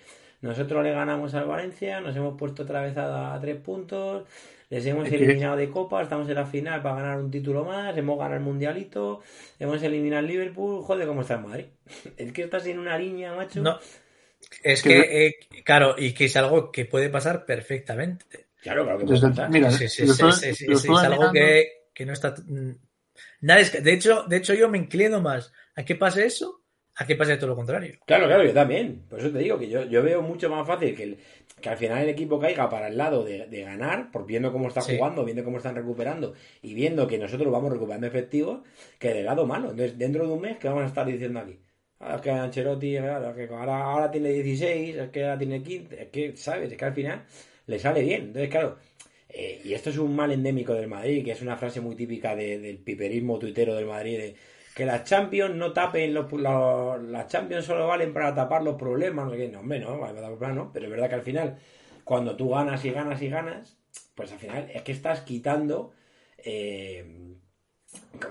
nosotros 0.46 0.84
le 0.84 0.92
ganamos 0.92 1.34
al 1.34 1.46
Valencia, 1.46 2.00
nos 2.02 2.16
hemos 2.16 2.38
puesto 2.38 2.64
otra 2.64 2.82
vez 2.82 2.96
a, 2.98 3.34
a 3.34 3.40
tres 3.42 3.58
puntos, 3.58 4.28
les 4.70 4.86
hemos 4.86 5.08
eliminado 5.12 5.58
de 5.58 5.70
Copa, 5.70 6.02
estamos 6.02 6.28
en 6.30 6.36
la 6.36 6.46
final 6.46 6.82
para 6.82 6.96
ganar 7.02 7.20
un 7.20 7.30
título 7.32 7.66
más, 7.66 7.96
hemos 7.98 8.18
ganado 8.18 8.36
el 8.38 8.44
Mundialito, 8.44 9.22
hemos 9.60 9.82
eliminado 9.84 10.20
al 10.20 10.28
Liverpool, 10.28 10.84
joder, 10.84 11.08
¿cómo 11.08 11.22
está 11.22 11.36
el 11.36 11.42
Madrid? 11.42 11.66
Es 12.18 12.32
que 12.32 12.44
estás 12.44 12.66
en 12.68 12.80
una 12.80 12.98
línea, 12.98 13.34
macho. 13.34 13.62
No. 13.62 13.80
Es 14.64 14.84
Que- 14.84 15.28
eh, 15.28 15.36
claro, 15.64 15.96
y 15.98 16.14
que 16.14 16.26
es 16.26 16.36
algo 16.38 16.72
que 16.72 16.86
puede 16.86 17.10
pasar 17.10 17.46
perfectamente. 17.46 18.48
Claro, 18.62 18.84
claro 18.84 19.00
que 19.00 19.06
puede 19.06 19.20
Desde- 19.20 19.30
pasar. 19.30 19.50
mira, 19.50 19.72
Sí, 19.72 19.88
sí, 19.88 20.08
sí, 20.08 20.66
es 20.72 20.90
algo 20.90 21.32
que, 21.32 21.90
que 21.94 22.06
no 22.06 22.14
está. 22.14 22.36
Nada 23.42 23.60
es 23.60 23.70
que- 23.72 23.82
de, 23.82 23.94
hecho, 23.94 24.24
de 24.28 24.38
hecho, 24.38 24.54
yo 24.54 24.70
me 24.70 24.78
inclino 24.78 25.22
más 25.22 25.52
a 25.76 25.84
que 25.84 25.96
pase 25.96 26.26
eso 26.26 26.62
a 26.98 27.06
que 27.06 27.16
pase 27.16 27.38
todo 27.38 27.50
lo 27.50 27.56
contrario. 27.56 27.96
Claro, 28.06 28.26
claro, 28.28 28.44
yo 28.44 28.54
también. 28.54 29.02
Por 29.10 29.20
eso 29.20 29.32
te 29.32 29.40
digo 29.40 29.58
que 29.60 29.68
yo, 29.70 29.84
yo 29.86 30.02
veo 30.04 30.22
mucho 30.22 30.50
más 30.50 30.66
fácil 30.66 30.96
que, 30.96 31.04
el- 31.04 31.18
que 31.62 31.70
al 31.70 31.78
final 31.78 32.04
el 32.04 32.10
equipo 32.10 32.40
caiga 32.40 32.70
para 32.70 32.88
el 32.88 32.98
lado 32.98 33.24
de, 33.24 33.48
de 33.48 33.62
ganar, 33.64 34.12
por 34.12 34.26
viendo 34.26 34.52
cómo 34.52 34.68
está 34.68 34.82
Sí. 34.82 34.96
jugando, 34.98 35.24
viendo 35.26 35.44
cómo 35.44 35.58
están 35.58 35.76
recuperando 35.76 36.34
y 36.62 36.74
viendo 36.74 37.08
que 37.08 37.18
nosotros 37.18 37.52
vamos 37.52 37.72
recuperando 37.72 38.08
efectivos, 38.08 38.60
que 39.00 39.14
del 39.14 39.26
lado 39.26 39.46
malo. 39.46 39.72
Entonces, 39.72 39.98
dentro 39.98 40.26
de 40.28 40.34
un 40.34 40.42
mes, 40.42 40.58
¿qué 40.58 40.68
vamos 40.68 40.84
a 40.84 40.88
estar 40.88 41.06
diciendo 41.06 41.40
aquí? 41.40 41.60
Ah, 42.00 42.16
es 42.16 42.22
que 42.22 42.30
Ancelotti 42.30 42.98
claro, 42.98 43.34
que 43.36 43.44
ahora, 43.54 43.84
ahora 43.84 44.12
tiene 44.12 44.30
16, 44.30 44.96
es 44.98 45.10
que 45.10 45.24
ahora 45.24 45.38
tiene 45.38 45.64
15, 45.64 46.04
es 46.04 46.10
que, 46.10 46.36
¿sabes? 46.38 46.72
Es 46.72 46.78
que 46.78 46.86
al 46.86 46.94
final 46.94 47.24
le 47.68 47.80
sale 47.80 48.02
bien. 48.02 48.22
Entonces, 48.26 48.50
claro, 48.50 48.78
eh, 49.30 49.62
y 49.64 49.74
esto 49.74 49.90
es 49.90 49.98
un 49.98 50.16
mal 50.16 50.32
endémico 50.32 50.74
del 50.74 50.88
Madrid, 50.88 51.24
que 51.24 51.32
es 51.32 51.42
una 51.42 51.56
frase 51.58 51.82
muy 51.82 51.96
típica 51.96 52.36
de- 52.36 52.60
del 52.60 52.78
piperismo 52.80 53.40
tuitero 53.40 53.76
del 53.76 53.86
Madrid, 53.86 54.18
de 54.18 54.36
que 54.76 54.86
las 54.86 55.06
Champions 55.06 55.56
no 55.56 55.72
tapen 55.74 56.14
los, 56.14 56.32
los- 56.34 57.02
las 57.04 57.28
Champions 57.28 57.66
solo 57.66 57.88
valen 57.88 58.14
para 58.14 58.36
tapar 58.36 58.62
los 58.62 58.76
problemas, 58.76 59.26
no 59.26 59.32
sé 59.32 59.38
qué, 59.38 59.48
no, 59.48 59.62
hombre, 59.62 59.80
no, 59.80 59.96
no, 59.96 60.72
pero 60.74 60.86
es 60.86 60.92
verdad 60.92 61.10
que 61.10 61.16
al 61.16 61.22
final, 61.22 61.58
cuando 62.04 62.36
tú 62.36 62.50
ganas 62.50 62.84
y 62.84 62.92
ganas 62.92 63.22
y 63.22 63.30
ganas, 63.30 63.78
pues 64.14 64.32
al 64.34 64.38
final 64.40 64.70
es 64.74 64.82
que 64.82 64.92
estás 64.92 65.22
quitando, 65.22 65.94
eh, 66.38 67.06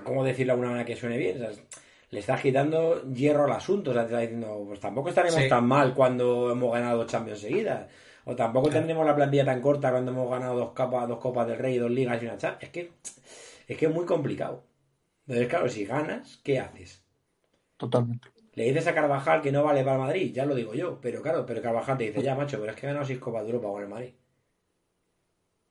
¿cómo 0.03 0.23
decirlo 0.23 0.53
de 0.53 0.59
una 0.59 0.69
manera 0.69 0.85
que 0.85 0.95
suene 0.95 1.17
bien? 1.17 1.43
O 1.43 1.51
sea, 1.51 1.63
le 2.11 2.19
estás 2.19 2.41
quitando 2.41 3.01
hierro 3.11 3.45
al 3.45 3.51
asunto, 3.53 3.89
o 3.91 3.93
sea, 3.93 4.03
te 4.03 4.09
está 4.13 4.19
diciendo, 4.21 4.63
pues 4.67 4.79
tampoco 4.79 5.09
estaremos 5.09 5.41
Sí. 5.41 5.49
tan 5.49 5.67
mal 5.67 5.93
cuando 5.95 6.51
hemos 6.51 6.71
ganado 6.71 6.99
dos 6.99 7.07
Champions 7.11 7.39
seguidas. 7.41 7.87
O 8.25 8.35
tampoco 8.35 8.69
tendremos 8.69 9.05
la 9.05 9.15
plantilla 9.15 9.45
tan 9.45 9.61
corta 9.61 9.91
cuando 9.91 10.11
hemos 10.11 10.29
ganado 10.29 10.55
dos 10.55 10.71
capas, 10.73 11.07
dos 11.07 11.19
copas 11.19 11.47
del 11.47 11.57
Rey, 11.59 11.77
dos 11.77 11.91
ligas 11.91 12.21
y 12.21 12.25
una 12.25 12.37
Champions. 12.37 12.63
Es 12.63 12.69
que 12.69 12.91
es 13.67 13.77
que 13.77 13.85
es 13.87 13.91
muy 13.93 14.05
complicado. 14.05 14.63
Entonces, 15.27 15.47
claro, 15.49 15.69
si 15.69 15.85
ganas, 15.85 16.37
¿qué 16.43 16.59
haces? 16.59 17.03
Totalmente. 17.77 18.29
Le 18.55 18.63
dices 18.63 18.87
a 18.87 18.95
Carvajal 18.95 19.39
que 19.43 19.51
no 19.51 19.63
vale 19.63 19.83
para 19.83 19.97
el 19.97 20.01
Madrid, 20.01 20.33
ya 20.33 20.47
lo 20.47 20.55
digo 20.55 20.73
yo, 20.73 20.99
pero 20.99 21.21
claro, 21.21 21.45
pero 21.45 21.61
Carvajal 21.61 21.97
te 21.99 22.05
dice, 22.05 22.23
ya 22.23 22.33
macho, 22.33 22.59
pero 22.59 22.71
es 22.71 22.75
que 22.77 22.87
he 22.87 22.89
ganado 22.89 23.05
seis 23.05 23.19
copas 23.19 23.43
de 23.43 23.49
Europa 23.51 23.67
con 23.69 23.83
el 23.83 23.89
Madrid. 23.89 24.13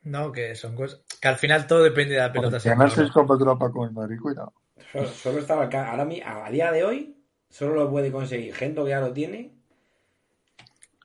No, 0.05 0.31
que 0.31 0.55
son 0.55 0.77
cosas. 0.77 1.03
Que 1.21 1.27
al 1.29 1.37
final 1.37 1.67
todo 1.67 1.83
depende 1.83 2.15
de 2.15 2.21
la 2.21 2.33
pelota. 2.33 2.61
Ganar 2.61 2.91
siempre, 2.91 2.91
seis 2.91 3.11
Copas 3.11 3.39
de 3.39 3.43
Europa 3.45 3.73
con 3.73 3.89
el 3.89 3.93
Madrid, 3.95 4.21
cuidado. 4.21 4.53
Solo, 4.93 5.09
solo 5.09 5.39
estaba 5.41 5.65
ahora 5.65 6.07
a, 6.25 6.47
a 6.47 6.51
día 6.51 6.71
de 6.73 6.85
hoy, 6.85 7.17
solo 7.51 7.75
lo 7.75 7.91
puede 7.91 8.13
conseguir 8.13 8.55
gente 8.55 8.83
que 8.83 8.91
ya 8.91 9.01
lo 9.01 9.13
tiene. 9.13 9.53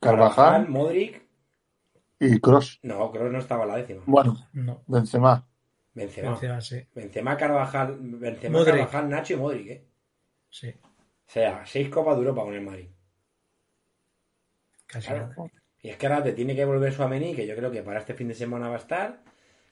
Carvajal 0.02 0.68
Modric, 0.70 1.22
y 2.20 2.40
Cross. 2.40 2.80
no, 2.84 3.12
que 3.12 3.20
no 3.20 3.40
estaba 3.40 3.64
en 3.64 3.70
la 3.70 3.78
décima. 3.78 4.02
Bueno, 4.06 4.38
No, 4.54 4.82
Benzema. 4.88 5.48
Benzema. 6.00 6.32
encima 6.32 6.62
sí. 6.62 6.82
Benzema, 6.96 7.38
Carvajal, 7.38 7.98
Benzema, 8.00 8.58
Modric. 8.60 8.76
Carvajal, 8.76 9.10
Nacho 9.10 9.34
y 9.34 9.38
Modric, 9.38 9.68
¿eh? 9.70 9.86
Sí, 10.50 10.70
O 10.70 11.32
sea, 11.32 11.64
seis 11.66 11.90
copas 11.90 12.16
de 12.16 12.22
Europa 12.22 12.44
con 12.44 12.54
el 12.56 12.62
Madrid. 12.62 12.88
casi 14.88 15.08
Claro. 15.08 15.28
nada. 15.28 15.52
Y 15.82 15.90
es 15.90 15.98
que 15.98 16.08
ahora 16.08 16.24
te 16.24 16.34
tiene 16.34 16.56
que 16.56 16.66
volver 16.66 16.92
Suamení, 16.92 17.36
que 17.36 17.46
yo 17.48 17.56
creo 17.56 17.72
que 17.72 17.84
para 17.84 18.00
este 18.00 18.14
fin 18.14 18.28
de 18.28 18.34
semana 18.34 18.68
va 18.68 18.76
a 18.76 18.80
estar. 18.80 19.22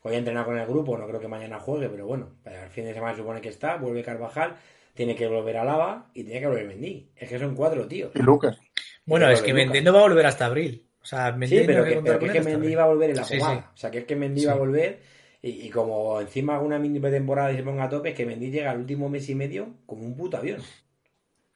Voy 0.04 0.16
a 0.16 0.20
entrenar 0.20 0.46
con 0.46 0.58
el 0.58 0.66
grupo, 0.66 0.98
no 0.98 1.06
creo 1.08 1.20
que 1.20 1.28
mañana 1.28 1.60
juegue, 1.60 1.90
pero 1.90 2.06
bueno, 2.08 2.36
para 2.44 2.64
el 2.66 2.70
fin 2.70 2.86
de 2.86 2.94
semana 2.94 3.14
se 3.14 3.20
supone 3.22 3.42
que 3.42 3.50
está. 3.50 3.76
Vuelve 3.76 4.04
Carvajal, 4.04 4.56
tiene 4.94 5.16
que 5.16 5.28
volver 5.28 5.58
a 5.58 5.66
Lava 5.66 6.10
y 6.14 6.24
tiene 6.24 6.40
que 6.40 6.48
volver 6.48 6.66
Mendy. 6.68 7.12
Es 7.16 7.28
que 7.28 7.40
son 7.40 7.56
cuatro, 7.56 7.86
tío. 7.88 8.12
Y 8.14 8.20
Lucas. 8.22 8.58
Bueno, 9.06 9.30
Y 9.30 9.34
es 9.34 9.42
que. 9.42 9.54
Mendy 9.54 9.82
no 9.82 9.92
va 9.94 10.00
a 10.00 10.04
volver 10.04 10.26
hasta 10.28 10.46
abril. 10.46 10.88
O 11.02 11.06
sea, 11.06 11.32
Mendy 11.32 11.58
Sí, 11.60 11.64
pero 11.66 11.80
no 11.80 11.86
que, 11.90 12.02
pero 12.02 12.20
que 12.20 12.26
es 12.28 12.32
que 12.32 12.42
Mendy 12.42 12.76
va 12.76 12.84
a 12.84 12.88
volver 12.88 13.10
en 13.10 13.16
la 13.18 13.24
Sí. 13.24 13.40
O 13.40 13.64
sea, 13.78 13.92
que 13.92 13.98
es 14.00 14.06
que 14.06 14.16
Mendy 14.16 14.42
Sí. 14.42 14.46
va 14.46 14.54
a 14.54 14.58
volver 14.58 15.00
y, 15.42 15.68
y 15.68 15.70
como 15.70 16.20
encima 16.22 16.56
haga 16.56 16.64
una 16.64 16.80
mini 16.80 17.00
pretemporada 17.00 17.52
y 17.52 17.58
se 17.58 17.64
ponga 17.64 17.86
a 17.86 17.90
tope, 17.90 18.10
es 18.10 18.16
que 18.16 18.26
Mendy 18.26 18.52
llega 18.52 18.72
al 18.72 18.80
último 18.80 19.10
mes 19.10 19.30
y 19.30 19.36
medio 19.36 19.76
como 19.86 20.04
un 20.04 20.16
puto 20.16 20.38
avión. 20.38 20.62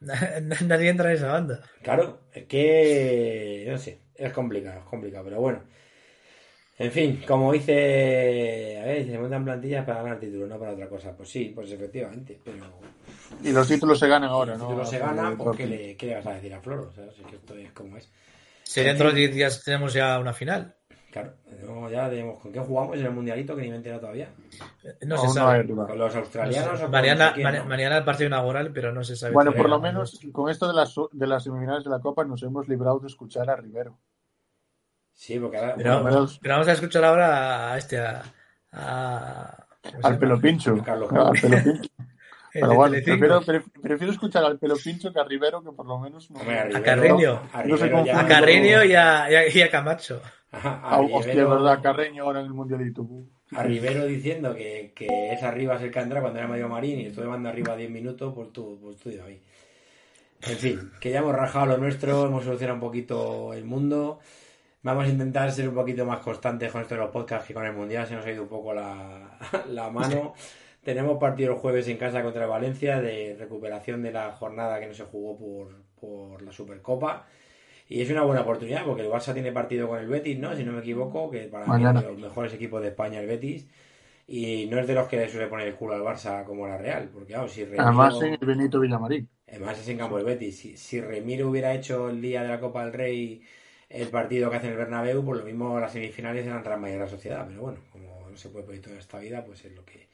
Nadie 0.00 0.88
entra 0.90 1.10
en 1.10 1.16
esa 1.16 1.32
banda. 1.32 1.62
Claro, 1.82 2.20
es 2.32 2.44
que 2.44 3.66
no 3.68 3.78
sé, 3.78 4.00
es 4.14 4.32
complicado, 4.32 4.80
es 4.80 4.86
complicado, 4.86 5.24
pero 5.24 5.40
bueno. 5.40 5.62
En 6.78 6.90
fin, 6.90 7.22
como 7.26 7.52
dice, 7.52 8.80
a 8.82 8.86
ver, 8.86 9.06
se 9.06 9.18
montan 9.18 9.44
plantillas 9.44 9.84
para 9.84 10.02
ganar 10.02 10.18
títulos, 10.18 10.48
no 10.48 10.58
para 10.58 10.72
otra 10.72 10.88
cosa. 10.88 11.14
Pues 11.16 11.28
sí, 11.28 11.52
pues 11.54 11.70
efectivamente, 11.70 12.40
pero 12.42 12.56
Y 13.44 13.52
los 13.52 13.68
títulos 13.68 13.98
se 13.98 14.08
ganan 14.08 14.30
ahora, 14.30 14.56
¿no? 14.56 14.66
título 14.66 14.84
se 14.84 14.96
Hace 14.96 15.04
gana, 15.04 15.30
de 15.30 15.36
pues 15.36 15.56
¿qué 15.56 15.66
le, 15.66 15.96
qué 15.96 16.06
le 16.06 16.14
vas 16.16 16.26
a 16.26 16.34
decir 16.34 16.52
a 16.54 16.60
Floro? 16.60 16.88
O 16.88 16.92
sea, 16.92 17.04
es 17.04 17.14
que 17.28 17.36
esto 17.36 17.56
es 17.56 17.70
como 17.72 17.96
es. 17.98 18.10
Si 18.64 18.82
dentro 18.82 19.10
de 19.10 19.14
10 19.20 19.34
días 19.34 19.62
tenemos 19.62 19.92
ya 19.92 20.18
una 20.18 20.32
final. 20.32 20.74
Claro, 21.12 21.34
no, 21.66 21.90
ya 21.90 22.08
tenemos, 22.08 22.40
¿con 22.40 22.50
qué 22.52 22.58
jugamos 22.60 22.96
en 22.96 23.04
el 23.04 23.10
Mundialito? 23.12 23.54
Que 23.54 23.60
ni 23.62 23.68
me 23.68 23.74
he 23.74 23.76
enterado 23.76 24.00
todavía. 24.00 24.30
No 25.02 25.18
se 25.18 25.26
no 25.26 25.48
hay 25.48 25.62
sabe. 25.62 25.66
¿Con 25.66 25.98
los 25.98 26.16
australianos 26.16 26.72
no 26.72 26.76
sé 26.78 27.32
quién, 27.34 27.44
ma- 27.44 27.52
no? 27.52 27.64
mañana 27.66 27.98
el 27.98 28.04
partido 28.04 28.28
inaugural, 28.28 28.70
pero 28.72 28.92
no 28.92 29.04
se 29.04 29.14
sabe. 29.14 29.34
Bueno, 29.34 29.52
por 29.52 29.68
lo 29.68 29.78
menos 29.78 30.18
con 30.32 30.48
esto 30.48 30.66
de 30.68 30.72
las, 30.74 30.94
de 31.12 31.26
las 31.26 31.44
semifinales 31.44 31.84
de 31.84 31.90
la 31.90 31.98
Copa 32.00 32.24
nos 32.24 32.42
hemos 32.42 32.66
librado 32.66 32.98
de 32.98 33.08
escuchar 33.08 33.50
a 33.50 33.56
Rivero. 33.56 33.98
Sí, 35.12 35.38
porque 35.38 35.58
ahora... 35.58 35.74
Pero, 35.76 36.02
menos- 36.02 36.40
vamos 36.42 36.68
a 36.68 36.72
escuchar 36.72 37.04
ahora 37.04 37.72
a 37.74 37.78
este, 37.78 37.98
a. 38.00 38.22
a- 38.72 39.66
¿cómo 39.82 40.00
se 40.00 40.06
Al 40.08 40.18
pelo 40.18 40.40
pincho. 40.40 40.70
Al 40.72 40.80
pelo 40.82 41.32
pincho. 41.32 41.46
El 42.54 42.60
Pero 42.60 42.74
bueno, 42.74 42.92
prefiero, 43.04 43.40
pref- 43.42 43.70
prefiero 43.82 44.12
escuchar 44.12 44.44
al 44.44 44.58
pelo 44.58 44.76
pincho 44.82 45.12
que 45.12 45.20
a 45.20 45.24
Rivero, 45.24 45.62
que 45.62 45.72
por 45.72 45.86
lo 45.86 45.98
menos 45.98 46.30
no. 46.30 46.40
Hombre, 46.40 46.58
a 46.58 46.64
Rivero- 46.64 46.82
Carreño. 46.84 47.42
a 47.52 47.64
No 47.64 47.76
sé 47.76 47.90
ya- 48.06 48.20
A 48.20 48.26
Carreño 48.26 48.84
y 48.84 48.94
a, 48.94 49.30
y 49.30 49.34
a- 49.34 49.48
y 49.48 49.60
a 50.52 50.96
a 50.96 51.00
hostia, 51.00 51.46
verdad, 51.46 51.82
Carreño 51.82 52.24
ahora 52.24 52.40
en 52.40 52.46
el 52.46 52.52
Mundialito. 52.52 53.06
a 53.52 53.62
Rivero 53.62 54.04
diciendo 54.04 54.54
que, 54.54 54.92
que 54.94 55.32
es 55.32 55.42
arriba 55.42 55.76
es 55.76 55.82
el 55.82 55.90
que 55.90 55.98
entra 56.00 56.20
cuando 56.20 56.38
era 56.38 56.48
medio 56.48 56.68
marín 56.68 57.00
y 57.00 57.06
estoy 57.06 57.26
manda 57.26 57.50
arriba 57.50 57.74
10 57.74 57.90
minutos, 57.90 58.32
pues 58.34 58.52
tú, 58.52 58.78
pues 58.80 58.98
tú 58.98 59.08
ahí. 59.24 59.40
En 60.42 60.56
fin, 60.56 60.90
que 61.00 61.10
ya 61.10 61.20
hemos 61.20 61.34
rajado 61.34 61.66
lo 61.66 61.78
nuestro, 61.78 62.26
hemos 62.26 62.44
solucionado 62.44 62.74
un 62.74 62.80
poquito 62.80 63.52
el 63.54 63.64
mundo. 63.64 64.18
Vamos 64.82 65.04
a 65.04 65.08
intentar 65.08 65.50
ser 65.52 65.68
un 65.68 65.74
poquito 65.74 66.04
más 66.04 66.18
constantes 66.18 66.70
con 66.70 66.82
esto 66.82 66.96
de 66.96 67.00
los 67.00 67.10
podcasts 67.10 67.46
que 67.46 67.54
con 67.54 67.64
el 67.64 67.72
Mundial, 67.72 68.06
se 68.06 68.14
nos 68.14 68.26
ha 68.26 68.30
ido 68.30 68.42
un 68.42 68.48
poco 68.48 68.74
la, 68.74 69.38
la 69.68 69.90
mano. 69.90 70.34
Tenemos 70.82 71.18
partido 71.18 71.52
el 71.52 71.58
jueves 71.58 71.86
en 71.86 71.96
casa 71.96 72.22
contra 72.22 72.46
Valencia 72.46 73.00
de 73.00 73.36
recuperación 73.38 74.02
de 74.02 74.12
la 74.12 74.32
jornada 74.32 74.80
que 74.80 74.88
no 74.88 74.94
se 74.94 75.04
jugó 75.04 75.38
por, 75.38 75.76
por 76.00 76.42
la 76.42 76.52
Supercopa. 76.52 77.24
Y 77.92 78.00
es 78.00 78.10
una 78.10 78.22
buena 78.22 78.40
oportunidad 78.40 78.86
porque 78.86 79.02
el 79.02 79.10
Barça 79.10 79.34
tiene 79.34 79.52
partido 79.52 79.86
con 79.86 79.98
el 79.98 80.06
Betis, 80.06 80.38
¿no? 80.38 80.56
Si 80.56 80.64
no 80.64 80.72
me 80.72 80.80
equivoco, 80.80 81.30
que 81.30 81.40
para 81.40 81.66
Mañana. 81.66 81.92
mí 81.92 81.98
es 81.98 82.04
de 82.04 82.12
los 82.12 82.22
mejores 82.22 82.54
equipos 82.54 82.80
de 82.80 82.88
España 82.88 83.20
el 83.20 83.26
Betis. 83.26 83.66
Y 84.26 84.66
no 84.70 84.78
es 84.78 84.86
de 84.86 84.94
los 84.94 85.06
que 85.08 85.18
le 85.18 85.28
suele 85.28 85.46
poner 85.46 85.68
el 85.68 85.74
culo 85.74 85.94
al 85.94 86.00
Barça 86.00 86.42
como 86.44 86.66
la 86.66 86.78
Real. 86.78 87.10
Porque, 87.12 87.34
claro, 87.34 87.48
si 87.48 87.64
Remiro... 87.64 87.82
Además, 87.82 88.14
en 88.22 88.32
el 88.32 88.46
Benito 88.46 88.80
Villamarín. 88.80 89.28
Además 89.46 89.78
es 89.78 89.88
en 89.88 89.98
campo 89.98 90.16
del 90.16 90.24
Betis. 90.24 90.56
Si, 90.58 90.74
si 90.78 91.02
Remiro 91.02 91.50
hubiera 91.50 91.74
hecho 91.74 92.08
el 92.08 92.22
día 92.22 92.42
de 92.42 92.48
la 92.48 92.60
Copa 92.60 92.82
del 92.82 92.94
Rey 92.94 93.42
el 93.90 94.08
partido 94.08 94.48
que 94.48 94.56
hace 94.56 94.68
en 94.68 94.72
el 94.72 94.78
Bernabéu, 94.78 95.22
pues 95.22 95.40
lo 95.40 95.44
mismo 95.44 95.78
las 95.78 95.92
semifinales 95.92 96.46
eran 96.46 96.64
Real 96.64 96.80
Madrid 96.80 96.96
y 96.96 96.98
la 96.98 97.08
Sociedad. 97.08 97.44
Pero 97.46 97.60
bueno, 97.60 97.78
como 97.90 98.26
no 98.30 98.36
se 98.38 98.48
puede 98.48 98.64
pedir 98.64 98.80
toda 98.80 98.96
esta 98.96 99.18
vida, 99.18 99.44
pues 99.44 99.66
es 99.66 99.76
lo 99.76 99.84
que 99.84 100.08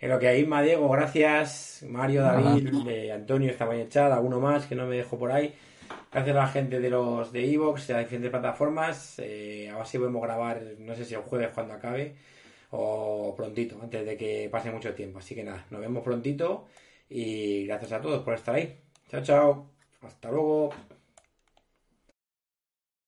En 0.00 0.10
lo 0.10 0.18
que 0.18 0.26
hay, 0.26 0.42
Diego, 0.42 0.88
gracias. 0.88 1.84
Mario, 1.88 2.22
David, 2.22 2.88
eh, 2.88 3.12
Antonio, 3.12 3.52
el 3.52 3.88
chat, 3.88 4.10
alguno 4.10 4.40
más 4.40 4.66
que 4.66 4.74
no 4.74 4.88
me 4.88 4.96
dejo 4.96 5.16
por 5.16 5.30
ahí. 5.30 5.54
Gracias 6.12 6.36
a 6.36 6.40
la 6.40 6.48
gente 6.48 6.78
de 6.78 6.90
los 6.90 7.32
de 7.32 7.50
Evox, 7.54 7.86
de 7.86 7.94
las 7.94 8.02
diferentes 8.02 8.30
plataformas. 8.30 9.18
Eh, 9.18 9.70
a 9.72 9.78
ver 9.78 9.86
si 9.86 9.98
podemos 9.98 10.22
grabar, 10.22 10.60
no 10.78 10.94
sé 10.94 11.06
si 11.06 11.14
el 11.14 11.22
jueves 11.22 11.50
cuando 11.54 11.72
acabe 11.74 12.16
o 12.70 13.34
prontito, 13.36 13.78
antes 13.82 14.04
de 14.06 14.16
que 14.16 14.48
pase 14.50 14.70
mucho 14.70 14.94
tiempo. 14.94 15.18
Así 15.20 15.34
que 15.34 15.44
nada, 15.44 15.66
nos 15.70 15.80
vemos 15.80 16.04
prontito 16.04 16.66
y 17.08 17.66
gracias 17.66 17.92
a 17.92 18.00
todos 18.02 18.22
por 18.24 18.34
estar 18.34 18.54
ahí. 18.54 18.78
Chao, 19.10 19.22
chao. 19.22 19.66
Hasta 20.02 20.30
luego. 20.30 20.70